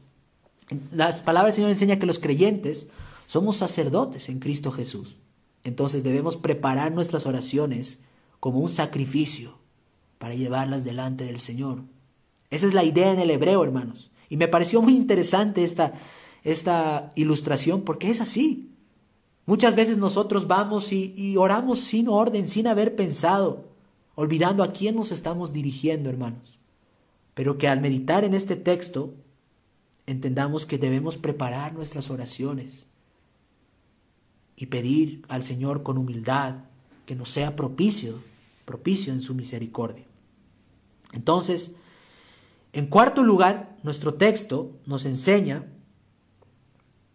Las 0.92 1.22
palabras 1.22 1.54
del 1.54 1.56
Señor 1.56 1.70
enseñan 1.70 1.98
que 1.98 2.06
los 2.06 2.18
creyentes 2.18 2.88
somos 3.26 3.56
sacerdotes 3.56 4.28
en 4.28 4.40
Cristo 4.40 4.70
Jesús. 4.70 5.16
Entonces 5.62 6.04
debemos 6.04 6.36
preparar 6.36 6.92
nuestras 6.92 7.26
oraciones 7.26 7.98
como 8.40 8.60
un 8.60 8.68
sacrificio 8.68 9.58
para 10.18 10.34
llevarlas 10.34 10.84
delante 10.84 11.24
del 11.24 11.40
Señor. 11.40 11.82
Esa 12.50 12.66
es 12.66 12.74
la 12.74 12.84
idea 12.84 13.12
en 13.12 13.18
el 13.18 13.30
hebreo, 13.30 13.64
hermanos. 13.64 14.10
Y 14.28 14.36
me 14.36 14.48
pareció 14.48 14.82
muy 14.82 14.94
interesante 14.94 15.64
esta, 15.64 15.94
esta 16.44 17.12
ilustración 17.14 17.82
porque 17.82 18.10
es 18.10 18.20
así. 18.20 18.70
Muchas 19.46 19.74
veces 19.76 19.98
nosotros 19.98 20.46
vamos 20.46 20.92
y, 20.92 21.36
oramos 21.36 21.80
sin 21.80 22.08
orden, 22.08 22.48
sin 22.48 22.66
haber 22.66 22.96
pensado, 22.96 23.64
olvidando 24.14 24.62
a 24.62 24.72
quién 24.72 24.96
nos 24.96 25.12
estamos 25.12 25.52
dirigiendo, 25.52 26.08
hermanos. 26.08 26.58
Pero 27.34 27.58
que 27.58 27.68
al 27.68 27.80
meditar 27.80 28.24
en 28.24 28.34
este 28.34 28.56
texto, 28.56 29.14
entendamos 30.06 30.66
que 30.66 30.78
debemos 30.78 31.16
preparar 31.16 31.74
nuestras 31.74 32.10
oraciones 32.10 32.86
y 34.56 34.66
pedir 34.66 35.24
al 35.28 35.42
Señor 35.42 35.82
con 35.82 35.98
humildad 35.98 36.56
que 37.06 37.16
nos 37.16 37.30
sea 37.30 37.56
propicio, 37.56 38.18
propicio 38.64 39.12
en 39.12 39.22
su 39.22 39.34
misericordia. 39.34 40.04
Entonces, 41.12 41.72
en 42.72 42.86
cuarto 42.86 43.22
lugar, 43.22 43.76
nuestro 43.82 44.14
texto 44.14 44.72
nos 44.86 45.06
enseña 45.06 45.66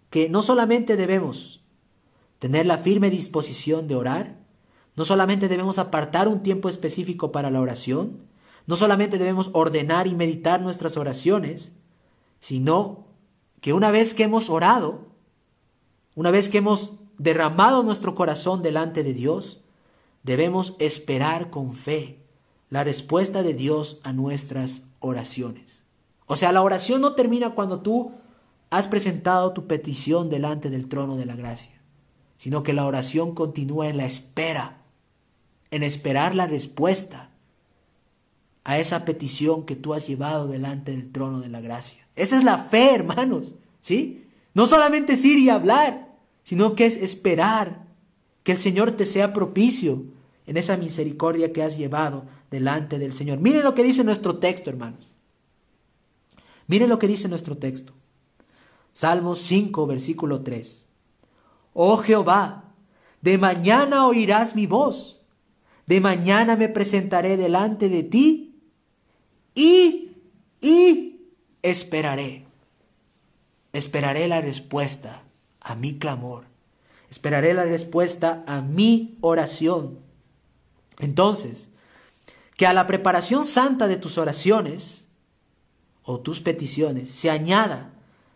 que 0.09 0.29
no 0.29 0.41
solamente 0.41 0.95
debemos 0.95 1.61
tener 2.39 2.65
la 2.65 2.77
firme 2.77 3.09
disposición 3.09 3.87
de 3.87 3.95
orar, 3.95 4.39
no 4.95 5.05
solamente 5.05 5.47
debemos 5.47 5.77
apartar 5.77 6.27
un 6.27 6.41
tiempo 6.41 6.69
específico 6.69 7.31
para 7.31 7.51
la 7.51 7.61
oración, 7.61 8.28
no 8.69 8.75
solamente 8.75 9.17
debemos 9.17 9.49
ordenar 9.53 10.05
y 10.05 10.13
meditar 10.13 10.61
nuestras 10.61 10.95
oraciones, 10.95 11.71
sino 12.39 13.07
que 13.61 13.73
una 13.73 13.89
vez 13.89 14.13
que 14.13 14.21
hemos 14.21 14.51
orado, 14.51 15.07
una 16.13 16.29
vez 16.29 16.49
que 16.49 16.59
hemos 16.59 16.99
derramado 17.17 17.81
nuestro 17.81 18.13
corazón 18.13 18.61
delante 18.61 19.01
de 19.01 19.15
Dios, 19.15 19.61
debemos 20.21 20.75
esperar 20.77 21.49
con 21.49 21.73
fe 21.73 22.19
la 22.69 22.83
respuesta 22.83 23.41
de 23.41 23.55
Dios 23.55 24.01
a 24.03 24.13
nuestras 24.13 24.83
oraciones. 24.99 25.83
O 26.27 26.35
sea, 26.35 26.51
la 26.51 26.61
oración 26.61 27.01
no 27.01 27.15
termina 27.15 27.55
cuando 27.55 27.79
tú 27.79 28.11
has 28.69 28.87
presentado 28.87 29.51
tu 29.51 29.65
petición 29.65 30.29
delante 30.29 30.69
del 30.69 30.87
trono 30.87 31.15
de 31.15 31.25
la 31.25 31.35
gracia, 31.35 31.81
sino 32.37 32.61
que 32.61 32.73
la 32.73 32.85
oración 32.85 33.33
continúa 33.33 33.89
en 33.89 33.97
la 33.97 34.05
espera, 34.05 34.83
en 35.71 35.81
esperar 35.81 36.35
la 36.35 36.45
respuesta 36.45 37.28
a 38.63 38.79
esa 38.79 39.05
petición 39.05 39.65
que 39.65 39.75
tú 39.75 39.93
has 39.93 40.07
llevado 40.07 40.47
delante 40.47 40.91
del 40.91 41.11
trono 41.11 41.39
de 41.39 41.49
la 41.49 41.61
gracia. 41.61 42.07
Esa 42.15 42.37
es 42.37 42.43
la 42.43 42.57
fe, 42.57 42.93
hermanos, 42.93 43.55
¿sí? 43.81 44.25
No 44.53 44.65
solamente 44.67 45.13
es 45.13 45.25
ir 45.25 45.37
y 45.39 45.49
hablar, 45.49 46.09
sino 46.43 46.75
que 46.75 46.85
es 46.85 46.97
esperar 46.97 47.87
que 48.43 48.53
el 48.53 48.57
Señor 48.57 48.91
te 48.91 49.05
sea 49.05 49.33
propicio 49.33 50.03
en 50.45 50.57
esa 50.57 50.77
misericordia 50.77 51.53
que 51.53 51.63
has 51.63 51.77
llevado 51.77 52.25
delante 52.49 52.99
del 52.99 53.13
Señor. 53.13 53.39
Miren 53.39 53.63
lo 53.63 53.75
que 53.75 53.83
dice 53.83 54.03
nuestro 54.03 54.37
texto, 54.37 54.69
hermanos. 54.69 55.11
Miren 56.67 56.89
lo 56.89 56.99
que 56.99 57.07
dice 57.07 57.27
nuestro 57.27 57.57
texto. 57.57 57.93
Salmos 58.91 59.39
5, 59.39 59.87
versículo 59.87 60.41
3. 60.41 60.85
Oh 61.73 61.97
Jehová, 61.97 62.73
de 63.21 63.37
mañana 63.37 64.07
oirás 64.07 64.55
mi 64.55 64.65
voz, 64.65 65.25
de 65.85 66.01
mañana 66.01 66.55
me 66.55 66.69
presentaré 66.69 67.37
delante 67.37 67.89
de 67.89 68.03
ti 68.03 68.48
y, 69.59 70.15
y 70.61 71.19
esperaré. 71.61 72.45
Esperaré 73.73 74.29
la 74.29 74.39
respuesta 74.39 75.23
a 75.59 75.75
mi 75.75 75.97
clamor. 75.97 76.45
esperaré 77.09 77.53
la 77.53 77.65
respuesta 77.65 78.43
a 78.47 78.61
mi 78.61 79.17
oración. 79.19 79.99
Entonces, 80.99 81.69
que 82.55 82.67
a 82.67 82.73
la 82.73 82.87
preparación 82.87 83.45
santa 83.45 83.87
de 83.87 83.97
tus 83.97 84.17
oraciones 84.17 85.07
o 86.03 86.19
tus 86.19 86.39
peticiones 86.39 87.09
se 87.09 87.29
añada 87.29 87.93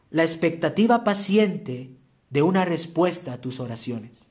la 0.10 0.24
expectativa 0.24 1.04
paciente 1.04 1.96
de 2.32 2.42
una 2.42 2.66
respuesta 2.66 3.34
a 3.34 3.38
tus 3.42 3.60
oraciones. 3.60 4.28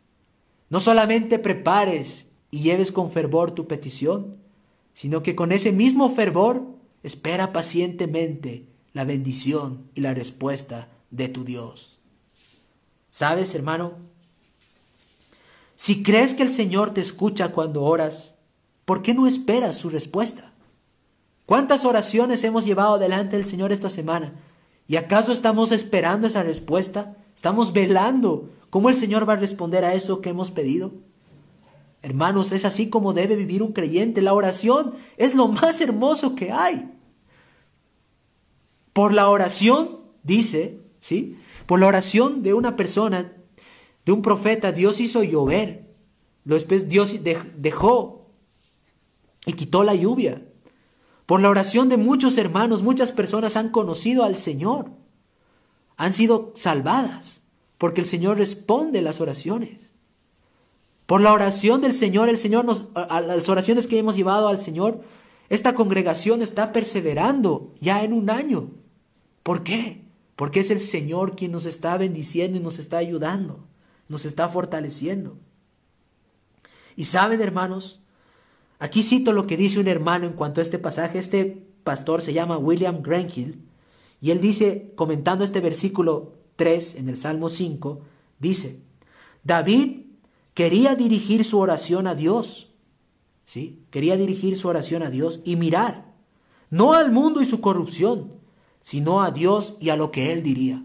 No 0.68 0.80
solamente 0.80 1.38
prepares 1.38 2.28
y 2.50 2.62
lleves 2.62 2.92
con 2.92 3.10
fervor 3.10 3.52
tu 3.52 3.66
petición, 3.66 4.36
sino 4.92 5.22
que 5.22 5.34
con 5.34 5.52
ese 5.52 5.72
mismo 5.72 6.10
fervor 6.10 6.81
espera 7.02 7.52
pacientemente 7.52 8.66
la 8.92 9.04
bendición 9.04 9.90
y 9.94 10.00
la 10.00 10.14
respuesta 10.14 10.88
de 11.10 11.28
tu 11.28 11.44
Dios. 11.44 11.98
¿Sabes, 13.10 13.54
hermano? 13.54 13.94
Si 15.76 16.02
crees 16.02 16.34
que 16.34 16.42
el 16.42 16.50
Señor 16.50 16.94
te 16.94 17.00
escucha 17.00 17.52
cuando 17.52 17.82
oras, 17.82 18.36
¿por 18.84 19.02
qué 19.02 19.14
no 19.14 19.26
esperas 19.26 19.76
su 19.76 19.90
respuesta? 19.90 20.52
¿Cuántas 21.44 21.84
oraciones 21.84 22.44
hemos 22.44 22.64
llevado 22.64 22.98
delante 22.98 23.36
del 23.36 23.44
Señor 23.44 23.72
esta 23.72 23.90
semana? 23.90 24.32
¿Y 24.86 24.96
acaso 24.96 25.32
estamos 25.32 25.72
esperando 25.72 26.26
esa 26.26 26.42
respuesta? 26.42 27.16
¿Estamos 27.34 27.72
velando 27.72 28.50
cómo 28.70 28.88
el 28.88 28.94
Señor 28.94 29.28
va 29.28 29.34
a 29.34 29.36
responder 29.36 29.84
a 29.84 29.94
eso 29.94 30.20
que 30.20 30.30
hemos 30.30 30.50
pedido? 30.50 30.92
Hermanos, 32.02 32.50
es 32.50 32.64
así 32.64 32.90
como 32.90 33.12
debe 33.12 33.36
vivir 33.36 33.62
un 33.62 33.72
creyente. 33.72 34.22
La 34.22 34.34
oración 34.34 34.94
es 35.16 35.34
lo 35.34 35.48
más 35.48 35.80
hermoso 35.80 36.34
que 36.34 36.50
hay. 36.50 36.90
Por 38.92 39.12
la 39.12 39.28
oración, 39.28 40.00
dice, 40.22 40.80
¿sí? 40.98 41.38
Por 41.66 41.80
la 41.80 41.86
oración 41.86 42.42
de 42.42 42.54
una 42.54 42.76
persona, 42.76 43.32
de 44.04 44.12
un 44.12 44.20
profeta, 44.20 44.72
Dios 44.72 45.00
hizo 45.00 45.22
llover. 45.22 45.94
Después 46.44 46.88
Dios 46.88 47.14
dejó 47.56 48.26
y 49.46 49.52
quitó 49.52 49.84
la 49.84 49.94
lluvia. 49.94 50.42
Por 51.24 51.40
la 51.40 51.50
oración 51.50 51.88
de 51.88 51.96
muchos 51.96 52.36
hermanos, 52.36 52.82
muchas 52.82 53.12
personas 53.12 53.56
han 53.56 53.70
conocido 53.70 54.24
al 54.24 54.36
Señor. 54.36 54.90
Han 55.96 56.12
sido 56.12 56.52
salvadas 56.56 57.42
porque 57.78 58.00
el 58.00 58.06
Señor 58.06 58.38
responde 58.38 59.02
las 59.02 59.20
oraciones. 59.20 59.91
Por 61.06 61.20
la 61.20 61.32
oración 61.32 61.80
del 61.80 61.92
Señor, 61.92 62.28
el 62.28 62.38
Señor 62.38 62.64
nos, 62.64 62.84
a 62.94 63.20
las 63.20 63.48
oraciones 63.48 63.86
que 63.86 63.98
hemos 63.98 64.16
llevado 64.16 64.48
al 64.48 64.58
Señor, 64.58 65.00
esta 65.48 65.74
congregación 65.74 66.42
está 66.42 66.72
perseverando 66.72 67.72
ya 67.80 68.04
en 68.04 68.12
un 68.12 68.30
año. 68.30 68.70
¿Por 69.42 69.64
qué? 69.64 70.02
Porque 70.36 70.60
es 70.60 70.70
el 70.70 70.80
Señor 70.80 71.36
quien 71.36 71.52
nos 71.52 71.66
está 71.66 71.96
bendiciendo 71.98 72.58
y 72.58 72.62
nos 72.62 72.78
está 72.78 72.98
ayudando, 72.98 73.66
nos 74.08 74.24
está 74.24 74.48
fortaleciendo. 74.48 75.36
Y 76.96 77.04
saben, 77.04 77.40
hermanos, 77.40 78.00
aquí 78.78 79.02
cito 79.02 79.32
lo 79.32 79.46
que 79.46 79.56
dice 79.56 79.80
un 79.80 79.88
hermano 79.88 80.26
en 80.26 80.32
cuanto 80.32 80.60
a 80.60 80.64
este 80.64 80.78
pasaje. 80.78 81.18
Este 81.18 81.66
pastor 81.84 82.22
se 82.22 82.32
llama 82.32 82.58
William 82.58 83.02
Granhill 83.02 83.58
y 84.22 84.30
él 84.30 84.40
dice, 84.40 84.92
comentando 84.94 85.44
este 85.44 85.60
versículo 85.60 86.34
3 86.54 86.94
en 86.94 87.08
el 87.08 87.16
Salmo 87.16 87.50
5, 87.50 88.00
dice, 88.38 88.80
David 89.42 90.01
quería 90.54 90.94
dirigir 90.94 91.44
su 91.44 91.58
oración 91.58 92.06
a 92.06 92.14
Dios, 92.14 92.72
¿sí? 93.44 93.84
Quería 93.90 94.16
dirigir 94.16 94.56
su 94.56 94.68
oración 94.68 95.02
a 95.02 95.10
Dios 95.10 95.40
y 95.44 95.56
mirar, 95.56 96.12
no 96.70 96.92
al 96.92 97.12
mundo 97.12 97.40
y 97.42 97.46
su 97.46 97.60
corrupción, 97.60 98.32
sino 98.80 99.22
a 99.22 99.30
Dios 99.30 99.76
y 99.80 99.90
a 99.90 99.96
lo 99.96 100.10
que 100.10 100.32
Él 100.32 100.42
diría. 100.42 100.82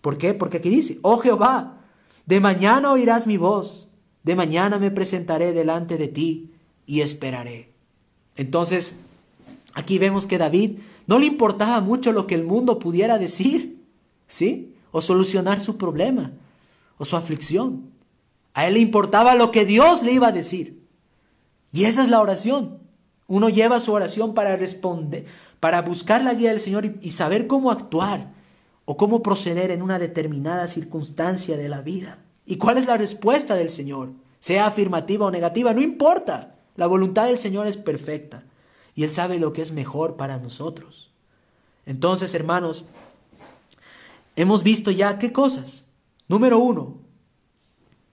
¿Por 0.00 0.18
qué? 0.18 0.34
Porque 0.34 0.58
aquí 0.58 0.68
dice, 0.68 0.98
oh 1.02 1.18
Jehová, 1.18 1.80
de 2.26 2.40
mañana 2.40 2.92
oirás 2.92 3.26
mi 3.26 3.36
voz, 3.36 3.88
de 4.22 4.36
mañana 4.36 4.78
me 4.78 4.90
presentaré 4.90 5.52
delante 5.52 5.96
de 5.96 6.08
ti 6.08 6.52
y 6.86 7.00
esperaré. 7.00 7.72
Entonces, 8.36 8.94
aquí 9.74 9.98
vemos 9.98 10.26
que 10.26 10.38
David 10.38 10.78
no 11.06 11.18
le 11.18 11.26
importaba 11.26 11.80
mucho 11.80 12.12
lo 12.12 12.26
que 12.26 12.34
el 12.34 12.44
mundo 12.44 12.78
pudiera 12.78 13.18
decir, 13.18 13.82
¿sí? 14.28 14.74
O 14.90 15.02
solucionar 15.02 15.60
su 15.60 15.78
problema 15.78 16.32
o 16.98 17.04
su 17.04 17.16
aflicción. 17.16 17.90
A 18.58 18.66
él 18.66 18.74
le 18.74 18.80
importaba 18.80 19.36
lo 19.36 19.52
que 19.52 19.64
Dios 19.64 20.02
le 20.02 20.10
iba 20.10 20.26
a 20.26 20.32
decir. 20.32 20.84
Y 21.70 21.84
esa 21.84 22.02
es 22.02 22.08
la 22.08 22.20
oración. 22.20 22.80
Uno 23.28 23.50
lleva 23.50 23.78
su 23.78 23.92
oración 23.92 24.34
para 24.34 24.56
responder, 24.56 25.26
para 25.60 25.80
buscar 25.82 26.24
la 26.24 26.34
guía 26.34 26.48
del 26.50 26.58
Señor 26.58 26.96
y, 27.00 27.12
saber 27.12 27.46
cómo 27.46 27.70
actuar 27.70 28.32
o 28.84 28.96
cómo 28.96 29.22
proceder 29.22 29.70
en 29.70 29.80
una 29.80 30.00
determinada 30.00 30.66
circunstancia 30.66 31.56
de 31.56 31.68
la 31.68 31.82
vida. 31.82 32.18
¿Y 32.46 32.56
cuál 32.56 32.78
es 32.78 32.86
la 32.86 32.96
respuesta 32.96 33.54
del 33.54 33.68
Señor? 33.68 34.10
Sea 34.40 34.66
afirmativa 34.66 35.26
o 35.26 35.30
negativa, 35.30 35.72
no 35.72 35.80
importa. 35.80 36.56
La 36.74 36.88
voluntad 36.88 37.26
del 37.26 37.38
Señor 37.38 37.68
es 37.68 37.76
perfecta 37.76 38.42
y 38.96 39.04
Él 39.04 39.10
sabe 39.10 39.38
lo 39.38 39.52
que 39.52 39.62
es 39.62 39.70
mejor 39.70 40.16
para 40.16 40.38
nosotros. 40.38 41.12
Entonces, 41.86 42.34
hermanos, 42.34 42.84
hemos 44.34 44.64
visto 44.64 44.90
ya 44.90 45.20
qué 45.20 45.32
cosas. 45.32 45.84
Número 46.26 46.58
uno, 46.58 47.06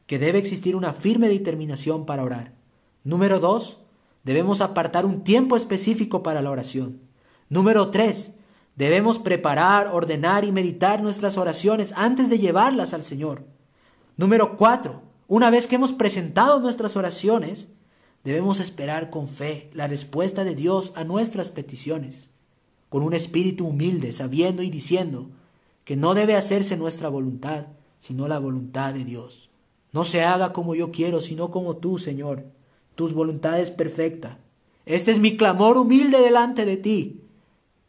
que 0.08 0.20
debe 0.20 0.40
existir 0.40 0.76
una 0.76 0.94
firme 0.94 1.30
determinación 1.30 2.06
para 2.06 2.24
orar. 2.24 2.54
Número 3.04 3.40
dos, 3.40 3.80
debemos 4.24 4.62
apartar 4.62 5.06
un 5.06 5.24
tiempo 5.24 5.56
específico 5.56 6.24
para 6.24 6.42
la 6.42 6.52
oración. 6.52 7.00
Número 7.50 7.90
tres, 7.90 8.36
debemos 8.76 9.20
preparar, 9.20 9.90
ordenar 9.94 10.46
y 10.46 10.52
meditar 10.52 11.02
nuestras 11.02 11.38
oraciones 11.38 11.94
antes 11.96 12.30
de 12.30 12.40
llevarlas 12.40 12.94
al 12.94 13.04
Señor. 13.04 13.46
Número 14.18 14.58
cuatro, 14.58 15.04
una 15.28 15.50
vez 15.50 15.68
que 15.68 15.76
hemos 15.76 15.92
presentado 15.92 16.60
nuestras 16.60 16.96
oraciones, 16.96 17.70
debemos 18.24 18.60
esperar 18.60 19.10
con 19.10 19.28
fe 19.28 19.70
la 19.74 19.88
respuesta 19.88 20.44
de 20.44 20.56
Dios 20.56 20.92
a 20.96 21.04
nuestras 21.04 21.52
peticiones, 21.52 22.30
con 22.90 23.04
un 23.04 23.14
espíritu 23.14 23.68
humilde, 23.68 24.12
sabiendo 24.12 24.64
y 24.64 24.70
diciendo 24.70 25.30
que 25.84 25.96
no 25.96 26.14
debe 26.14 26.36
hacerse 26.36 26.78
nuestra 26.78 27.10
voluntad, 27.10 27.68
sino 28.00 28.28
la 28.28 28.40
voluntad 28.40 28.94
de 28.94 29.04
Dios. 29.04 29.50
No 29.96 30.06
se 30.06 30.22
haga 30.22 30.54
como 30.54 30.76
yo 30.76 30.92
quiero, 30.92 31.22
sino 31.22 31.50
como 31.50 31.78
tú, 31.78 31.98
Señor 31.98 32.44
tus 32.96 33.14
voluntades 33.14 33.72
perfecta. 33.72 34.40
Este 34.86 35.12
es 35.12 35.20
mi 35.20 35.38
clamor 35.38 35.78
humilde 35.78 36.20
delante 36.20 36.66
de 36.66 36.78
ti, 36.78 37.22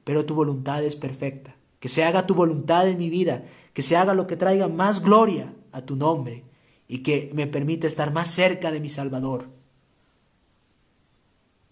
pero 0.04 0.26
tu 0.26 0.34
voluntad 0.34 0.84
es 0.84 0.96
perfecta. 0.96 1.54
Que 1.78 1.88
se 1.88 2.04
haga 2.04 2.26
tu 2.26 2.34
voluntad 2.34 2.88
en 2.88 2.98
mi 2.98 3.08
vida, 3.08 3.44
que 3.72 3.82
se 3.82 3.96
haga 3.96 4.14
lo 4.14 4.26
que 4.26 4.36
traiga 4.36 4.68
más 4.68 5.02
gloria 5.02 5.54
a 5.72 5.82
tu 5.82 5.96
nombre 5.96 6.44
y 6.88 6.98
que 6.98 7.30
me 7.34 7.46
permita 7.46 7.86
estar 7.86 8.12
más 8.12 8.30
cerca 8.30 8.70
de 8.70 8.80
mi 8.80 8.88
Salvador. 8.88 9.46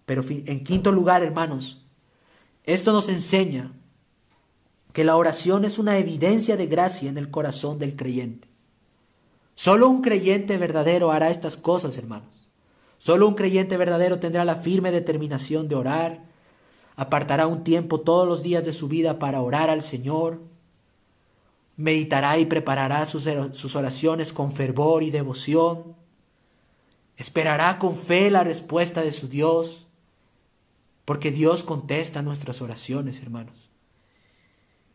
Pero 0.07 0.23
en 0.29 0.63
quinto 0.65 0.93
lugar, 0.93 1.23
hermanos, 1.23 1.87
esto 2.65 2.93
nos 2.93 3.09
enseña 3.09 3.73
que 4.93 5.05
la 5.05 5.17
oración 5.17 5.65
es 5.65 5.79
una 5.79 5.99
evidencia 5.99 6.57
de 6.57 6.67
gracia 6.67 7.09
en 7.09 7.19
el 7.19 7.31
corazón 7.31 7.79
del 7.79 7.97
creyente. 7.97 8.54
Solo 9.55 9.89
un 9.89 10.03
creyente 10.03 10.59
verdadero 10.59 11.13
hará 11.13 11.31
estas 11.31 11.57
cosas, 11.57 11.97
hermanos. 11.97 12.35
Solo 12.99 13.29
un 13.29 13.35
creyente 13.35 13.77
verdadero 13.77 14.19
tendrá 14.19 14.45
la 14.45 14.57
firme 14.57 14.91
determinación 14.91 15.69
de 15.69 15.75
orar, 15.75 16.25
apartará 16.97 17.47
un 17.47 17.65
tiempo 17.65 18.01
todos 18.01 18.27
los 18.27 18.43
días 18.43 18.65
de 18.65 18.73
su 18.73 18.89
vida 18.89 19.19
para 19.19 19.43
orar 19.43 19.69
al 19.71 19.83
Señor, 19.83 20.41
meditará 21.77 22.39
y 22.39 22.47
preparará 22.47 23.05
sus, 23.05 23.27
oraciones 23.77 24.33
con 24.33 24.53
fervor 24.53 25.03
y 25.03 25.11
devoción, 25.11 25.97
esperará 27.17 27.79
con 27.79 27.97
fe 27.97 28.31
la 28.31 28.45
respuesta 28.45 29.03
de 29.03 29.13
su 29.13 29.29
Dios, 29.29 29.87
porque 31.05 31.31
Dios 31.31 31.63
contesta 31.63 32.23
nuestras 32.23 32.63
oraciones, 32.63 33.21
hermanos. 33.21 33.71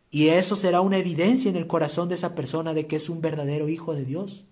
Y 0.10 0.30
eso 0.30 0.56
será 0.56 0.82
una 0.82 0.98
evidencia 0.98 1.52
en 1.52 1.56
el 1.56 1.68
corazón 1.68 2.10
de 2.10 2.16
esa 2.16 2.34
persona 2.34 2.74
de 2.74 2.88
que 2.88 2.96
es 2.96 3.10
un 3.10 3.22
verdadero 3.22 3.70
hijo 3.70 3.94
de 3.94 4.06
Dios, 4.06 4.46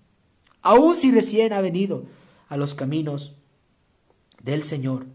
aun 0.61 0.95
si 0.95 1.11
recién 1.11 1.53
ha 1.53 1.61
venido 1.61 2.05
a 2.49 2.57
los 2.57 2.73
caminos 2.75 3.35
del 4.41 4.63
Señor. 4.63 5.05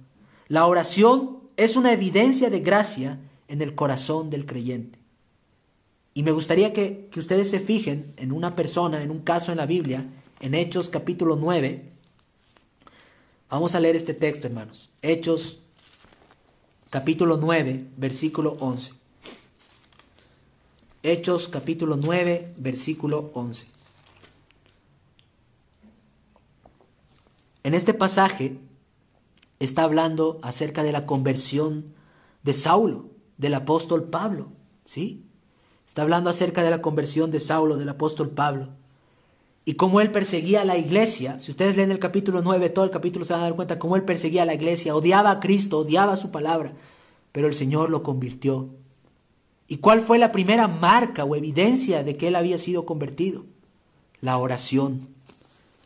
La 0.49 0.67
oración 0.67 1.39
es 1.57 1.77
una 1.77 1.93
evidencia 1.93 2.51
de 2.51 2.61
gracia 2.61 3.19
en 3.49 3.61
el 3.63 3.75
corazón 3.75 4.31
del 4.31 4.47
creyente. 4.47 4.99
Y 6.15 6.23
me 6.23 6.33
gustaría 6.33 6.73
que, 6.73 7.09
ustedes 7.17 7.49
se 7.49 7.61
fijen 7.61 8.13
en 8.17 8.33
una 8.33 8.55
persona, 8.55 9.03
en 9.03 9.11
un 9.11 9.21
caso 9.21 9.51
en 9.51 9.59
la 9.59 9.67
Biblia, 9.67 10.07
en 10.41 10.55
Hechos 10.55 10.89
capítulo 10.89 11.37
9. 11.37 11.91
Vamos 13.49 13.75
a 13.75 13.81
leer 13.81 13.97
este 13.97 14.15
texto, 14.15 14.47
hermanos. 14.47 14.91
Hechos 15.01 15.61
capítulo 16.91 17.39
9, 17.39 17.87
versículo 17.97 18.57
11. 18.61 18.93
Hechos 21.03 21.49
capítulo 21.49 21.97
9, 21.97 22.55
versículo 22.59 23.31
11. 23.35 23.82
En 27.65 27.75
este 27.75 27.95
pasaje 27.95 28.59
está 29.61 29.85
hablando 29.85 30.41
acerca 30.43 30.83
de 30.83 30.93
la 30.93 31.07
conversión 31.07 31.95
de 32.43 32.53
Saulo, 32.53 33.11
del 33.39 33.55
apóstol 33.55 34.05
Pablo, 34.05 34.49
¿sí? 34.85 35.25
Está 35.87 36.03
hablando 36.03 36.31
acerca 36.31 36.63
de 36.63 36.71
la 36.71 36.83
conversión 36.83 37.31
de 37.31 37.41
Saulo, 37.41 37.77
del 37.77 37.89
apóstol 37.89 38.31
Pablo. 38.31 38.71
y 39.65 39.75
cómo 39.75 40.01
él 40.01 40.11
perseguía 40.11 40.63
a 40.63 40.65
la 40.65 40.77
iglesia. 40.77 41.39
Si 41.39 41.53
ustedes 41.53 41.77
leen 41.77 41.93
el 41.93 42.01
capítulo 42.01 42.43
9, 42.43 42.71
todo 42.71 42.85
el 42.85 42.91
capítulo 42.91 43.25
se 43.25 43.33
van 43.33 43.43
a 43.43 43.45
dar 43.45 43.55
cuenta 43.55 43.79
cómo 43.79 43.95
él 43.95 44.03
perseguía 44.03 44.43
a 44.43 44.47
la 44.47 44.55
iglesia, 44.55 44.97
odiaba 44.97 45.31
a 45.31 45.39
Cristo, 45.39 45.79
odiaba 45.79 46.17
su 46.17 46.33
palabra, 46.33 46.73
pero 47.31 47.47
el 47.47 47.55
Señor 47.55 47.89
lo 47.91 48.03
convirtió. 48.03 48.71
¿Y 49.69 49.77
cuál 49.77 50.01
fue 50.01 50.19
la 50.19 50.33
primera 50.33 50.67
marca 50.67 51.25
o 51.25 51.37
evidencia 51.37 52.03
de 52.03 52.17
que 52.17 52.29
él 52.29 52.37
había 52.37 52.59
sido 52.59 52.85
convertido? 52.85 53.45
La 54.21 54.37
oración. 54.37 55.09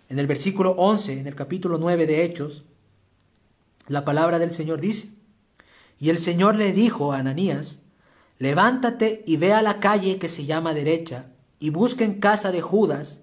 En 0.08 0.18
el 0.18 0.26
versículo 0.26 0.72
11, 0.72 1.20
en 1.20 1.26
el 1.26 1.34
capítulo 1.34 1.78
9 1.78 2.06
de 2.06 2.24
Hechos, 2.24 2.64
la 3.88 4.04
palabra 4.04 4.38
del 4.38 4.52
Señor 4.52 4.80
dice, 4.80 5.10
y 5.98 6.10
el 6.10 6.18
Señor 6.18 6.56
le 6.56 6.72
dijo 6.72 7.12
a 7.12 7.18
Ananías, 7.18 7.82
levántate 8.38 9.24
y 9.26 9.36
ve 9.36 9.52
a 9.52 9.62
la 9.62 9.80
calle 9.80 10.18
que 10.18 10.28
se 10.28 10.44
llama 10.44 10.74
derecha, 10.74 11.32
y 11.58 11.70
busca 11.70 12.04
en 12.04 12.20
casa 12.20 12.52
de 12.52 12.60
Judas 12.60 13.22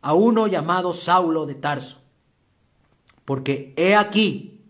a 0.00 0.14
uno 0.14 0.46
llamado 0.46 0.92
Saulo 0.92 1.46
de 1.46 1.54
Tarso, 1.54 2.00
porque 3.24 3.74
he 3.76 3.94
aquí, 3.94 4.64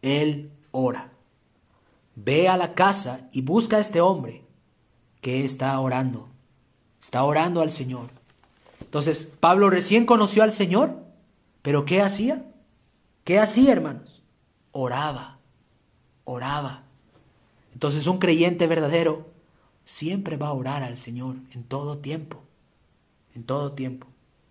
él 0.00 0.52
ora. 0.70 1.10
Ve 2.14 2.48
a 2.48 2.56
la 2.56 2.74
casa 2.74 3.28
y 3.32 3.42
busca 3.42 3.78
a 3.78 3.80
este 3.80 4.00
hombre 4.00 4.44
que 5.20 5.44
está 5.44 5.78
orando, 5.80 6.28
está 7.00 7.24
orando 7.24 7.60
al 7.60 7.70
Señor. 7.70 8.10
Entonces, 8.84 9.32
Pablo 9.40 9.70
recién 9.70 10.06
conoció 10.06 10.42
al 10.42 10.52
Señor, 10.52 11.02
pero 11.62 11.84
¿qué 11.84 12.00
hacía? 12.00 12.44
¿Qué 13.24 13.38
hacía, 13.38 13.72
hermanos? 13.72 14.22
Oraba, 14.72 15.38
oraba. 16.24 16.84
Entonces, 17.72 18.06
un 18.06 18.18
creyente 18.18 18.66
verdadero 18.66 19.26
siempre 19.84 20.36
va 20.36 20.48
a 20.48 20.52
orar 20.52 20.82
al 20.82 20.96
Señor 20.96 21.36
en 21.52 21.64
todo 21.64 21.98
tiempo, 21.98 22.42
en 23.34 23.44
todo 23.44 23.72
tiempo. 23.72 24.06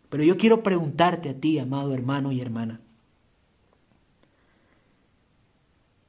Pero 0.10 0.24
yo 0.24 0.38
quiero 0.38 0.62
preguntarte 0.62 1.30
a 1.30 1.40
ti, 1.40 1.58
amado 1.58 1.94
hermano 1.94 2.32
y 2.32 2.42
hermana, 2.42 2.82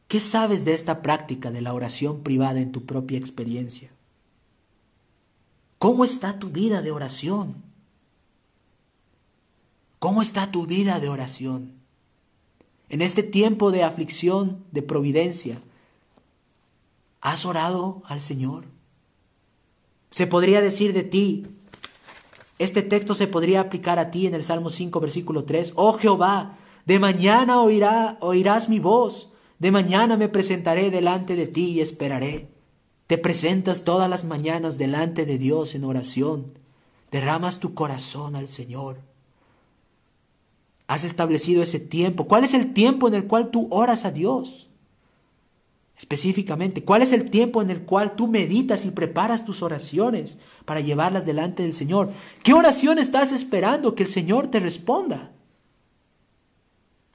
¿qué 0.09 0.21
sabes 0.21 0.65
de 0.65 0.75
esta 0.75 1.03
práctica 1.03 1.51
de 1.51 1.63
la 1.63 1.73
oración 1.73 2.23
privada 2.23 2.61
en 2.61 2.73
tu 2.73 2.85
propia 2.85 3.19
experiencia? 3.19 3.91
¿Cómo 5.79 6.05
está 6.05 6.39
tu 6.39 6.51
vida 6.51 6.83
de 6.83 6.91
oración? 6.91 7.74
¿Cómo 10.05 10.21
está 10.21 10.51
tu 10.51 10.67
vida 10.67 11.01
de 11.01 11.09
oración? 11.09 11.81
En 12.91 13.01
este 13.01 13.23
tiempo 13.23 13.71
de 13.73 13.85
aflicción, 13.85 14.63
de 14.71 14.83
providencia, 14.83 15.59
¿has 17.23 17.47
orado 17.47 18.03
al 18.05 18.21
Señor? 18.21 18.67
Se 20.11 20.27
podría 20.27 20.61
decir 20.61 20.93
de 20.93 21.05
ti, 21.05 21.47
este 22.59 22.83
texto 22.83 23.15
se 23.15 23.29
podría 23.29 23.63
aplicar 23.63 23.99
a 23.99 24.11
ti 24.11 24.27
en 24.27 24.35
el 24.35 24.43
Salmo 24.43 24.69
5, 24.69 25.01
versículo 25.01 25.45
3. 25.45 25.73
Oh 25.77 25.95
Jehová, 25.95 26.59
de 26.85 26.99
mañana 26.99 27.63
oirá, 27.63 28.19
oirás 28.21 28.69
mi 28.69 28.81
voz, 28.81 29.31
de 29.59 29.71
mañana 29.71 30.19
me 30.19 30.29
presentaré 30.29 30.91
delante 30.91 31.35
de 31.35 31.47
ti 31.47 31.71
y 31.71 31.81
esperaré. 31.81 32.51
Te 33.07 33.17
presentas 33.17 33.85
todas 33.85 34.11
las 34.11 34.25
mañanas 34.25 34.77
delante 34.77 35.25
de 35.25 35.39
Dios 35.39 35.75
en 35.75 35.85
oración, 35.85 36.59
derramas 37.11 37.59
tu 37.59 37.73
corazón 37.73 38.37
al 38.37 38.49
Señor. 38.49 39.14
Has 40.87 41.05
establecido 41.05 41.63
ese 41.63 41.81
tiempo. 41.81 42.27
¿Cuál 42.27 42.45
es 42.45 42.55
el 42.55 42.73
tiempo 42.73 43.09
en 43.09 43.15
el 43.15 43.27
cual 43.27 43.51
tú 43.51 43.69
oras 43.71 44.05
a 44.05 44.11
Dios? 44.11 44.69
Específicamente, 45.97 46.85
¿cuál 46.85 47.03
es 47.03 47.13
el 47.13 47.31
tiempo 47.31 47.63
en 47.63 47.71
el 47.71 47.83
cual 47.83 48.17
tú 48.17 48.27
meditas 48.27 48.85
y 48.85 48.91
preparas 48.91 49.45
tus 49.45 49.63
oraciones 49.63 50.39
para 50.65 50.81
llevarlas 50.81 51.25
delante 51.25 51.63
del 51.63 51.73
Señor? 51.73 52.11
¿Qué 52.43 52.53
oración 52.53 52.99
estás 52.99 53.31
esperando 53.31 53.95
que 53.95 54.03
el 54.03 54.09
Señor 54.09 54.49
te 54.49 54.59
responda? 54.59 55.33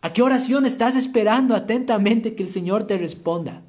¿A 0.02 0.14
qué 0.14 0.22
oración 0.22 0.66
estás 0.66 0.96
esperando 0.96 1.56
atentamente 1.56 2.36
que 2.36 2.44
el 2.44 2.50
Señor 2.50 2.88
te 2.88 2.98
responda? 2.98 3.64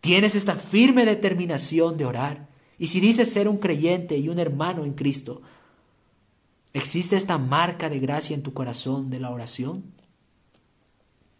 Tienes 0.00 0.34
esta 0.34 0.56
firme 0.56 1.04
determinación 1.04 1.96
de 1.96 2.06
orar. 2.06 2.48
Y 2.76 2.88
si 2.88 3.00
dices 3.00 3.32
ser 3.32 3.48
un 3.48 3.58
creyente 3.58 4.16
y 4.16 4.28
un 4.28 4.38
hermano 4.38 4.84
en 4.84 4.94
Cristo, 4.94 5.42
¿Existe 6.78 7.16
esta 7.16 7.38
marca 7.38 7.90
de 7.90 7.98
gracia 7.98 8.36
en 8.36 8.44
tu 8.44 8.54
corazón 8.54 9.10
de 9.10 9.18
la 9.18 9.30
oración? 9.30 9.82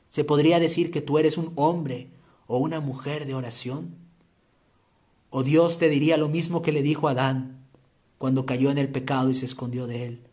¿Se 0.09 0.24
podría 0.24 0.59
decir 0.59 0.91
que 0.91 1.01
tú 1.01 1.16
eres 1.16 1.39
un 1.39 1.53
hombre 1.55 2.11
o 2.49 2.59
una 2.59 2.80
mujer 2.80 3.24
de 3.24 3.34
oración? 3.34 3.95
¿O 5.30 5.45
Dios 5.45 5.78
te 5.78 5.89
diría 5.89 6.16
lo 6.16 6.28
mismo 6.28 6.61
que 6.61 6.72
le 6.72 6.82
dijo 6.82 7.07
a 7.07 7.12
Adán 7.12 7.68
cuando 8.18 8.47
cayó 8.47 8.72
en 8.72 8.78
el 8.78 8.89
pecado 8.89 9.30
y 9.30 9.36
se 9.36 9.47
escondió 9.47 9.86
de 9.86 10.07
él? 10.07 10.24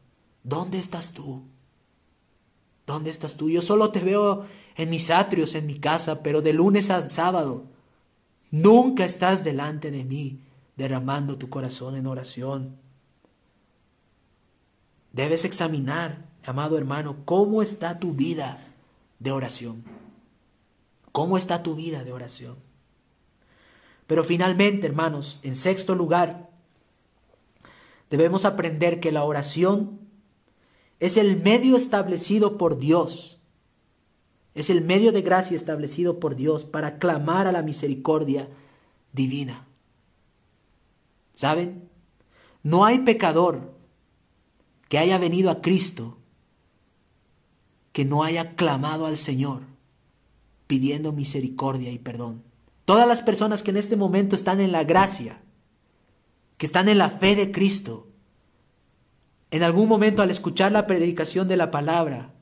¿Dónde 0.44 0.80
estás 0.80 1.12
tú? 1.12 1.44
¿Dónde 2.88 3.12
estás 3.12 3.38
tú? 3.38 3.52
Yo 3.52 3.62
solo 3.62 3.92
te 3.92 4.00
veo 4.00 4.48
en 4.76 4.90
mis 4.90 5.12
atrios, 5.12 5.54
en 5.54 5.68
mi 5.68 5.78
casa, 5.78 6.24
pero 6.24 6.42
de 6.42 6.54
lunes 6.54 6.90
a 6.90 7.08
sábado 7.12 7.68
nunca 8.50 9.06
estás 9.06 9.44
delante 9.44 9.92
de 9.92 10.04
mí 10.04 10.42
derramando 10.76 11.38
tu 11.38 11.48
corazón 11.48 11.96
en 11.96 12.08
oración. 12.08 12.85
Debes 15.16 15.46
examinar, 15.46 16.26
amado 16.44 16.78
hermano, 16.78 17.24
cómo 17.24 17.62
está 17.62 18.00
tu 18.00 18.12
vida 18.12 18.60
de 19.20 19.32
oración. 19.32 19.86
¿Cómo 21.14 21.38
está 21.38 21.64
tu 21.64 21.74
vida 21.74 22.04
de 22.04 22.12
oración? 22.12 22.58
Pero 24.08 24.26
finalmente, 24.26 24.88
hermanos, 24.88 25.40
en 25.42 25.56
sexto 25.56 25.96
lugar, 25.96 26.50
debemos 28.10 28.44
aprender 28.44 29.00
que 29.00 29.14
la 29.14 29.24
oración 29.24 30.02
es 31.00 31.16
el 31.16 31.42
medio 31.42 31.78
establecido 31.78 32.58
por 32.58 32.78
Dios. 32.78 33.40
Es 34.54 34.70
el 34.70 34.82
medio 34.82 35.14
de 35.14 35.22
gracia 35.22 35.56
establecido 35.56 36.20
por 36.20 36.36
Dios 36.36 36.66
para 36.66 37.00
clamar 37.00 37.48
a 37.48 37.54
la 37.54 37.62
misericordia 37.62 38.50
divina. 39.14 39.66
¿Saben? 41.36 41.90
No 42.64 42.84
hay 42.84 43.00
pecador 43.00 43.75
que 44.96 45.00
haya 45.00 45.18
venido 45.18 45.52
a 45.52 45.62
Cristo, 45.62 46.20
que 47.92 48.06
no 48.06 48.24
haya 48.24 48.56
clamado 48.56 49.08
al 49.08 49.18
Señor 49.18 49.64
pidiendo 50.68 51.12
misericordia 51.12 51.92
y 51.92 52.00
perdón. 52.00 52.44
Todas 52.86 53.06
las 53.06 53.22
personas 53.22 53.62
que 53.62 53.72
en 53.72 53.76
este 53.76 53.98
momento 53.98 54.38
están 54.38 54.62
en 54.62 54.72
la 54.72 54.86
gracia, 54.86 55.42
que 56.56 56.66
están 56.66 56.88
en 56.88 56.98
la 56.98 57.10
fe 57.10 57.36
de 57.36 57.52
Cristo, 57.52 58.08
en 59.52 59.64
algún 59.64 59.90
momento 59.90 60.22
al 60.22 60.32
escuchar 60.32 60.72
la 60.72 60.88
predicación 60.88 61.50
de 61.50 61.58
la 61.58 61.72
palabra, 61.72 62.34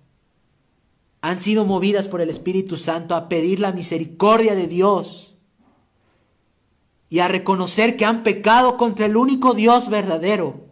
han 1.22 1.40
sido 1.40 1.66
movidas 1.66 2.08
por 2.08 2.22
el 2.22 2.30
Espíritu 2.30 2.78
Santo 2.78 3.16
a 3.16 3.30
pedir 3.30 3.60
la 3.60 3.72
misericordia 3.72 4.54
de 4.54 4.68
Dios 4.68 5.38
y 7.10 7.18
a 7.18 7.28
reconocer 7.28 7.98
que 7.98 8.06
han 8.06 8.22
pecado 8.22 8.78
contra 8.78 9.08
el 9.08 9.18
único 9.18 9.56
Dios 9.56 9.90
verdadero 9.90 10.72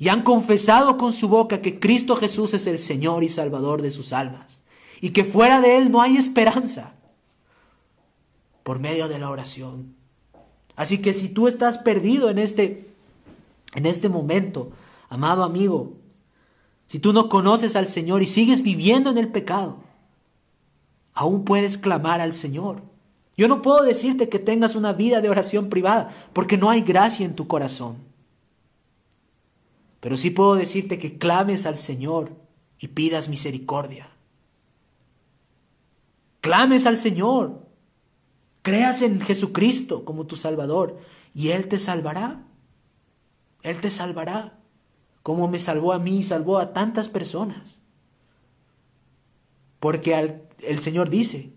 y 0.00 0.08
han 0.08 0.22
confesado 0.22 0.96
con 0.96 1.12
su 1.12 1.28
boca 1.28 1.60
que 1.60 1.78
Cristo 1.78 2.16
Jesús 2.16 2.54
es 2.54 2.66
el 2.66 2.78
Señor 2.78 3.22
y 3.22 3.28
Salvador 3.28 3.82
de 3.82 3.90
sus 3.90 4.14
almas 4.14 4.62
y 5.02 5.10
que 5.10 5.24
fuera 5.24 5.60
de 5.60 5.76
Él 5.76 5.92
no 5.92 6.00
hay 6.00 6.16
esperanza 6.16 6.94
por 8.62 8.78
medio 8.78 9.08
de 9.08 9.18
la 9.18 9.28
oración. 9.28 9.94
Así 10.74 11.02
que 11.02 11.12
si 11.12 11.28
tú 11.28 11.48
estás 11.48 11.76
perdido 11.76 12.30
en 12.30 12.38
este, 12.38 12.88
en 13.74 13.84
este 13.84 14.08
momento, 14.08 14.72
amado 15.10 15.44
amigo, 15.44 15.92
si 16.86 16.98
tú 16.98 17.12
no 17.12 17.28
conoces 17.28 17.76
al 17.76 17.86
Señor 17.86 18.22
y 18.22 18.26
sigues 18.26 18.62
viviendo 18.62 19.10
en 19.10 19.18
el 19.18 19.28
pecado, 19.28 19.80
aún 21.12 21.44
puedes 21.44 21.76
clamar 21.76 22.22
al 22.22 22.32
Señor. 22.32 22.80
Yo 23.36 23.48
no 23.48 23.60
puedo 23.60 23.82
decirte 23.82 24.30
que 24.30 24.38
tengas 24.38 24.76
una 24.76 24.94
vida 24.94 25.20
de 25.20 25.28
oración 25.28 25.68
privada 25.68 26.08
porque 26.32 26.56
no 26.56 26.70
hay 26.70 26.80
gracia 26.80 27.26
en 27.26 27.36
tu 27.36 27.46
corazón. 27.46 28.09
Pero 30.00 30.16
sí 30.16 30.30
puedo 30.30 30.54
decirte 30.54 30.98
que 30.98 31.18
clames 31.18 31.66
al 31.66 31.76
Señor 31.76 32.32
y 32.78 32.88
pidas 32.88 33.28
misericordia. 33.28 34.10
Clames 36.40 36.86
al 36.86 36.96
Señor. 36.96 37.66
Creas 38.62 39.02
en 39.02 39.20
Jesucristo 39.20 40.04
como 40.04 40.26
tu 40.26 40.36
Salvador 40.36 40.98
y 41.34 41.50
Él 41.50 41.68
te 41.68 41.78
salvará. 41.78 42.42
Él 43.62 43.80
te 43.80 43.90
salvará 43.90 44.60
como 45.22 45.48
me 45.48 45.58
salvó 45.58 45.92
a 45.92 45.98
mí 45.98 46.18
y 46.18 46.22
salvó 46.22 46.58
a 46.58 46.72
tantas 46.72 47.08
personas. 47.08 47.80
Porque 49.78 50.14
el 50.60 50.80
Señor 50.80 51.10
dice, 51.10 51.52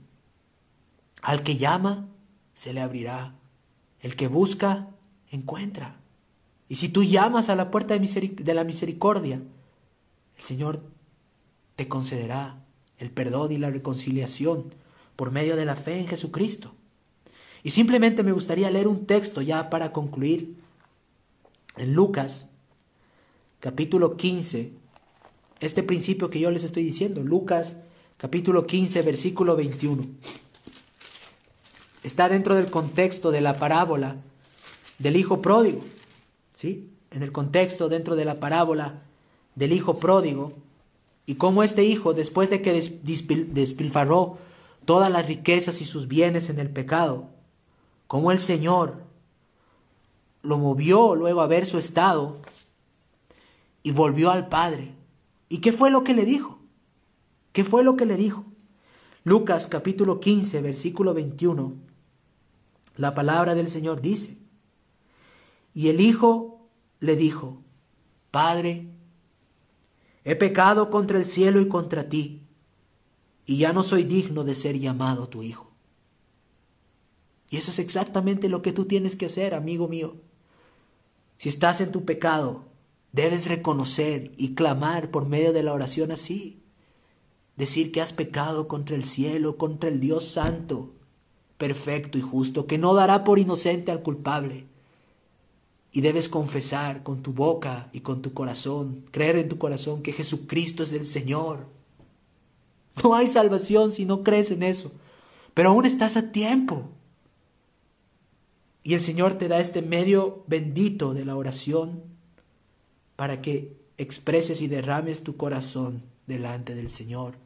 al 1.21 1.43
que 1.43 1.57
llama, 1.57 2.09
se 2.53 2.73
le 2.73 2.81
abrirá. 2.81 3.35
El 3.99 4.15
que 4.15 4.27
busca, 4.27 4.89
encuentra. 5.29 6.02
Y 6.73 6.75
si 6.75 6.89
tú 6.89 7.03
llamas 7.03 7.49
a 7.49 7.55
la 7.55 7.69
puerta 7.69 7.95
de, 7.95 8.53
la 8.55 8.63
misericordia, 8.63 9.35
el 9.35 10.43
Señor 10.43 10.81
te 11.75 11.87
concederá 11.87 12.65
el 12.97 13.11
perdón 13.11 13.51
y 13.51 13.59
la 13.59 13.69
reconciliación 13.69 14.73
por 15.15 15.29
medio 15.29 15.55
de 15.55 15.65
la 15.65 15.75
fe 15.75 15.99
en 15.99 16.07
Jesucristo. 16.07 16.73
Y 17.61 17.69
simplemente 17.69 18.23
me 18.23 18.31
gustaría 18.31 18.71
leer 18.71 18.87
un 18.87 19.05
texto 19.05 19.43
ya 19.43 19.69
para 19.69 19.93
concluir. 19.93 20.55
en 21.77 21.93
Lucas, 21.93 22.47
capítulo 23.59 24.17
15, 24.17 24.73
este 25.59 25.83
principio 25.83 26.31
que 26.31 26.39
yo 26.39 26.49
les 26.49 26.63
estoy 26.63 26.81
diciendo, 26.81 27.21
Lucas, 27.21 27.77
capítulo 28.17 28.65
15, 28.65 29.03
versículo 29.03 29.55
21. 29.55 30.07
Está 32.01 32.29
dentro 32.29 32.55
del 32.55 32.71
contexto 32.71 33.29
de 33.29 33.41
la 33.41 33.59
parábola 33.59 34.15
del 34.97 35.17
hijo 35.17 35.39
pródigo, 35.39 35.83
En 36.63 37.21
el 37.21 37.31
contexto 37.31 37.89
dentro 37.89 38.15
de 38.15 38.25
la 38.25 38.39
parábola 38.39 39.01
del 39.55 39.73
hijo 39.73 39.99
pródigo 39.99 40.53
y 41.25 41.35
cómo 41.35 41.63
este 41.63 41.83
hijo, 41.83 42.13
después 42.13 42.49
de 42.49 42.61
que 42.61 42.73
despilfarró 42.73 44.37
todas 44.85 45.11
las 45.11 45.27
riquezas 45.27 45.81
y 45.81 45.85
sus 45.85 46.07
bienes 46.07 46.49
en 46.49 46.59
el 46.59 46.69
pecado, 46.69 47.29
cómo 48.07 48.31
el 48.31 48.39
Señor 48.39 49.03
lo 50.41 50.57
movió 50.57 51.15
luego 51.15 51.41
a 51.41 51.47
ver 51.47 51.65
su 51.65 51.77
estado 51.77 52.37
y 53.83 53.91
volvió 53.91 54.31
al 54.31 54.49
Padre. 54.49 54.93
¿Y 55.49 55.59
qué 55.59 55.71
fue 55.71 55.91
lo 55.91 56.03
que 56.03 56.13
le 56.13 56.25
dijo? 56.25 56.59
¿Qué 57.51 57.63
fue 57.63 57.83
lo 57.83 57.95
que 57.95 58.05
le 58.05 58.17
dijo? 58.17 58.45
Lucas 59.23 59.67
capítulo 59.67 60.19
15, 60.19 60.61
versículo 60.61 61.13
21, 61.13 61.73
la 62.97 63.15
palabra 63.15 63.55
del 63.55 63.69
Señor 63.69 64.01
dice, 64.01 64.37
y 65.73 65.87
el 65.87 66.01
Hijo 66.01 66.52
le 67.03 67.17
dijo, 67.17 67.61
Padre, 68.31 68.87
he 70.23 70.37
pecado 70.37 70.89
contra 70.89 71.17
el 71.17 71.25
cielo 71.25 71.59
y 71.59 71.67
contra 71.67 72.07
ti, 72.07 72.47
y 73.45 73.57
ya 73.57 73.73
no 73.73 73.83
soy 73.83 74.05
digno 74.05 74.45
de 74.45 74.55
ser 74.55 74.79
llamado 74.79 75.27
tu 75.27 75.43
Hijo. 75.43 75.69
Y 77.49 77.57
eso 77.57 77.71
es 77.71 77.79
exactamente 77.79 78.47
lo 78.47 78.61
que 78.61 78.71
tú 78.71 78.85
tienes 78.85 79.17
que 79.17 79.25
hacer, 79.25 79.53
amigo 79.53 79.89
mío. 79.89 80.15
Si 81.35 81.49
estás 81.49 81.81
en 81.81 81.91
tu 81.91 82.05
pecado, 82.05 82.69
debes 83.11 83.47
reconocer 83.47 84.31
y 84.37 84.55
clamar 84.55 85.11
por 85.11 85.27
medio 85.27 85.51
de 85.51 85.63
la 85.63 85.73
oración 85.73 86.09
así. 86.13 86.63
Decir 87.57 87.91
que 87.91 87.99
has 87.99 88.13
pecado 88.13 88.69
contra 88.69 88.95
el 88.95 89.03
cielo, 89.03 89.57
contra 89.57 89.89
el 89.89 89.99
Dios 89.99 90.23
santo, 90.23 90.93
perfecto 91.57 92.17
y 92.17 92.21
justo, 92.21 92.65
que 92.65 92.77
no 92.77 92.93
dará 92.93 93.25
por 93.25 93.39
inocente 93.39 93.91
al 93.91 94.03
culpable. 94.03 94.67
Y 95.93 96.01
debes 96.01 96.27
confesar 96.27 97.03
con 97.03 97.23
tu 97.23 97.31
boca 97.31 97.89
y 97.93 98.01
con 98.01 98.21
tu 98.21 98.33
corazón, 98.33 99.05
creer 99.11 99.37
en 99.37 99.47
tu 99.47 99.57
corazón 99.57 100.01
que 100.01 100.11
Jesucristo 100.11 100.83
es 100.83 100.91
el 100.91 101.05
Señor. 101.05 101.67
No 103.03 103.15
hay 103.15 103.27
salvación 103.27 103.91
si 103.91 104.05
no 104.05 104.23
crees 104.23 104.51
en 104.51 104.63
eso, 104.63 104.91
pero 105.53 105.69
aún 105.69 105.85
estás 105.85 106.17
a 106.17 106.31
tiempo. 106.31 106.89
Y 108.83 108.95
el 108.95 108.99
Señor 108.99 109.37
te 109.37 109.47
da 109.47 109.59
este 109.59 109.81
medio 109.81 110.43
bendito 110.47 111.13
de 111.13 111.25
la 111.25 111.35
oración 111.35 112.03
para 113.15 113.41
que 113.41 113.77
expreses 113.97 114.61
y 114.61 114.67
derrames 114.67 115.23
tu 115.23 115.37
corazón 115.37 116.03
delante 116.27 116.75
del 116.75 116.89
Señor. 116.89 117.37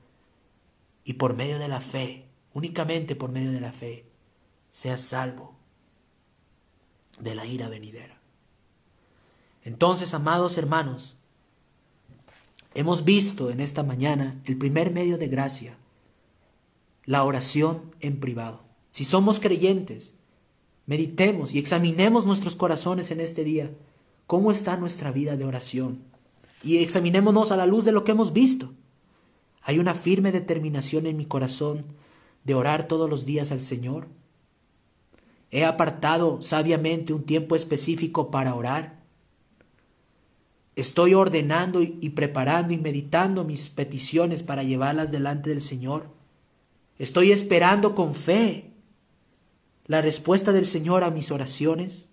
Y 1.04 1.14
por 1.14 1.36
medio 1.36 1.60
de 1.60 1.68
la 1.68 1.82
fe, 1.82 2.26
únicamente 2.54 3.16
por 3.16 3.30
medio 3.30 3.52
de 3.52 3.62
la 3.62 3.72
fe, 3.72 4.06
seas 4.72 5.02
salvo 5.02 5.56
de 7.20 7.36
la 7.36 7.46
ira 7.46 7.70
venidera. 7.70 8.17
Entonces, 9.68 10.14
amados 10.14 10.58
hermanos, 10.58 11.18
hemos 12.74 13.04
visto 13.04 13.52
en 13.52 13.60
esta 13.60 13.84
mañana 13.84 14.42
el 14.46 14.58
primer 14.58 14.92
medio 14.92 15.18
de 15.18 15.28
gracia, 15.28 15.78
la 17.04 17.26
oración 17.26 17.94
en 18.00 18.22
privado. 18.22 18.62
Si 18.92 19.04
somos 19.04 19.42
creyentes, 19.42 20.14
meditemos 20.86 21.54
y 21.54 21.60
examinemos 21.60 22.26
nuestros 22.26 22.56
corazones 22.56 23.12
en 23.12 23.20
este 23.20 23.44
día. 23.44 23.70
¿Cómo 24.26 24.54
está 24.54 24.78
nuestra 24.78 25.12
vida 25.12 25.36
de 25.36 25.44
oración? 25.44 26.02
Y 26.64 26.78
examinémonos 26.78 27.52
a 27.52 27.58
la 27.58 27.66
luz 27.66 27.84
de 27.84 27.92
lo 27.92 28.06
que 28.06 28.14
hemos 28.14 28.32
visto. 28.32 28.72
¿Hay 29.64 29.80
una 29.80 29.96
firme 29.96 30.32
determinación 30.32 31.08
en 31.08 31.18
mi 31.18 31.26
corazón 31.26 31.84
de 32.46 32.56
orar 32.56 32.88
todos 32.88 33.10
los 33.10 33.26
días 33.26 33.52
al 33.52 33.60
Señor? 33.60 34.08
¿He 35.52 35.66
apartado 35.66 36.42
sabiamente 36.42 37.12
un 37.12 37.26
tiempo 37.26 37.58
específico 37.58 38.32
para 38.32 38.56
orar? 38.56 38.98
¿Estoy 40.78 41.16
ordenando 41.16 41.82
y 41.82 42.10
preparando 42.12 42.72
y 42.72 42.78
meditando 42.78 43.44
mis 43.44 43.70
peticiones 43.70 44.44
para 44.44 44.62
llevarlas 44.62 45.12
delante 45.12 45.50
del 45.50 45.64
Señor? 45.64 46.08
¿Estoy 47.00 47.32
esperando 47.32 47.96
con 47.96 48.14
fe 48.14 48.70
la 49.88 50.04
respuesta 50.04 50.52
del 50.52 50.68
Señor 50.68 51.04
a 51.04 51.10
mis 51.10 51.32
oraciones? 51.32 52.10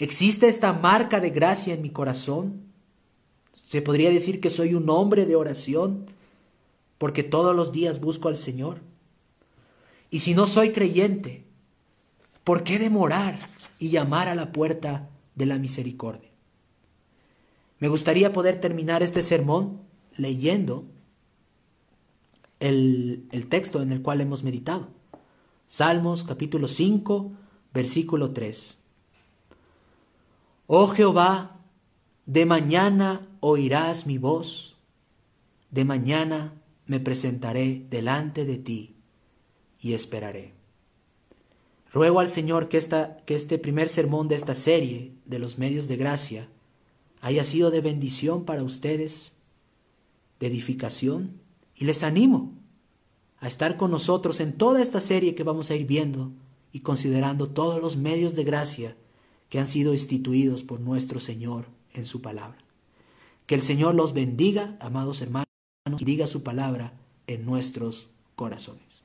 ¿Existe 0.00 0.48
esta 0.48 0.72
marca 0.72 1.20
de 1.20 1.30
gracia 1.30 1.72
en 1.72 1.82
mi 1.82 1.90
corazón? 1.90 2.62
Se 3.52 3.80
podría 3.80 4.10
decir 4.10 4.40
que 4.40 4.50
soy 4.50 4.74
un 4.74 4.90
hombre 4.90 5.24
de 5.24 5.36
oración 5.36 6.06
porque 6.98 7.22
todos 7.22 7.54
los 7.54 7.70
días 7.70 8.00
busco 8.00 8.26
al 8.26 8.36
Señor. 8.36 8.80
Y 10.10 10.18
si 10.18 10.34
no 10.34 10.48
soy 10.48 10.72
creyente, 10.72 11.44
¿por 12.42 12.64
qué 12.64 12.80
demorar 12.80 13.38
y 13.78 13.90
llamar 13.90 14.26
a 14.26 14.34
la 14.34 14.50
puerta 14.50 15.08
de 15.36 15.46
la 15.46 15.58
misericordia? 15.58 16.25
Me 17.78 17.88
gustaría 17.88 18.32
poder 18.32 18.60
terminar 18.60 19.02
este 19.02 19.22
sermón 19.22 19.82
leyendo 20.16 20.84
el, 22.58 23.28
el 23.32 23.48
texto 23.48 23.82
en 23.82 23.92
el 23.92 24.02
cual 24.02 24.20
hemos 24.20 24.42
meditado. 24.42 24.88
Salmos 25.66 26.24
capítulo 26.24 26.68
5, 26.68 27.32
versículo 27.74 28.30
3. 28.30 28.78
Oh 30.68 30.88
Jehová, 30.88 31.60
de 32.24 32.46
mañana 32.46 33.28
oirás 33.40 34.06
mi 34.06 34.18
voz, 34.18 34.76
de 35.70 35.84
mañana 35.84 36.54
me 36.86 36.98
presentaré 36.98 37.84
delante 37.90 38.44
de 38.44 38.58
ti 38.58 38.96
y 39.80 39.94
esperaré. 39.94 40.54
Ruego 41.92 42.20
al 42.20 42.28
Señor 42.28 42.68
que, 42.68 42.78
esta, 42.78 43.16
que 43.26 43.34
este 43.34 43.58
primer 43.58 43.88
sermón 43.88 44.28
de 44.28 44.34
esta 44.34 44.54
serie 44.54 45.12
de 45.24 45.38
los 45.38 45.58
medios 45.58 45.88
de 45.88 45.96
gracia 45.96 46.48
haya 47.26 47.42
sido 47.42 47.72
de 47.72 47.80
bendición 47.80 48.44
para 48.44 48.62
ustedes, 48.62 49.32
de 50.38 50.46
edificación, 50.46 51.40
y 51.74 51.84
les 51.84 52.04
animo 52.04 52.52
a 53.40 53.48
estar 53.48 53.76
con 53.76 53.90
nosotros 53.90 54.38
en 54.38 54.52
toda 54.52 54.80
esta 54.80 55.00
serie 55.00 55.34
que 55.34 55.42
vamos 55.42 55.72
a 55.72 55.74
ir 55.74 55.88
viendo 55.88 56.30
y 56.70 56.80
considerando 56.80 57.48
todos 57.48 57.82
los 57.82 57.96
medios 57.96 58.36
de 58.36 58.44
gracia 58.44 58.96
que 59.48 59.58
han 59.58 59.66
sido 59.66 59.92
instituidos 59.92 60.62
por 60.62 60.78
nuestro 60.78 61.18
Señor 61.18 61.66
en 61.94 62.04
su 62.04 62.22
palabra. 62.22 62.58
Que 63.46 63.56
el 63.56 63.62
Señor 63.62 63.96
los 63.96 64.14
bendiga, 64.14 64.76
amados 64.78 65.20
hermanos, 65.20 65.48
y 65.98 66.04
diga 66.04 66.28
su 66.28 66.44
palabra 66.44 66.92
en 67.26 67.44
nuestros 67.44 68.06
corazones. 68.36 69.02